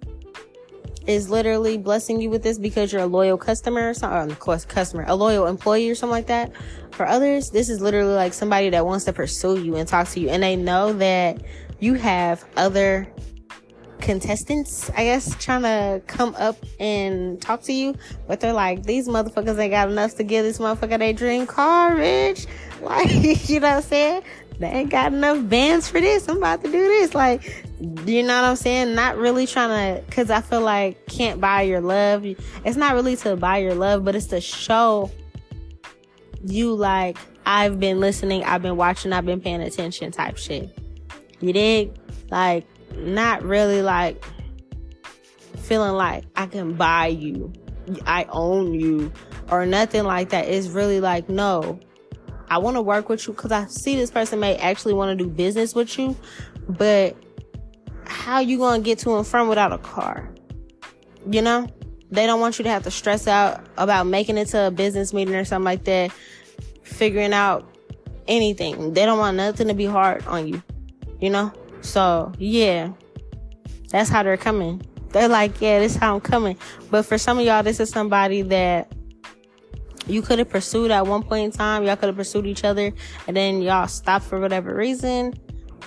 is 1.05 1.29
literally 1.29 1.77
blessing 1.77 2.21
you 2.21 2.29
with 2.29 2.43
this 2.43 2.57
because 2.57 2.93
you're 2.93 3.01
a 3.01 3.07
loyal 3.07 3.37
customer 3.37 3.89
or 3.89 3.93
something, 3.93 4.19
um, 4.19 4.29
of 4.29 4.39
course, 4.39 4.65
customer, 4.65 5.05
a 5.07 5.15
loyal 5.15 5.47
employee 5.47 5.89
or 5.89 5.95
something 5.95 6.11
like 6.11 6.27
that. 6.27 6.51
For 6.91 7.05
others, 7.05 7.49
this 7.49 7.69
is 7.69 7.81
literally 7.81 8.13
like 8.13 8.33
somebody 8.33 8.69
that 8.69 8.85
wants 8.85 9.05
to 9.05 9.13
pursue 9.13 9.61
you 9.61 9.75
and 9.75 9.87
talk 9.87 10.07
to 10.09 10.19
you, 10.19 10.29
and 10.29 10.41
they 10.41 10.55
know 10.55 10.93
that 10.93 11.41
you 11.79 11.95
have 11.95 12.45
other 12.55 13.07
contestants, 14.03 14.89
I 14.91 15.05
guess, 15.05 15.33
trying 15.43 15.61
to 15.63 16.01
come 16.07 16.35
up 16.37 16.57
and 16.79 17.41
talk 17.41 17.61
to 17.63 17.73
you, 17.73 17.95
but 18.27 18.41
they're 18.41 18.53
like, 18.53 18.83
these 18.83 19.07
motherfuckers 19.07 19.57
ain't 19.57 19.71
got 19.71 19.89
enough 19.89 20.15
to 20.15 20.23
give 20.23 20.43
this 20.43 20.59
motherfucker 20.59 20.99
their 20.99 21.13
dream 21.13 21.47
car, 21.47 21.95
bitch. 21.95 22.45
Like, 22.83 23.47
you 23.47 23.61
know 23.61 23.69
what 23.69 23.75
I'm 23.77 23.81
saying? 23.81 24.23
They 24.59 24.67
ain't 24.67 24.89
got 24.89 25.13
enough 25.13 25.49
bands 25.49 25.89
for 25.89 25.99
this. 25.99 26.29
I'm 26.29 26.37
about 26.37 26.63
to 26.63 26.71
do 26.71 26.79
this. 26.79 27.13
Like, 27.13 27.65
you 28.05 28.23
know 28.23 28.41
what 28.41 28.49
I'm 28.49 28.55
saying? 28.55 28.95
Not 28.95 29.17
really 29.17 29.47
trying 29.47 29.97
to, 29.97 30.11
cause 30.11 30.29
I 30.29 30.41
feel 30.41 30.61
like 30.61 31.05
can't 31.07 31.41
buy 31.41 31.63
your 31.63 31.81
love. 31.81 32.25
It's 32.25 32.77
not 32.77 32.93
really 32.93 33.15
to 33.17 33.35
buy 33.35 33.57
your 33.57 33.75
love, 33.75 34.05
but 34.05 34.15
it's 34.15 34.27
to 34.27 34.39
show 34.39 35.11
you 36.45 36.73
like, 36.73 37.17
I've 37.45 37.79
been 37.79 37.99
listening, 37.99 38.43
I've 38.43 38.61
been 38.61 38.77
watching, 38.77 39.11
I've 39.11 39.25
been 39.25 39.41
paying 39.41 39.61
attention 39.61 40.11
type 40.11 40.37
shit. 40.37 40.77
You 41.41 41.51
dig? 41.51 41.91
Like, 42.31 42.65
not 42.95 43.43
really 43.43 43.81
like 43.81 44.23
feeling 45.57 45.93
like 45.93 46.25
I 46.35 46.45
can 46.45 46.73
buy 46.73 47.07
you, 47.07 47.51
I 48.05 48.25
own 48.29 48.73
you, 48.73 49.11
or 49.49 49.65
nothing 49.65 50.03
like 50.03 50.29
that. 50.29 50.47
It's 50.47 50.67
really 50.67 51.01
like, 51.01 51.27
no, 51.27 51.79
I 52.53 52.59
want 52.59 52.77
to 52.77 52.83
work 52.83 53.09
with 53.09 53.25
you 53.25 53.33
because 53.33 53.51
I 53.51 53.65
see 53.65 53.95
this 53.95 54.11
person 54.11 54.39
may 54.39 54.55
actually 54.57 54.93
want 54.93 55.17
to 55.17 55.23
do 55.23 55.27
business 55.27 55.73
with 55.73 55.97
you, 55.97 56.15
but 56.69 57.17
how 58.05 58.41
you 58.41 58.59
gonna 58.59 58.83
get 58.83 58.99
to 58.99 59.17
and 59.17 59.25
from 59.25 59.49
without 59.49 59.73
a 59.73 59.79
car? 59.79 60.29
You 61.31 61.41
know, 61.41 61.67
they 62.11 62.27
don't 62.27 62.39
want 62.39 62.59
you 62.59 62.63
to 62.63 62.69
have 62.69 62.83
to 62.83 62.91
stress 62.91 63.27
out 63.27 63.65
about 63.77 64.05
making 64.05 64.37
it 64.37 64.49
to 64.49 64.67
a 64.67 64.71
business 64.71 65.13
meeting 65.13 65.33
or 65.33 65.45
something 65.45 65.65
like 65.65 65.83
that, 65.85 66.11
figuring 66.83 67.33
out 67.33 67.67
anything. 68.27 68.93
They 68.93 69.03
don't 69.03 69.17
want 69.17 69.35
nothing 69.35 69.67
to 69.67 69.73
be 69.73 69.85
hard 69.85 70.23
on 70.27 70.47
you. 70.47 70.61
You 71.19 71.31
know, 71.31 71.51
so 71.81 72.33
yeah, 72.37 72.91
that's 73.89 74.11
how 74.11 74.21
they're 74.21 74.37
coming. 74.37 74.79
They're 75.09 75.27
like, 75.27 75.59
yeah, 75.59 75.79
this 75.79 75.93
is 75.93 75.97
how 75.97 76.13
I'm 76.13 76.21
coming. 76.21 76.55
But 76.91 77.07
for 77.07 77.17
some 77.17 77.39
of 77.39 77.45
y'all, 77.45 77.63
this 77.63 77.79
is 77.79 77.89
somebody 77.89 78.43
that 78.43 78.91
you 80.07 80.21
could 80.21 80.39
have 80.39 80.49
pursued 80.49 80.91
at 80.91 81.07
one 81.07 81.23
point 81.23 81.45
in 81.45 81.51
time. 81.51 81.83
Y'all 81.83 81.95
could 81.95 82.07
have 82.07 82.15
pursued 82.15 82.45
each 82.45 82.63
other 82.63 82.91
and 83.27 83.35
then 83.35 83.61
y'all 83.61 83.87
stopped 83.87 84.25
for 84.25 84.39
whatever 84.39 84.75
reason 84.75 85.33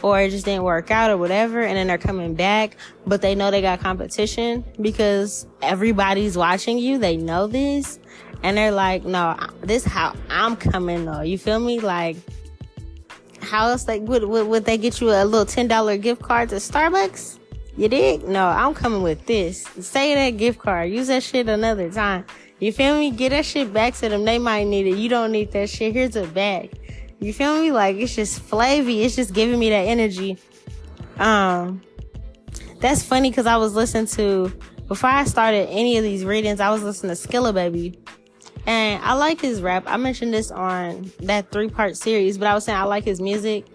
or 0.02 0.20
it 0.20 0.30
just 0.30 0.44
didn't 0.44 0.64
work 0.64 0.90
out 0.90 1.10
or 1.10 1.16
whatever. 1.16 1.62
And 1.62 1.76
then 1.76 1.86
they're 1.86 1.98
coming 1.98 2.34
back, 2.34 2.76
but 3.06 3.22
they 3.22 3.34
know 3.34 3.50
they 3.50 3.62
got 3.62 3.80
competition 3.80 4.64
because 4.80 5.46
everybody's 5.62 6.36
watching 6.36 6.78
you. 6.78 6.98
They 6.98 7.16
know 7.16 7.46
this 7.46 7.98
and 8.42 8.56
they're 8.56 8.72
like, 8.72 9.04
no, 9.04 9.36
this 9.60 9.84
how 9.84 10.14
I'm 10.30 10.56
coming 10.56 11.04
though. 11.04 11.22
You 11.22 11.38
feel 11.38 11.60
me? 11.60 11.80
Like, 11.80 12.16
how 13.40 13.68
else 13.68 13.86
like 13.86 14.02
would, 14.02 14.24
would, 14.24 14.46
would 14.48 14.64
they 14.64 14.78
get 14.78 15.00
you 15.00 15.10
a 15.10 15.24
little 15.24 15.46
$10 15.46 16.00
gift 16.00 16.22
card 16.22 16.48
to 16.50 16.56
Starbucks? 16.56 17.38
You 17.76 17.88
dig? 17.88 18.26
No, 18.26 18.46
I'm 18.46 18.72
coming 18.72 19.02
with 19.02 19.26
this. 19.26 19.62
Say 19.80 20.14
that 20.14 20.38
gift 20.38 20.58
card. 20.58 20.90
Use 20.90 21.08
that 21.08 21.22
shit 21.22 21.48
another 21.48 21.90
time. 21.90 22.24
You 22.58 22.72
feel 22.72 22.98
me? 22.98 23.10
Get 23.10 23.30
that 23.30 23.44
shit 23.44 23.72
back 23.72 23.94
to 23.96 24.08
them. 24.08 24.24
They 24.24 24.38
might 24.38 24.64
need 24.64 24.86
it. 24.86 24.96
You 24.96 25.08
don't 25.08 25.32
need 25.32 25.52
that 25.52 25.68
shit. 25.68 25.92
Here's 25.92 26.16
a 26.16 26.26
bag. 26.26 26.72
You 27.20 27.32
feel 27.32 27.60
me? 27.60 27.72
Like 27.72 27.96
it's 27.96 28.14
just 28.14 28.40
flavy. 28.40 29.02
It's 29.02 29.16
just 29.16 29.34
giving 29.34 29.58
me 29.58 29.70
that 29.70 29.86
energy. 29.86 30.38
Um, 31.18 31.82
that's 32.80 33.02
funny 33.02 33.30
because 33.30 33.46
I 33.46 33.56
was 33.56 33.74
listening 33.74 34.06
to 34.06 34.52
before 34.88 35.10
I 35.10 35.24
started 35.24 35.68
any 35.68 35.96
of 35.96 36.04
these 36.04 36.24
readings. 36.24 36.60
I 36.60 36.70
was 36.70 36.82
listening 36.82 37.14
to 37.14 37.28
Skilla 37.28 37.52
Baby, 37.52 37.98
And 38.66 39.02
I 39.02 39.14
like 39.14 39.40
his 39.40 39.60
rap. 39.60 39.84
I 39.86 39.96
mentioned 39.96 40.32
this 40.32 40.50
on 40.50 41.10
that 41.20 41.50
three 41.50 41.68
part 41.68 41.96
series, 41.96 42.38
but 42.38 42.48
I 42.48 42.54
was 42.54 42.64
saying 42.64 42.78
I 42.78 42.84
like 42.84 43.04
his 43.04 43.20
music. 43.20 43.66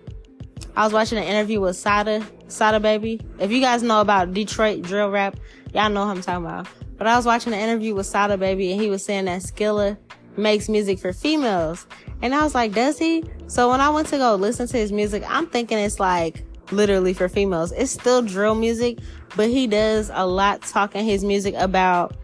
I 0.75 0.83
was 0.83 0.93
watching 0.93 1.17
an 1.17 1.25
interview 1.25 1.59
with 1.59 1.75
Sada, 1.75 2.25
Sada 2.47 2.79
Baby. 2.79 3.19
If 3.39 3.51
you 3.51 3.59
guys 3.59 3.83
know 3.83 4.01
about 4.01 4.33
Detroit 4.33 4.83
drill 4.83 5.09
rap, 5.09 5.35
y'all 5.73 5.89
know 5.89 6.05
what 6.05 6.17
I'm 6.17 6.21
talking 6.21 6.45
about. 6.45 6.67
But 7.01 7.07
I 7.07 7.15
was 7.15 7.25
watching 7.25 7.51
an 7.51 7.59
interview 7.59 7.95
with 7.95 8.05
Sada 8.05 8.37
Baby 8.37 8.71
and 8.71 8.79
he 8.79 8.87
was 8.87 9.03
saying 9.03 9.25
that 9.25 9.41
Skilla 9.41 9.97
makes 10.37 10.69
music 10.69 10.99
for 10.99 11.11
females. 11.11 11.87
And 12.21 12.35
I 12.35 12.43
was 12.43 12.53
like, 12.53 12.73
does 12.73 12.99
he? 12.99 13.23
So 13.47 13.71
when 13.71 13.81
I 13.81 13.89
went 13.89 14.07
to 14.09 14.19
go 14.19 14.35
listen 14.35 14.67
to 14.67 14.77
his 14.77 14.91
music, 14.91 15.23
I'm 15.27 15.47
thinking 15.47 15.79
it's 15.79 15.99
like 15.99 16.43
literally 16.71 17.13
for 17.13 17.27
females. 17.27 17.71
It's 17.71 17.91
still 17.91 18.21
drill 18.21 18.53
music, 18.53 18.99
but 19.35 19.49
he 19.49 19.65
does 19.65 20.11
a 20.13 20.27
lot 20.27 20.61
talking 20.61 21.03
his 21.03 21.23
music 21.23 21.55
about 21.57 22.15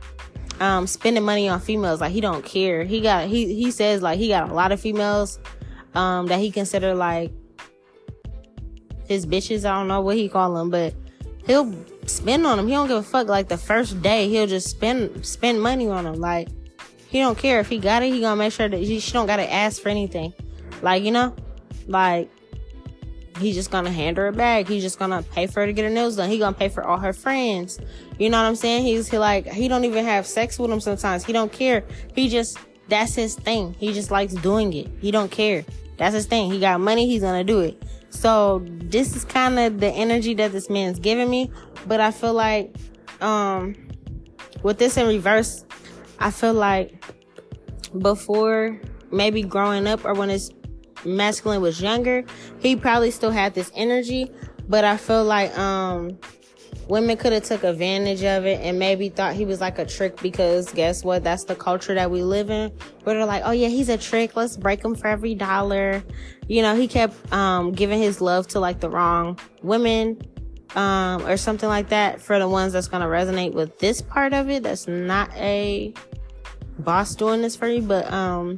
um, 0.59 0.85
spending 0.85 1.23
money 1.23 1.49
on 1.49 1.59
females. 1.59 1.99
Like 1.99 2.11
he 2.11 2.21
don't 2.21 2.45
care. 2.45 2.83
He 2.83 3.01
got 3.01 3.25
he 3.25 3.55
he 3.55 3.71
says 3.71 4.03
like 4.03 4.19
he 4.19 4.27
got 4.27 4.51
a 4.51 4.53
lot 4.53 4.71
of 4.71 4.79
females 4.79 5.39
um, 5.95 6.27
that 6.27 6.37
he 6.37 6.51
consider 6.51 6.93
like 6.93 7.31
his 9.07 9.25
bitches. 9.25 9.65
I 9.67 9.73
don't 9.73 9.87
know 9.87 10.01
what 10.01 10.17
he 10.17 10.29
call 10.29 10.53
them, 10.53 10.69
but 10.69 10.93
he'll 11.47 11.73
spend 12.09 12.45
on 12.45 12.57
them. 12.57 12.67
He 12.67 12.73
don't 12.73 12.87
give 12.87 12.97
a 12.97 13.03
fuck. 13.03 13.27
Like 13.27 13.47
the 13.47 13.57
first 13.57 14.01
day, 14.01 14.27
he'll 14.29 14.47
just 14.47 14.69
spend 14.69 15.25
spend 15.25 15.61
money 15.61 15.87
on 15.87 16.05
them. 16.05 16.15
Like 16.15 16.49
he 17.07 17.19
don't 17.19 17.37
care 17.37 17.59
if 17.59 17.67
he 17.67 17.79
got 17.79 18.03
it. 18.03 18.13
He 18.13 18.21
gonna 18.21 18.35
make 18.35 18.53
sure 18.53 18.67
that 18.67 18.77
he, 18.77 18.99
she 18.99 19.11
don't 19.11 19.27
gotta 19.27 19.51
ask 19.51 19.81
for 19.81 19.89
anything. 19.89 20.33
Like 20.81 21.03
you 21.03 21.11
know, 21.11 21.35
like 21.87 22.29
he's 23.39 23.55
just 23.55 23.71
gonna 23.71 23.91
hand 23.91 24.17
her 24.17 24.27
a 24.27 24.33
bag. 24.33 24.67
He's 24.67 24.83
just 24.83 24.99
gonna 24.99 25.23
pay 25.23 25.47
for 25.47 25.61
her 25.61 25.65
to 25.67 25.73
get 25.73 25.83
her 25.83 25.89
nails 25.89 26.15
done. 26.15 26.29
He 26.29 26.39
gonna 26.39 26.55
pay 26.55 26.69
for 26.69 26.83
all 26.83 26.97
her 26.97 27.13
friends. 27.13 27.79
You 28.17 28.29
know 28.29 28.41
what 28.41 28.47
I'm 28.47 28.55
saying? 28.55 28.83
He's 28.83 29.09
he 29.09 29.17
like 29.17 29.47
he 29.47 29.67
don't 29.67 29.85
even 29.85 30.05
have 30.05 30.25
sex 30.25 30.59
with 30.59 30.69
them 30.69 30.81
sometimes. 30.81 31.23
He 31.23 31.33
don't 31.33 31.51
care. 31.51 31.83
He 32.13 32.29
just 32.29 32.57
that's 32.89 33.15
his 33.15 33.35
thing. 33.35 33.75
He 33.77 33.93
just 33.93 34.11
likes 34.11 34.33
doing 34.33 34.73
it. 34.73 34.89
He 34.99 35.11
don't 35.11 35.31
care. 35.31 35.65
That's 35.97 36.13
his 36.13 36.25
thing. 36.25 36.51
He 36.51 36.59
got 36.59 36.79
money. 36.79 37.07
He's 37.07 37.21
gonna 37.21 37.43
do 37.43 37.59
it. 37.61 37.81
So 38.09 38.63
this 38.65 39.15
is 39.15 39.25
kind 39.25 39.59
of 39.59 39.79
the 39.79 39.89
energy 39.89 40.33
that 40.35 40.51
this 40.51 40.69
man's 40.69 40.99
giving 40.99 41.29
me. 41.29 41.51
But 41.85 41.99
I 41.99 42.11
feel 42.11 42.33
like 42.33 42.75
um 43.21 43.75
with 44.63 44.77
this 44.77 44.97
in 44.97 45.07
reverse, 45.07 45.65
I 46.19 46.31
feel 46.31 46.53
like 46.53 47.03
before 47.99 48.79
maybe 49.11 49.41
growing 49.43 49.87
up 49.87 50.03
or 50.05 50.13
when 50.13 50.29
his 50.29 50.51
masculine 51.05 51.61
was 51.61 51.81
younger, 51.81 52.23
he 52.59 52.75
probably 52.75 53.11
still 53.11 53.31
had 53.31 53.53
this 53.53 53.71
energy. 53.75 54.31
But 54.67 54.83
I 54.83 54.97
feel 54.97 55.23
like 55.23 55.57
um 55.57 56.17
women 56.87 57.17
could 57.17 57.33
have 57.33 57.43
took 57.43 57.63
advantage 57.63 58.23
of 58.23 58.45
it 58.45 58.61
and 58.61 58.79
maybe 58.79 59.09
thought 59.09 59.33
he 59.33 59.45
was 59.45 59.59
like 59.59 59.79
a 59.79 59.85
trick 59.85 60.21
because 60.21 60.71
guess 60.71 61.03
what? 61.03 61.23
That's 61.23 61.43
the 61.43 61.55
culture 61.55 61.93
that 61.93 62.09
we 62.09 62.23
live 62.23 62.49
in. 62.49 62.71
Where 63.03 63.15
they're 63.15 63.25
like 63.25 63.43
oh 63.45 63.51
yeah 63.51 63.67
he's 63.67 63.89
a 63.89 63.97
trick. 63.97 64.35
Let's 64.35 64.57
break 64.57 64.83
him 64.83 64.95
for 64.95 65.07
every 65.07 65.35
dollar. 65.35 66.03
You 66.47 66.61
know 66.61 66.75
he 66.75 66.87
kept 66.87 67.31
um 67.31 67.71
giving 67.71 67.99
his 67.99 68.21
love 68.21 68.47
to 68.49 68.59
like 68.59 68.79
the 68.79 68.89
wrong 68.89 69.39
women 69.61 70.21
um 70.75 71.25
or 71.25 71.37
something 71.37 71.69
like 71.69 71.89
that 71.89 72.21
for 72.21 72.39
the 72.39 72.47
ones 72.47 72.73
that's 72.73 72.87
gonna 72.87 73.07
resonate 73.07 73.53
with 73.53 73.79
this 73.79 74.01
part 74.01 74.33
of 74.33 74.49
it 74.49 74.63
that's 74.63 74.85
not 74.87 75.31
a 75.35 75.93
boss 76.79 77.15
doing 77.15 77.41
this 77.41 77.55
for 77.55 77.67
you. 77.67 77.81
But 77.81 78.11
um 78.11 78.57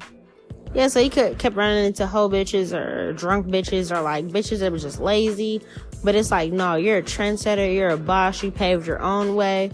yeah, 0.74 0.88
so 0.88 1.02
he 1.02 1.10
could, 1.10 1.40
kept 1.40 1.56
running 1.56 1.86
into 1.86 2.06
hoe 2.06 2.30
bitches 2.30 2.78
or 2.78 3.14
drunk 3.14 3.48
bitches 3.48 3.96
or 3.96 4.02
like 4.02 4.28
bitches 4.28 4.60
that 4.60 4.72
were 4.72 4.78
just 4.78 5.00
lazy. 5.00 5.62
But 6.04 6.16
it's 6.16 6.32
like, 6.32 6.52
no, 6.52 6.76
you're 6.76 6.98
a 6.98 7.04
trendsetter, 7.04 7.74
you're 7.74 7.90
a 7.90 7.98
boss, 7.98 8.42
you 8.42 8.52
paved 8.52 8.88
your 8.88 9.02
own 9.02 9.36
way. 9.36 9.72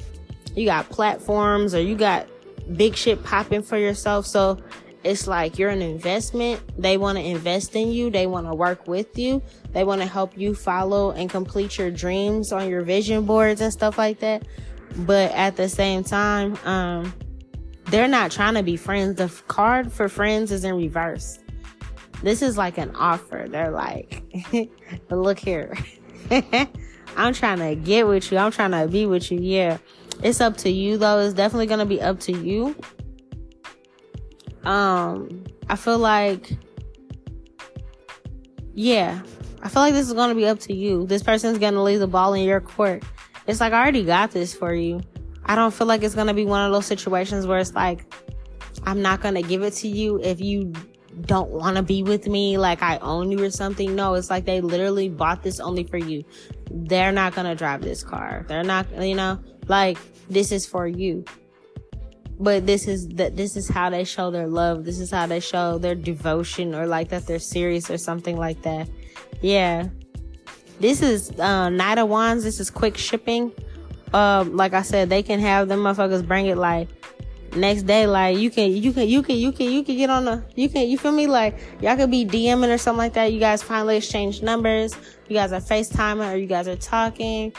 You 0.55 0.65
got 0.65 0.89
platforms 0.89 1.75
or 1.75 1.81
you 1.81 1.95
got 1.95 2.27
big 2.75 2.95
shit 2.95 3.23
popping 3.23 3.61
for 3.61 3.77
yourself. 3.77 4.25
So 4.25 4.57
it's 5.03 5.27
like 5.27 5.59
you're 5.59 5.69
an 5.69 5.83
investment. 5.83 6.61
They 6.81 6.97
want 6.97 7.17
to 7.19 7.23
invest 7.23 7.75
in 7.75 7.91
you. 7.91 8.09
They 8.09 8.25
want 8.25 8.47
to 8.47 8.55
work 8.55 8.87
with 8.87 9.19
you. 9.19 9.43
They 9.71 9.83
want 9.83 10.01
to 10.01 10.07
help 10.07 10.35
you 10.37 10.55
follow 10.55 11.11
and 11.11 11.29
complete 11.29 11.77
your 11.77 11.91
dreams 11.91 12.51
on 12.51 12.69
your 12.69 12.81
vision 12.81 13.25
boards 13.25 13.61
and 13.61 13.71
stuff 13.71 13.97
like 13.99 14.19
that. 14.21 14.47
But 14.97 15.31
at 15.33 15.57
the 15.57 15.69
same 15.69 16.03
time, 16.03 16.57
um, 16.65 17.13
they're 17.85 18.07
not 18.07 18.31
trying 18.31 18.55
to 18.55 18.63
be 18.63 18.77
friends. 18.77 19.17
The 19.17 19.31
card 19.47 19.91
for 19.91 20.09
friends 20.09 20.51
is 20.51 20.63
in 20.63 20.75
reverse. 20.75 21.37
This 22.23 22.41
is 22.41 22.57
like 22.57 22.79
an 22.79 22.95
offer. 22.95 23.45
They're 23.47 23.71
like, 23.71 24.23
look 25.11 25.37
here. 25.37 25.77
I'm 27.17 27.33
trying 27.33 27.59
to 27.59 27.75
get 27.75 28.07
with 28.07 28.31
you. 28.31 28.37
I'm 28.37 28.51
trying 28.51 28.71
to 28.71 28.87
be 28.87 29.05
with 29.05 29.31
you. 29.31 29.39
Yeah. 29.39 29.77
It's 30.23 30.41
up 30.41 30.57
to 30.57 30.69
you 30.69 30.97
though. 30.97 31.19
It's 31.19 31.33
definitely 31.33 31.67
going 31.67 31.79
to 31.79 31.85
be 31.85 32.01
up 32.01 32.19
to 32.21 32.31
you. 32.31 32.75
Um, 34.63 35.43
I 35.69 35.75
feel 35.75 35.99
like, 35.99 36.51
yeah, 38.73 39.21
I 39.61 39.69
feel 39.69 39.81
like 39.81 39.93
this 39.93 40.07
is 40.07 40.13
going 40.13 40.29
to 40.29 40.35
be 40.35 40.47
up 40.47 40.59
to 40.61 40.73
you. 40.73 41.05
This 41.05 41.21
person's 41.23 41.59
going 41.59 41.73
to 41.73 41.81
leave 41.81 41.99
the 41.99 42.07
ball 42.07 42.33
in 42.33 42.43
your 42.43 42.61
court. 42.61 43.03
It's 43.47 43.59
like, 43.59 43.73
I 43.73 43.81
already 43.81 44.03
got 44.03 44.31
this 44.31 44.53
for 44.53 44.73
you. 44.73 45.01
I 45.45 45.55
don't 45.55 45.73
feel 45.73 45.85
like 45.85 46.01
it's 46.01 46.15
going 46.15 46.27
to 46.27 46.33
be 46.33 46.45
one 46.45 46.65
of 46.65 46.73
those 46.73 46.87
situations 46.87 47.45
where 47.45 47.59
it's 47.59 47.73
like, 47.73 48.11
I'm 48.83 49.01
not 49.01 49.21
going 49.21 49.35
to 49.35 49.43
give 49.43 49.61
it 49.61 49.73
to 49.75 49.87
you 49.87 50.19
if 50.21 50.41
you 50.41 50.73
don't 51.21 51.49
want 51.49 51.77
to 51.77 51.83
be 51.83 52.03
with 52.03 52.27
me, 52.27 52.57
like 52.57 52.81
I 52.81 52.97
own 52.97 53.31
you 53.31 53.43
or 53.43 53.49
something. 53.49 53.95
No, 53.95 54.13
it's 54.15 54.29
like 54.29 54.45
they 54.45 54.61
literally 54.61 55.09
bought 55.09 55.43
this 55.43 55.59
only 55.59 55.83
for 55.83 55.97
you. 55.97 56.23
They're 56.71 57.11
not 57.11 57.35
going 57.35 57.47
to 57.47 57.55
drive 57.55 57.81
this 57.81 58.03
car. 58.03 58.45
They're 58.47 58.63
not, 58.63 58.87
you 59.01 59.15
know, 59.15 59.39
like 59.67 59.97
this 60.29 60.51
is 60.51 60.65
for 60.65 60.87
you. 60.87 61.25
But 62.37 62.65
this 62.65 62.87
is 62.87 63.07
that 63.09 63.37
this 63.37 63.55
is 63.55 63.69
how 63.69 63.89
they 63.89 64.03
show 64.03 64.29
their 64.29 64.47
love. 64.47 64.83
This 64.83 64.99
is 64.99 65.09
how 65.09 65.25
they 65.25 65.39
show 65.39 65.77
their 65.77 65.95
devotion 65.95 66.75
or 66.75 66.85
like 66.85 67.09
that 67.09 67.27
they're 67.27 67.39
serious 67.39 67.89
or 67.89 67.97
something 67.97 68.37
like 68.37 68.61
that. 68.63 68.89
Yeah. 69.41 69.87
This 70.79 71.01
is 71.01 71.31
uh 71.39 71.69
Knight 71.69 71.97
of 71.97 72.09
Wands. 72.09 72.43
This 72.43 72.59
is 72.59 72.69
quick 72.69 72.97
shipping 72.97 73.53
um, 74.15 74.55
like 74.55 74.73
I 74.73 74.81
said, 74.81 75.09
they 75.09 75.23
can 75.23 75.41
have 75.41 75.67
them 75.67 75.79
motherfuckers 75.79 76.25
bring 76.25 76.45
it 76.45 76.57
like 76.57 76.87
next 77.55 77.83
day. 77.83 78.07
Like 78.07 78.37
you 78.37 78.49
can, 78.49 78.71
you 78.71 78.91
can, 78.91 79.07
you 79.07 79.21
can, 79.21 79.35
you 79.35 79.51
can, 79.51 79.71
you 79.71 79.83
can 79.83 79.97
get 79.97 80.09
on 80.09 80.25
the, 80.25 80.43
you 80.55 80.69
can, 80.69 80.87
you 80.87 80.97
feel 80.97 81.11
me? 81.11 81.27
Like 81.27 81.57
y'all 81.81 81.95
could 81.95 82.11
be 82.11 82.25
DMing 82.25 82.73
or 82.73 82.77
something 82.77 82.97
like 82.97 83.13
that. 83.13 83.33
You 83.33 83.39
guys 83.39 83.63
finally 83.63 83.97
exchange 83.97 84.41
numbers. 84.41 84.95
You 85.27 85.35
guys 85.35 85.51
are 85.51 85.61
FaceTiming 85.61 86.33
or 86.33 86.37
you 86.37 86.47
guys 86.47 86.67
are 86.67 86.75
talking. 86.75 87.53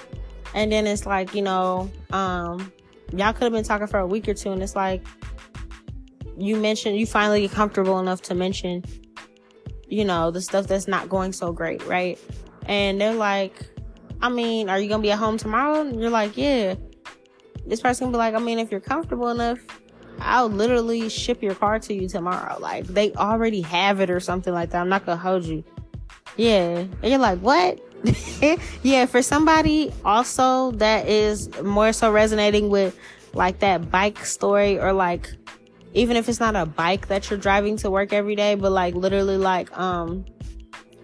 And 0.55 0.73
then 0.73 0.87
it's 0.87 1.07
like, 1.07 1.35
you 1.35 1.43
know, 1.43 1.91
um, 2.11 2.73
y'all 3.13 3.33
could 3.33 3.45
have 3.45 3.53
been 3.53 3.65
talking 3.65 3.87
for 3.87 3.99
a 3.99 4.07
week 4.07 4.29
or 4.29 4.35
two 4.35 4.53
and 4.53 4.63
it's 4.63 4.77
like, 4.77 5.05
you 6.39 6.57
mentioned, 6.57 6.99
you 6.99 7.07
finally 7.07 7.43
get 7.43 7.53
comfortable 7.53 7.99
enough 7.99 8.23
to 8.23 8.35
mention, 8.35 8.85
you 9.89 10.05
know, 10.05 10.31
the 10.31 10.41
stuff 10.41 10.67
that's 10.67 10.87
not 10.87 11.09
going 11.09 11.33
so 11.33 11.53
great, 11.53 11.85
right? 11.87 12.19
And 12.67 13.01
they're 13.01 13.15
like, 13.15 13.55
I 14.21 14.29
mean, 14.29 14.69
are 14.69 14.79
you 14.79 14.89
gonna 14.89 15.03
be 15.03 15.13
at 15.13 15.19
home 15.19 15.39
tomorrow? 15.39 15.81
And 15.81 16.01
you're 16.01 16.11
like, 16.11 16.37
yeah. 16.37 16.75
This 17.67 17.81
person 17.81 18.13
be 18.13 18.19
like, 18.19 18.35
I 18.35 18.39
mean, 18.39 18.59
if 18.59 18.71
you're 18.71 18.81
comfortable 18.81 19.29
enough, 19.29 19.59
I'll 20.21 20.49
literally 20.49 21.09
ship 21.09 21.43
your 21.43 21.55
car 21.55 21.79
to 21.81 21.95
you 21.95 22.09
tomorrow. 22.09 22.59
Like 22.59 22.87
they 22.87 23.13
already 23.15 23.61
have 23.63 24.01
it 24.01 24.11
or 24.11 24.21
something 24.21 24.53
like 24.53 24.71
that. 24.71 24.81
I'm 24.81 24.89
not 24.89 25.07
gonna 25.07 25.21
hold 25.21 25.45
you. 25.45 25.65
Yeah. 26.37 26.79
And 26.79 27.05
you're 27.05 27.19
like, 27.19 27.39
what? 27.41 27.81
yeah, 28.83 29.07
for 29.07 29.23
somebody 29.23 29.93
also 30.05 30.71
that 30.73 31.09
is 31.09 31.51
more 31.63 31.93
so 31.93 32.13
resonating 32.13 32.69
with 32.69 32.99
like 33.33 33.59
that 33.61 33.91
bike 33.91 34.25
story 34.25 34.79
or 34.79 34.93
like 34.93 35.31
even 35.95 36.17
if 36.17 36.29
it's 36.29 36.41
not 36.41 36.55
a 36.57 36.67
bike 36.67 37.09
that 37.09 37.31
you're 37.31 37.39
driving 37.39 37.77
to 37.79 37.91
work 37.91 38.13
every 38.13 38.37
day, 38.37 38.55
but 38.55 38.71
like 38.73 38.95
literally 38.95 39.37
like 39.37 39.77
um 39.77 40.25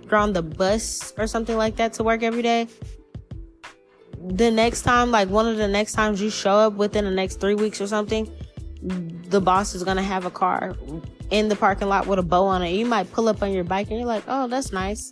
you're 0.04 0.16
on 0.16 0.32
the 0.32 0.42
bus 0.42 1.14
or 1.16 1.26
something 1.26 1.56
like 1.56 1.76
that 1.76 1.94
to 1.94 2.04
work 2.04 2.22
every 2.22 2.42
day 2.42 2.68
the 4.24 4.50
next 4.50 4.82
time, 4.82 5.10
like 5.10 5.28
one 5.28 5.46
of 5.46 5.56
the 5.56 5.68
next 5.68 5.92
times 5.92 6.20
you 6.20 6.30
show 6.30 6.52
up 6.52 6.74
within 6.74 7.04
the 7.04 7.10
next 7.10 7.40
three 7.40 7.54
weeks 7.54 7.80
or 7.80 7.86
something, 7.86 8.30
the 8.82 9.40
boss 9.40 9.74
is 9.74 9.84
gonna 9.84 10.02
have 10.02 10.24
a 10.24 10.30
car 10.30 10.76
in 11.30 11.48
the 11.48 11.56
parking 11.56 11.88
lot 11.88 12.06
with 12.06 12.18
a 12.18 12.22
bow 12.22 12.44
on 12.44 12.62
it. 12.62 12.70
You 12.70 12.86
might 12.86 13.10
pull 13.12 13.28
up 13.28 13.42
on 13.42 13.52
your 13.52 13.64
bike 13.64 13.88
and 13.88 13.98
you're 13.98 14.06
like, 14.06 14.24
oh, 14.26 14.48
that's 14.48 14.72
nice. 14.72 15.10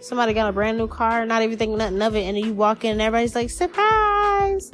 Somebody 0.00 0.34
got 0.34 0.48
a 0.48 0.52
brand 0.52 0.78
new 0.78 0.86
car, 0.86 1.24
not 1.24 1.42
even 1.42 1.58
thinking 1.58 1.78
nothing 1.78 2.02
of 2.02 2.14
it, 2.14 2.24
and 2.24 2.36
then 2.36 2.44
you 2.44 2.52
walk 2.52 2.84
in 2.84 2.92
and 2.92 3.00
everybody's 3.00 3.34
like, 3.34 3.50
surprise! 3.50 4.70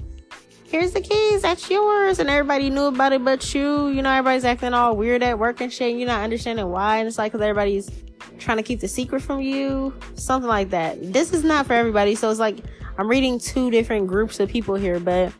Here's 0.65 0.93
the 0.93 1.01
keys, 1.01 1.43
that's 1.43 1.71
yours. 1.71 2.19
And 2.19 2.29
everybody 2.29 2.71
knew 2.71 2.85
about 2.85 3.13
it 3.13 3.23
but 3.25 3.55
you. 3.55 3.89
You 3.89 4.03
know, 4.03 4.11
everybody's 4.11 4.45
acting 4.45 4.75
all 4.75 4.97
weird 4.97 5.23
at 5.23 5.39
work 5.39 5.61
and 5.61 5.73
shit, 5.73 5.91
and 5.91 6.01
you're 6.01 6.09
not 6.09 6.23
understanding 6.23 6.67
why. 6.69 6.99
And 6.99 7.07
it's 7.07 7.19
like, 7.19 7.33
because 7.33 7.45
everybody's 7.45 7.91
trying 8.39 8.57
to 8.57 8.63
keep 8.63 8.81
the 8.81 8.89
secret 8.89 9.21
from 9.21 9.41
you. 9.41 9.95
Something 10.15 10.49
like 10.49 10.71
that. 10.71 11.13
This 11.13 11.33
is 11.33 11.45
not 11.45 11.67
for 11.67 11.75
everybody, 11.75 12.15
so 12.15 12.31
it's 12.31 12.41
like, 12.41 12.59
I'm 12.99 13.09
reading 13.09 13.39
two 13.39 13.71
different 13.71 14.07
groups 14.07 14.41
of 14.41 14.49
people 14.49 14.75
here, 14.75 14.99
but 14.99 15.33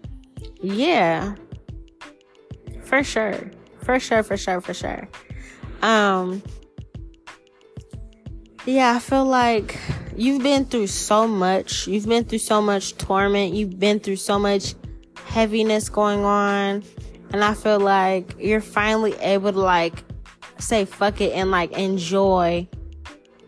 yeah, 0.63 1.35
for 2.93 3.03
sure, 3.03 3.51
for 3.85 3.99
sure, 3.99 4.23
for 4.23 4.37
sure, 4.37 4.61
for 4.61 4.75
sure. 4.75 5.09
Um, 5.81 6.43
yeah, 8.67 8.97
I 8.97 8.99
feel 8.99 9.25
like 9.25 9.79
you've 10.15 10.43
been 10.43 10.67
through 10.67 10.89
so 10.89 11.27
much. 11.27 11.89
You've 11.89 12.07
been 12.07 12.25
through 12.25 12.41
so 12.41 12.61
much 12.61 12.99
torment. 12.99 13.55
You've 13.55 13.79
been 13.79 13.99
through 13.99 14.17
so 14.17 14.39
much 14.39 14.75
heaviness 15.25 15.89
going 15.89 16.23
on. 16.23 16.85
And 17.33 17.43
I 17.43 17.55
feel 17.55 17.81
like 17.81 18.35
you're 18.39 18.61
finally 18.61 19.15
able 19.21 19.55
to 19.55 19.59
like 19.59 20.05
say 20.59 20.85
fuck 20.85 21.23
it 21.23 21.33
and 21.33 21.51
like 21.51 21.73
enjoy 21.73 22.69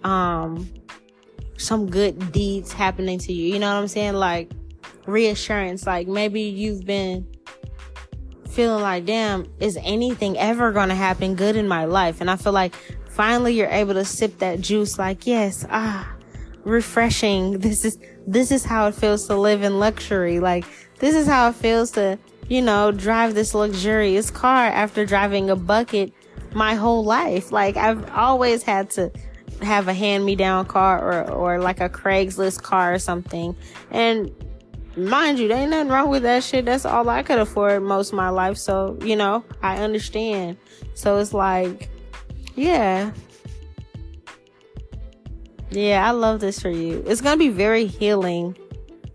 um 0.04 0.70
some 1.58 1.90
good 1.90 2.32
deeds 2.32 2.72
happening 2.72 3.18
to 3.18 3.32
you. 3.34 3.52
You 3.52 3.58
know 3.58 3.74
what 3.74 3.82
I'm 3.82 3.88
saying? 3.88 4.14
Like 4.14 4.52
reassurance. 5.04 5.86
Like 5.86 6.08
maybe 6.08 6.40
you've 6.40 6.86
been 6.86 7.33
feeling 8.54 8.82
like, 8.82 9.04
damn, 9.04 9.46
is 9.60 9.78
anything 9.82 10.38
ever 10.38 10.72
going 10.72 10.88
to 10.88 10.94
happen 10.94 11.34
good 11.34 11.56
in 11.56 11.68
my 11.68 11.84
life? 11.84 12.20
And 12.20 12.30
I 12.30 12.36
feel 12.36 12.52
like 12.52 12.74
finally 13.10 13.54
you're 13.54 13.68
able 13.68 13.94
to 13.94 14.04
sip 14.04 14.38
that 14.38 14.60
juice 14.60 14.98
like, 14.98 15.26
yes, 15.26 15.66
ah, 15.70 16.10
refreshing. 16.64 17.58
This 17.60 17.84
is, 17.84 17.98
this 18.26 18.50
is 18.50 18.64
how 18.64 18.86
it 18.88 18.94
feels 18.94 19.26
to 19.26 19.36
live 19.36 19.62
in 19.62 19.78
luxury. 19.78 20.40
Like, 20.40 20.64
this 20.98 21.14
is 21.14 21.26
how 21.26 21.48
it 21.50 21.54
feels 21.54 21.90
to, 21.92 22.18
you 22.48 22.62
know, 22.62 22.92
drive 22.92 23.34
this 23.34 23.54
luxurious 23.54 24.30
car 24.30 24.66
after 24.66 25.04
driving 25.04 25.50
a 25.50 25.56
bucket 25.56 26.12
my 26.54 26.74
whole 26.74 27.04
life. 27.04 27.50
Like, 27.50 27.76
I've 27.76 28.08
always 28.10 28.62
had 28.62 28.90
to 28.90 29.10
have 29.62 29.88
a 29.88 29.94
hand 29.94 30.24
me 30.24 30.36
down 30.36 30.66
car 30.66 31.00
or, 31.00 31.30
or 31.30 31.58
like 31.60 31.80
a 31.80 31.88
Craigslist 31.88 32.62
car 32.62 32.94
or 32.94 32.98
something. 32.98 33.56
And 33.90 34.30
mind 34.96 35.38
you, 35.38 35.48
there 35.48 35.58
ain't 35.58 35.70
nothing 35.70 35.88
wrong 35.88 36.08
with 36.08 36.22
that 36.22 36.42
shit. 36.42 36.64
That's 36.64 36.84
all 36.84 37.08
I 37.08 37.22
could 37.22 37.38
afford 37.38 37.82
most 37.82 38.10
of 38.10 38.16
my 38.16 38.28
life. 38.28 38.56
So, 38.56 38.98
you 39.02 39.16
know, 39.16 39.44
I 39.62 39.78
understand. 39.78 40.56
So 40.94 41.18
it's 41.18 41.34
like, 41.34 41.90
yeah. 42.54 43.12
Yeah, 45.70 46.06
I 46.06 46.12
love 46.12 46.40
this 46.40 46.60
for 46.60 46.70
you. 46.70 47.02
It's 47.06 47.20
going 47.20 47.34
to 47.34 47.38
be 47.38 47.48
very 47.48 47.86
healing. 47.86 48.56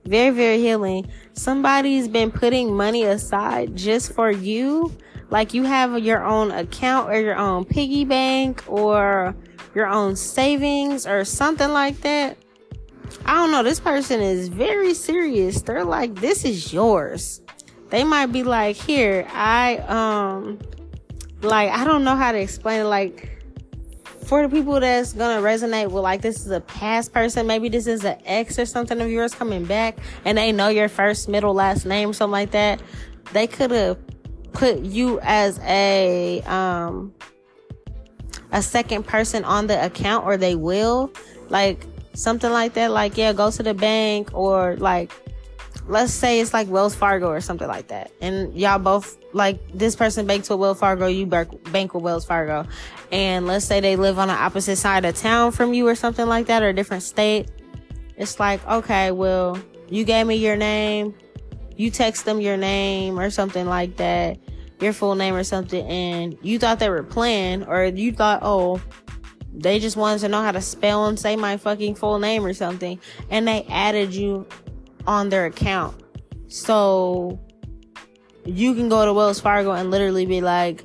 Very, 0.06 0.36
very 0.36 0.58
healing. 0.58 1.10
Somebody's 1.34 2.08
been 2.08 2.32
putting 2.32 2.76
money 2.76 3.04
aside 3.04 3.76
just 3.76 4.14
for 4.14 4.32
you. 4.32 4.92
Like 5.30 5.54
you 5.54 5.64
have 5.64 6.00
your 6.00 6.24
own 6.24 6.52
account 6.52 7.10
or 7.10 7.20
your 7.20 7.38
own 7.38 7.64
piggy 7.64 8.04
bank 8.04 8.64
or 8.68 9.36
your 9.76 9.86
own 9.86 10.16
savings 10.16 11.06
or 11.06 11.24
something 11.24 11.70
like 11.70 12.02
that. 12.02 12.38
I 13.30 13.34
don't 13.34 13.52
know. 13.52 13.62
This 13.62 13.80
person 13.80 14.22
is 14.22 14.48
very 14.48 14.96
serious. 14.96 15.62
They're 15.62 15.86
like, 15.86 16.16
this 16.16 16.44
is 16.46 16.74
yours. 16.74 17.42
They 17.92 18.04
might 18.04 18.32
be 18.32 18.42
like, 18.42 18.76
here, 18.76 19.28
I, 19.32 19.78
um, 19.88 20.58
like, 21.44 21.70
I 21.70 21.86
don't 21.86 22.04
know 22.04 22.16
how 22.16 22.32
to 22.32 22.40
explain 22.40 22.82
it. 22.82 22.86
Like, 22.86 23.44
for 24.26 24.42
the 24.42 24.50
people 24.50 24.80
that's 24.80 25.14
gonna 25.14 25.44
resonate 25.44 25.92
with 25.92 26.04
like 26.04 26.22
this 26.22 26.44
is 26.44 26.50
a 26.50 26.62
past 26.62 27.14
person, 27.14 27.46
maybe 27.46 27.70
this 27.70 27.86
is 27.86 28.04
an 28.04 28.18
ex 28.26 28.58
or 28.58 28.66
something 28.66 29.00
of 29.00 29.12
yours 29.12 29.36
coming 29.36 29.64
back 29.64 30.00
and 30.26 30.36
they 30.36 30.52
know 30.52 30.70
your 30.70 30.90
first, 30.90 31.30
middle, 31.30 31.54
last 31.54 31.86
name, 31.86 32.14
something 32.14 32.32
like 32.32 32.52
that. 32.52 32.82
They 33.32 33.46
could 33.46 33.70
have 33.70 34.00
put 34.54 34.80
you 34.80 35.20
as 35.22 35.60
a 35.60 36.42
um 36.48 37.14
a 38.52 38.64
second 38.64 39.06
person 39.06 39.44
on 39.46 39.68
the 39.68 39.86
account 39.86 40.26
or 40.26 40.36
they 40.36 40.56
will. 40.56 41.12
Like 41.50 41.86
something 42.20 42.52
like 42.52 42.74
that. 42.74 42.92
Like, 42.92 43.18
yeah, 43.18 43.34
go 43.34 43.50
to 43.52 43.64
the 43.64 43.74
bank 43.74 44.30
or 44.34 44.76
like, 44.78 45.12
let's 45.88 46.14
say 46.14 46.40
it's 46.40 46.54
like 46.54 46.68
Wells 46.68 46.94
Fargo 46.94 47.30
or 47.30 47.42
something 47.42 47.68
like 47.68 47.88
that. 47.88 48.12
And 48.22 48.54
y'all 48.56 48.80
both, 48.80 49.18
like, 49.34 49.60
this 49.74 49.96
person 49.96 50.28
banks 50.28 50.50
with 50.50 50.60
Wells 50.60 50.80
Fargo, 50.80 51.08
you 51.08 51.26
bank 51.26 51.94
with 51.94 52.04
Wells 52.04 52.26
Fargo. 52.26 52.68
And 53.12 53.48
let's 53.48 53.66
say 53.66 53.80
they 53.80 53.96
live 53.96 54.20
on 54.20 54.28
the 54.28 54.36
opposite 54.36 54.76
side 54.76 55.06
of 55.06 55.16
town 55.16 55.52
from 55.52 55.74
you 55.74 55.88
or 55.88 55.96
something 55.96 56.28
like 56.28 56.48
that 56.48 56.62
or 56.62 56.70
a 56.70 56.74
different 56.74 57.04
state. 57.04 57.50
It's 58.18 58.40
like, 58.40 58.66
okay, 58.68 59.12
well, 59.12 59.58
you 59.90 60.04
gave 60.04 60.28
me 60.28 60.36
your 60.36 60.56
name. 60.56 61.16
You 61.76 61.90
text 61.90 62.26
them 62.26 62.42
your 62.42 62.58
name 62.58 63.18
or 63.18 63.30
something 63.30 63.66
like 63.66 63.96
that, 63.98 64.38
your 64.82 64.92
full 64.92 65.16
name 65.16 65.34
or 65.34 65.46
something. 65.46 65.88
And 65.88 66.38
you 66.42 66.60
thought 66.60 66.80
they 66.80 66.90
were 66.90 67.04
playing 67.04 67.64
or 67.64 67.86
you 67.86 68.12
thought, 68.12 68.42
oh, 68.44 68.82
they 69.54 69.80
just 69.80 69.98
wanted 69.98 70.20
to 70.20 70.30
know 70.30 70.42
how 70.42 70.52
to 70.52 70.62
spell 70.62 71.08
and 71.08 71.20
say 71.20 71.36
my 71.36 71.58
fucking 71.58 71.96
full 71.96 72.20
name 72.20 72.46
or 72.46 72.54
something. 72.54 73.00
And 73.30 73.48
they 73.48 73.64
added 73.70 74.14
you 74.14 74.48
on 75.08 75.30
their 75.30 75.46
account. 75.46 76.02
So 76.48 77.40
you 78.46 78.74
can 78.74 78.90
go 78.90 79.06
to 79.06 79.14
Wells 79.14 79.40
Fargo 79.40 79.72
and 79.72 79.92
literally 79.92 80.26
be 80.26 80.42
like, 80.42 80.84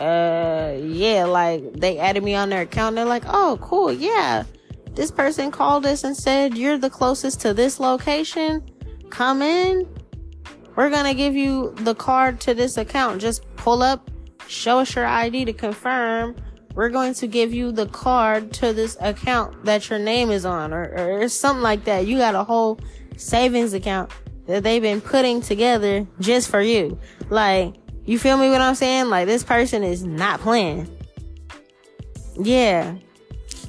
uh, 0.00 0.74
yeah, 0.80 1.24
like 1.24 1.74
they 1.74 1.98
added 1.98 2.22
me 2.22 2.34
on 2.34 2.48
their 2.48 2.62
account. 2.62 2.96
They're 2.96 3.04
like, 3.04 3.24
oh, 3.26 3.58
cool. 3.60 3.92
Yeah. 3.92 4.44
This 4.94 5.10
person 5.10 5.50
called 5.50 5.86
us 5.86 6.04
and 6.04 6.16
said, 6.16 6.56
you're 6.56 6.78
the 6.78 6.90
closest 6.90 7.40
to 7.42 7.54
this 7.54 7.80
location. 7.80 8.62
Come 9.10 9.42
in. 9.42 9.88
We're 10.76 10.90
going 10.90 11.04
to 11.04 11.14
give 11.14 11.34
you 11.34 11.74
the 11.78 11.94
card 11.94 12.40
to 12.42 12.54
this 12.54 12.76
account. 12.76 13.20
Just 13.20 13.44
pull 13.56 13.82
up, 13.82 14.10
show 14.48 14.80
us 14.80 14.94
your 14.94 15.06
ID 15.06 15.44
to 15.46 15.52
confirm 15.52 16.34
we're 16.74 16.88
going 16.88 17.14
to 17.14 17.26
give 17.26 17.52
you 17.52 17.72
the 17.72 17.86
card 17.86 18.52
to 18.54 18.72
this 18.72 18.96
account 19.00 19.64
that 19.64 19.90
your 19.90 19.98
name 19.98 20.30
is 20.30 20.44
on 20.44 20.72
or, 20.72 21.22
or 21.22 21.28
something 21.28 21.62
like 21.62 21.84
that. 21.84 22.06
You 22.06 22.18
got 22.18 22.34
a 22.34 22.44
whole 22.44 22.80
savings 23.16 23.74
account 23.74 24.10
that 24.46 24.62
they've 24.62 24.82
been 24.82 25.00
putting 25.00 25.40
together 25.40 26.06
just 26.20 26.48
for 26.50 26.60
you. 26.60 26.98
Like, 27.28 27.74
you 28.04 28.18
feel 28.18 28.36
me 28.36 28.48
what 28.50 28.60
I'm 28.60 28.74
saying? 28.74 29.08
Like, 29.08 29.26
this 29.26 29.42
person 29.42 29.82
is 29.82 30.02
not 30.04 30.40
playing. 30.40 30.88
Yeah. 32.40 32.96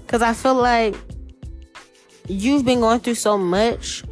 Cause 0.07 0.21
I 0.21 0.33
feel 0.33 0.55
like 0.55 0.95
you've 2.27 2.65
been 2.65 2.79
going 2.79 2.99
through 2.99 3.15
so 3.15 3.37
much. 3.37 4.03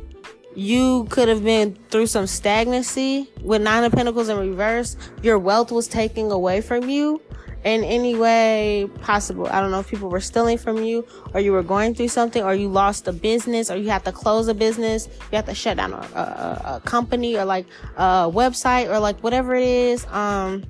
You 0.53 1.05
could 1.09 1.29
have 1.29 1.43
been 1.43 1.75
through 1.89 2.07
some 2.07 2.27
stagnancy 2.27 3.29
with 3.41 3.61
nine 3.61 3.83
of 3.83 3.93
pentacles 3.93 4.27
in 4.27 4.37
reverse. 4.37 4.97
Your 5.21 5.39
wealth 5.39 5.71
was 5.71 5.87
taken 5.87 6.29
away 6.29 6.59
from 6.59 6.89
you 6.89 7.21
in 7.63 7.83
any 7.83 8.15
way 8.15 8.89
possible. 9.01 9.47
I 9.47 9.61
don't 9.61 9.71
know 9.71 9.79
if 9.79 9.87
people 9.87 10.09
were 10.09 10.21
stealing 10.21 10.57
from 10.57 10.83
you 10.83 11.05
or 11.33 11.39
you 11.39 11.51
were 11.51 11.63
going 11.63 11.93
through 11.93 12.07
something 12.07 12.43
or 12.43 12.55
you 12.55 12.67
lost 12.67 13.07
a 13.07 13.13
business 13.13 13.69
or 13.69 13.77
you 13.77 13.89
have 13.89 14.03
to 14.05 14.11
close 14.11 14.47
a 14.47 14.53
business. 14.53 15.07
You 15.31 15.35
have 15.35 15.45
to 15.45 15.53
shut 15.53 15.77
down 15.77 15.93
a, 15.93 15.97
a, 15.97 16.75
a 16.75 16.81
company 16.85 17.37
or 17.37 17.45
like 17.45 17.67
a 17.97 18.29
website 18.31 18.89
or 18.89 18.99
like 18.99 19.19
whatever 19.19 19.53
it 19.53 19.63
is. 19.63 20.07
Um, 20.07 20.63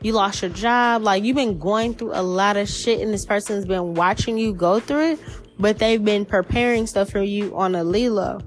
you 0.00 0.12
lost 0.12 0.40
your 0.42 0.50
job. 0.50 1.02
Like 1.02 1.22
you've 1.22 1.36
been 1.36 1.58
going 1.58 1.94
through 1.94 2.12
a 2.14 2.22
lot 2.22 2.56
of 2.56 2.68
shit 2.68 3.00
and 3.00 3.12
this 3.12 3.26
person's 3.26 3.66
been 3.66 3.94
watching 3.94 4.38
you 4.38 4.54
go 4.54 4.80
through 4.80 5.12
it, 5.12 5.20
but 5.58 5.78
they've 5.78 6.02
been 6.02 6.24
preparing 6.24 6.86
stuff 6.86 7.10
for 7.10 7.22
you 7.22 7.54
on 7.56 7.74
a 7.74 7.84
Lilo. 7.84 8.40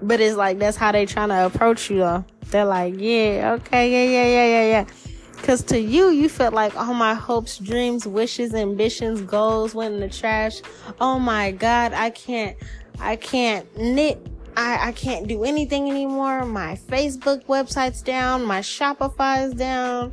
But 0.00 0.20
it's 0.20 0.36
like, 0.36 0.58
that's 0.58 0.76
how 0.76 0.90
they 0.90 1.04
trying 1.04 1.28
to 1.28 1.46
approach 1.46 1.90
you 1.90 1.98
though. 1.98 2.24
They're 2.46 2.64
like, 2.64 2.94
yeah, 2.98 3.56
okay, 3.60 3.90
yeah, 3.90 4.10
yeah, 4.10 4.26
yeah, 4.26 4.46
yeah, 4.46 4.84
yeah 4.84 5.11
because 5.42 5.64
to 5.64 5.76
you, 5.76 6.10
you 6.10 6.28
felt 6.28 6.54
like 6.54 6.76
all 6.76 6.94
my 6.94 7.14
hopes, 7.14 7.58
dreams, 7.58 8.06
wishes, 8.06 8.54
ambitions, 8.54 9.22
goals 9.22 9.74
went 9.74 9.92
in 9.92 9.98
the 10.00 10.08
trash. 10.08 10.62
Oh 11.00 11.18
my 11.18 11.50
God, 11.50 11.92
I 11.92 12.10
can't, 12.10 12.56
I 13.00 13.16
can't 13.16 13.66
knit. 13.76 14.24
I, 14.56 14.90
I 14.90 14.92
can't 14.92 15.26
do 15.26 15.42
anything 15.42 15.90
anymore. 15.90 16.44
My 16.44 16.76
Facebook 16.76 17.44
website's 17.46 18.02
down. 18.02 18.44
My 18.44 18.60
Shopify 18.60 19.48
is 19.48 19.54
down. 19.54 20.12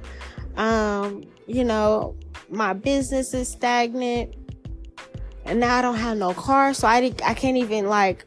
Um, 0.58 1.26
you 1.46 1.64
know, 1.64 2.16
my 2.50 2.74
business 2.74 3.36
is 3.36 3.50
stagnant. 3.50 4.34
And 5.46 5.60
now 5.60 5.78
I 5.78 5.84
don't 5.84 5.98
have 5.98 6.18
no 6.18 6.34
car. 6.34 6.74
So 6.74 6.88
I, 6.88 7.14
I 7.24 7.36
can't 7.36 7.58
even 7.58 7.88
like 7.88 8.26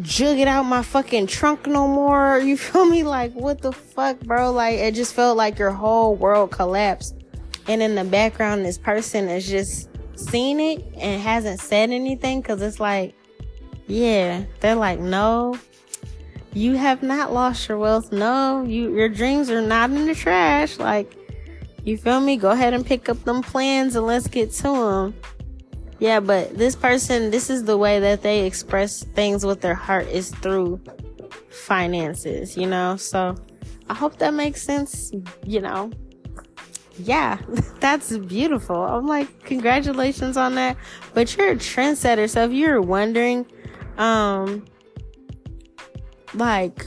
jug 0.00 0.38
it 0.38 0.48
out 0.48 0.64
my 0.64 0.82
fucking 0.82 1.26
trunk 1.26 1.66
no 1.66 1.86
more. 1.86 2.38
You 2.44 2.56
feel 2.56 2.84
me? 2.84 3.02
Like, 3.02 3.32
what 3.32 3.60
the 3.60 3.72
fuck, 3.72 4.20
bro? 4.20 4.52
Like, 4.52 4.78
it 4.78 4.94
just 4.94 5.14
felt 5.14 5.36
like 5.36 5.58
your 5.58 5.70
whole 5.70 6.14
world 6.14 6.50
collapsed. 6.50 7.16
And 7.66 7.80
in 7.80 7.94
the 7.94 8.04
background, 8.04 8.64
this 8.64 8.78
person 8.78 9.28
is 9.28 9.48
just 9.48 9.88
seen 10.16 10.60
it 10.60 10.84
and 10.96 11.20
hasn't 11.20 11.60
said 11.60 11.90
anything 11.90 12.40
because 12.40 12.60
it's 12.60 12.80
like, 12.80 13.14
yeah, 13.86 14.44
they're 14.60 14.74
like, 14.74 15.00
no, 15.00 15.58
you 16.52 16.76
have 16.76 17.02
not 17.02 17.32
lost 17.32 17.68
your 17.68 17.78
wealth. 17.78 18.12
No, 18.12 18.62
you, 18.64 18.94
your 18.94 19.08
dreams 19.08 19.50
are 19.50 19.62
not 19.62 19.90
in 19.90 20.06
the 20.06 20.14
trash. 20.14 20.78
Like, 20.78 21.16
you 21.84 21.96
feel 21.96 22.20
me? 22.20 22.36
Go 22.36 22.50
ahead 22.50 22.74
and 22.74 22.84
pick 22.84 23.08
up 23.08 23.22
them 23.24 23.42
plans 23.42 23.96
and 23.96 24.06
let's 24.06 24.28
get 24.28 24.52
to 24.52 24.62
them. 24.62 25.14
Yeah, 26.04 26.20
but 26.20 26.58
this 26.58 26.76
person, 26.76 27.30
this 27.30 27.48
is 27.48 27.64
the 27.64 27.78
way 27.78 27.98
that 27.98 28.20
they 28.20 28.44
express 28.44 29.04
things 29.14 29.46
with 29.46 29.62
their 29.62 29.74
heart 29.74 30.06
is 30.08 30.32
through 30.32 30.78
finances, 31.48 32.58
you 32.58 32.66
know? 32.66 32.96
So 32.96 33.34
I 33.88 33.94
hope 33.94 34.18
that 34.18 34.34
makes 34.34 34.60
sense, 34.60 35.12
you 35.46 35.62
know? 35.62 35.90
Yeah, 36.98 37.38
that's 37.80 38.18
beautiful. 38.18 38.76
I'm 38.76 39.06
like, 39.06 39.44
congratulations 39.44 40.36
on 40.36 40.56
that. 40.56 40.76
But 41.14 41.34
you're 41.38 41.52
a 41.52 41.56
trendsetter. 41.56 42.28
So 42.28 42.44
if 42.44 42.52
you're 42.52 42.82
wondering, 42.82 43.46
um, 43.96 44.66
like, 46.34 46.86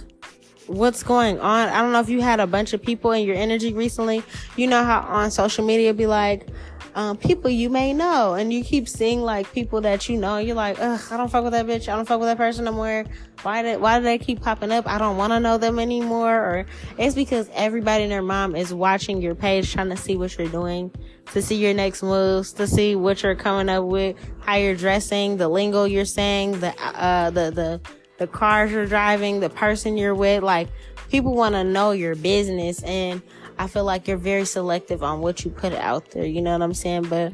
what's 0.68 1.01
going 1.01 1.39
on. 1.39 1.70
I 1.70 1.82
don't 1.82 1.91
know 1.91 2.01
if 2.01 2.09
you 2.09 2.22
had 2.22 2.39
a 2.39 2.45
bunch 2.45 2.74
of 2.74 2.84
people 2.84 3.13
in 3.13 3.26
your 3.26 3.36
energy 3.36 3.74
recently. 3.74 4.22
You 4.57 4.68
know 4.68 4.84
how 4.84 4.99
on 4.99 5.32
social 5.32 5.65
media 5.65 5.91
be 5.91 6.05
like, 6.05 6.49
um, 6.97 7.15
people 7.15 7.51
you 7.51 7.69
may 7.69 7.93
know, 7.93 8.33
and 8.33 8.51
you 8.51 8.63
keep 8.63 8.89
seeing 8.89 9.21
like 9.21 9.53
people 9.53 9.81
that 9.81 10.09
you 10.09 10.17
know. 10.17 10.39
You're 10.39 10.55
like, 10.55 10.77
ugh, 10.79 10.99
I 11.11 11.15
don't 11.15 11.29
fuck 11.29 11.43
with 11.43 11.53
that 11.53 11.67
bitch. 11.67 11.87
I 11.87 11.95
don't 11.95 12.07
fuck 12.07 12.19
with 12.19 12.27
that 12.27 12.37
person 12.37 12.65
no 12.65 12.71
more. 12.71 13.05
Why 13.43 13.61
did 13.61 13.79
why 13.79 13.99
do 13.99 14.03
they 14.03 14.17
keep 14.17 14.41
popping 14.41 14.71
up? 14.71 14.87
I 14.87 14.97
don't 14.97 15.15
want 15.15 15.31
to 15.31 15.39
know 15.39 15.59
them 15.59 15.77
anymore. 15.77 16.33
Or 16.33 16.65
it's 16.97 17.13
because 17.13 17.51
everybody 17.53 18.01
and 18.05 18.11
their 18.11 18.23
mom 18.23 18.55
is 18.55 18.73
watching 18.73 19.21
your 19.21 19.35
page, 19.35 19.71
trying 19.71 19.89
to 19.89 19.95
see 19.95 20.17
what 20.17 20.35
you're 20.39 20.47
doing, 20.47 20.91
to 21.33 21.41
see 21.43 21.57
your 21.57 21.75
next 21.75 22.01
moves, 22.01 22.51
to 22.53 22.65
see 22.65 22.95
what 22.95 23.21
you're 23.21 23.35
coming 23.35 23.69
up 23.69 23.83
with, 23.83 24.15
how 24.39 24.55
you're 24.55 24.75
dressing, 24.75 25.37
the 25.37 25.47
lingo 25.47 25.83
you're 25.83 26.03
saying, 26.03 26.59
the 26.61 26.73
uh 26.81 27.29
the 27.29 27.51
the 27.51 27.81
the 28.17 28.25
cars 28.25 28.71
you're 28.71 28.87
driving, 28.87 29.39
the 29.39 29.51
person 29.51 29.97
you're 29.97 30.15
with. 30.15 30.41
Like 30.41 30.67
people 31.09 31.35
want 31.35 31.53
to 31.53 31.63
know 31.63 31.91
your 31.91 32.15
business 32.15 32.81
and 32.81 33.21
I 33.59 33.67
feel 33.67 33.83
like 33.83 34.07
you're 34.07 34.17
very 34.17 34.45
selective 34.45 35.03
on 35.03 35.21
what 35.21 35.43
you 35.43 35.51
put 35.51 35.73
out 35.73 36.11
there. 36.11 36.25
You 36.25 36.41
know 36.41 36.51
what 36.51 36.61
I'm 36.61 36.73
saying? 36.73 37.03
But 37.09 37.33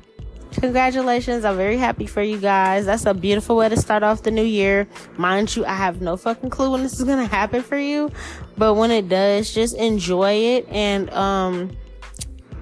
congratulations. 0.59 1.45
I'm 1.45 1.57
very 1.57 1.77
happy 1.77 2.05
for 2.05 2.21
you 2.21 2.37
guys. 2.37 2.85
That's 2.85 3.05
a 3.05 3.13
beautiful 3.13 3.55
way 3.55 3.69
to 3.69 3.77
start 3.77 4.03
off 4.03 4.23
the 4.23 4.31
new 4.31 4.43
year. 4.43 4.87
Mind 5.17 5.55
you, 5.55 5.65
I 5.65 5.73
have 5.73 6.01
no 6.01 6.15
fucking 6.17 6.49
clue 6.49 6.71
when 6.71 6.83
this 6.83 6.99
is 6.99 7.03
going 7.05 7.19
to 7.19 7.33
happen 7.33 7.61
for 7.61 7.77
you. 7.77 8.11
But 8.57 8.75
when 8.75 8.91
it 8.91 9.09
does, 9.09 9.53
just 9.53 9.75
enjoy 9.75 10.33
it 10.33 10.67
and, 10.69 11.09
um, 11.11 11.75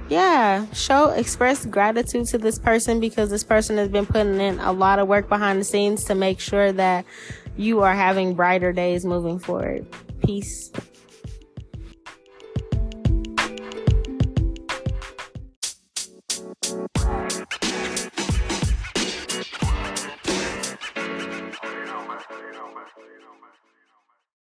yeah, 0.10 0.66
show, 0.74 1.12
express 1.12 1.66
gratitude 1.66 2.28
to 2.28 2.38
this 2.38 2.60
person 2.60 3.00
because 3.00 3.30
this 3.30 3.46
person 3.46 3.78
has 3.78 3.88
been 3.88 4.06
putting 4.06 4.42
in 4.42 4.60
a 4.60 4.74
lot 4.74 5.00
of 5.00 5.08
work 5.08 5.30
behind 5.30 5.62
the 5.62 5.64
scenes 5.64 6.04
to 6.06 6.16
make 6.16 6.42
sure 6.42 6.74
that 6.74 7.06
you 7.56 7.82
are 7.82 7.94
having 7.94 8.34
brighter 8.34 8.74
days 8.74 9.06
moving 9.06 9.40
forward. 9.40 9.86
Peace. 10.26 10.72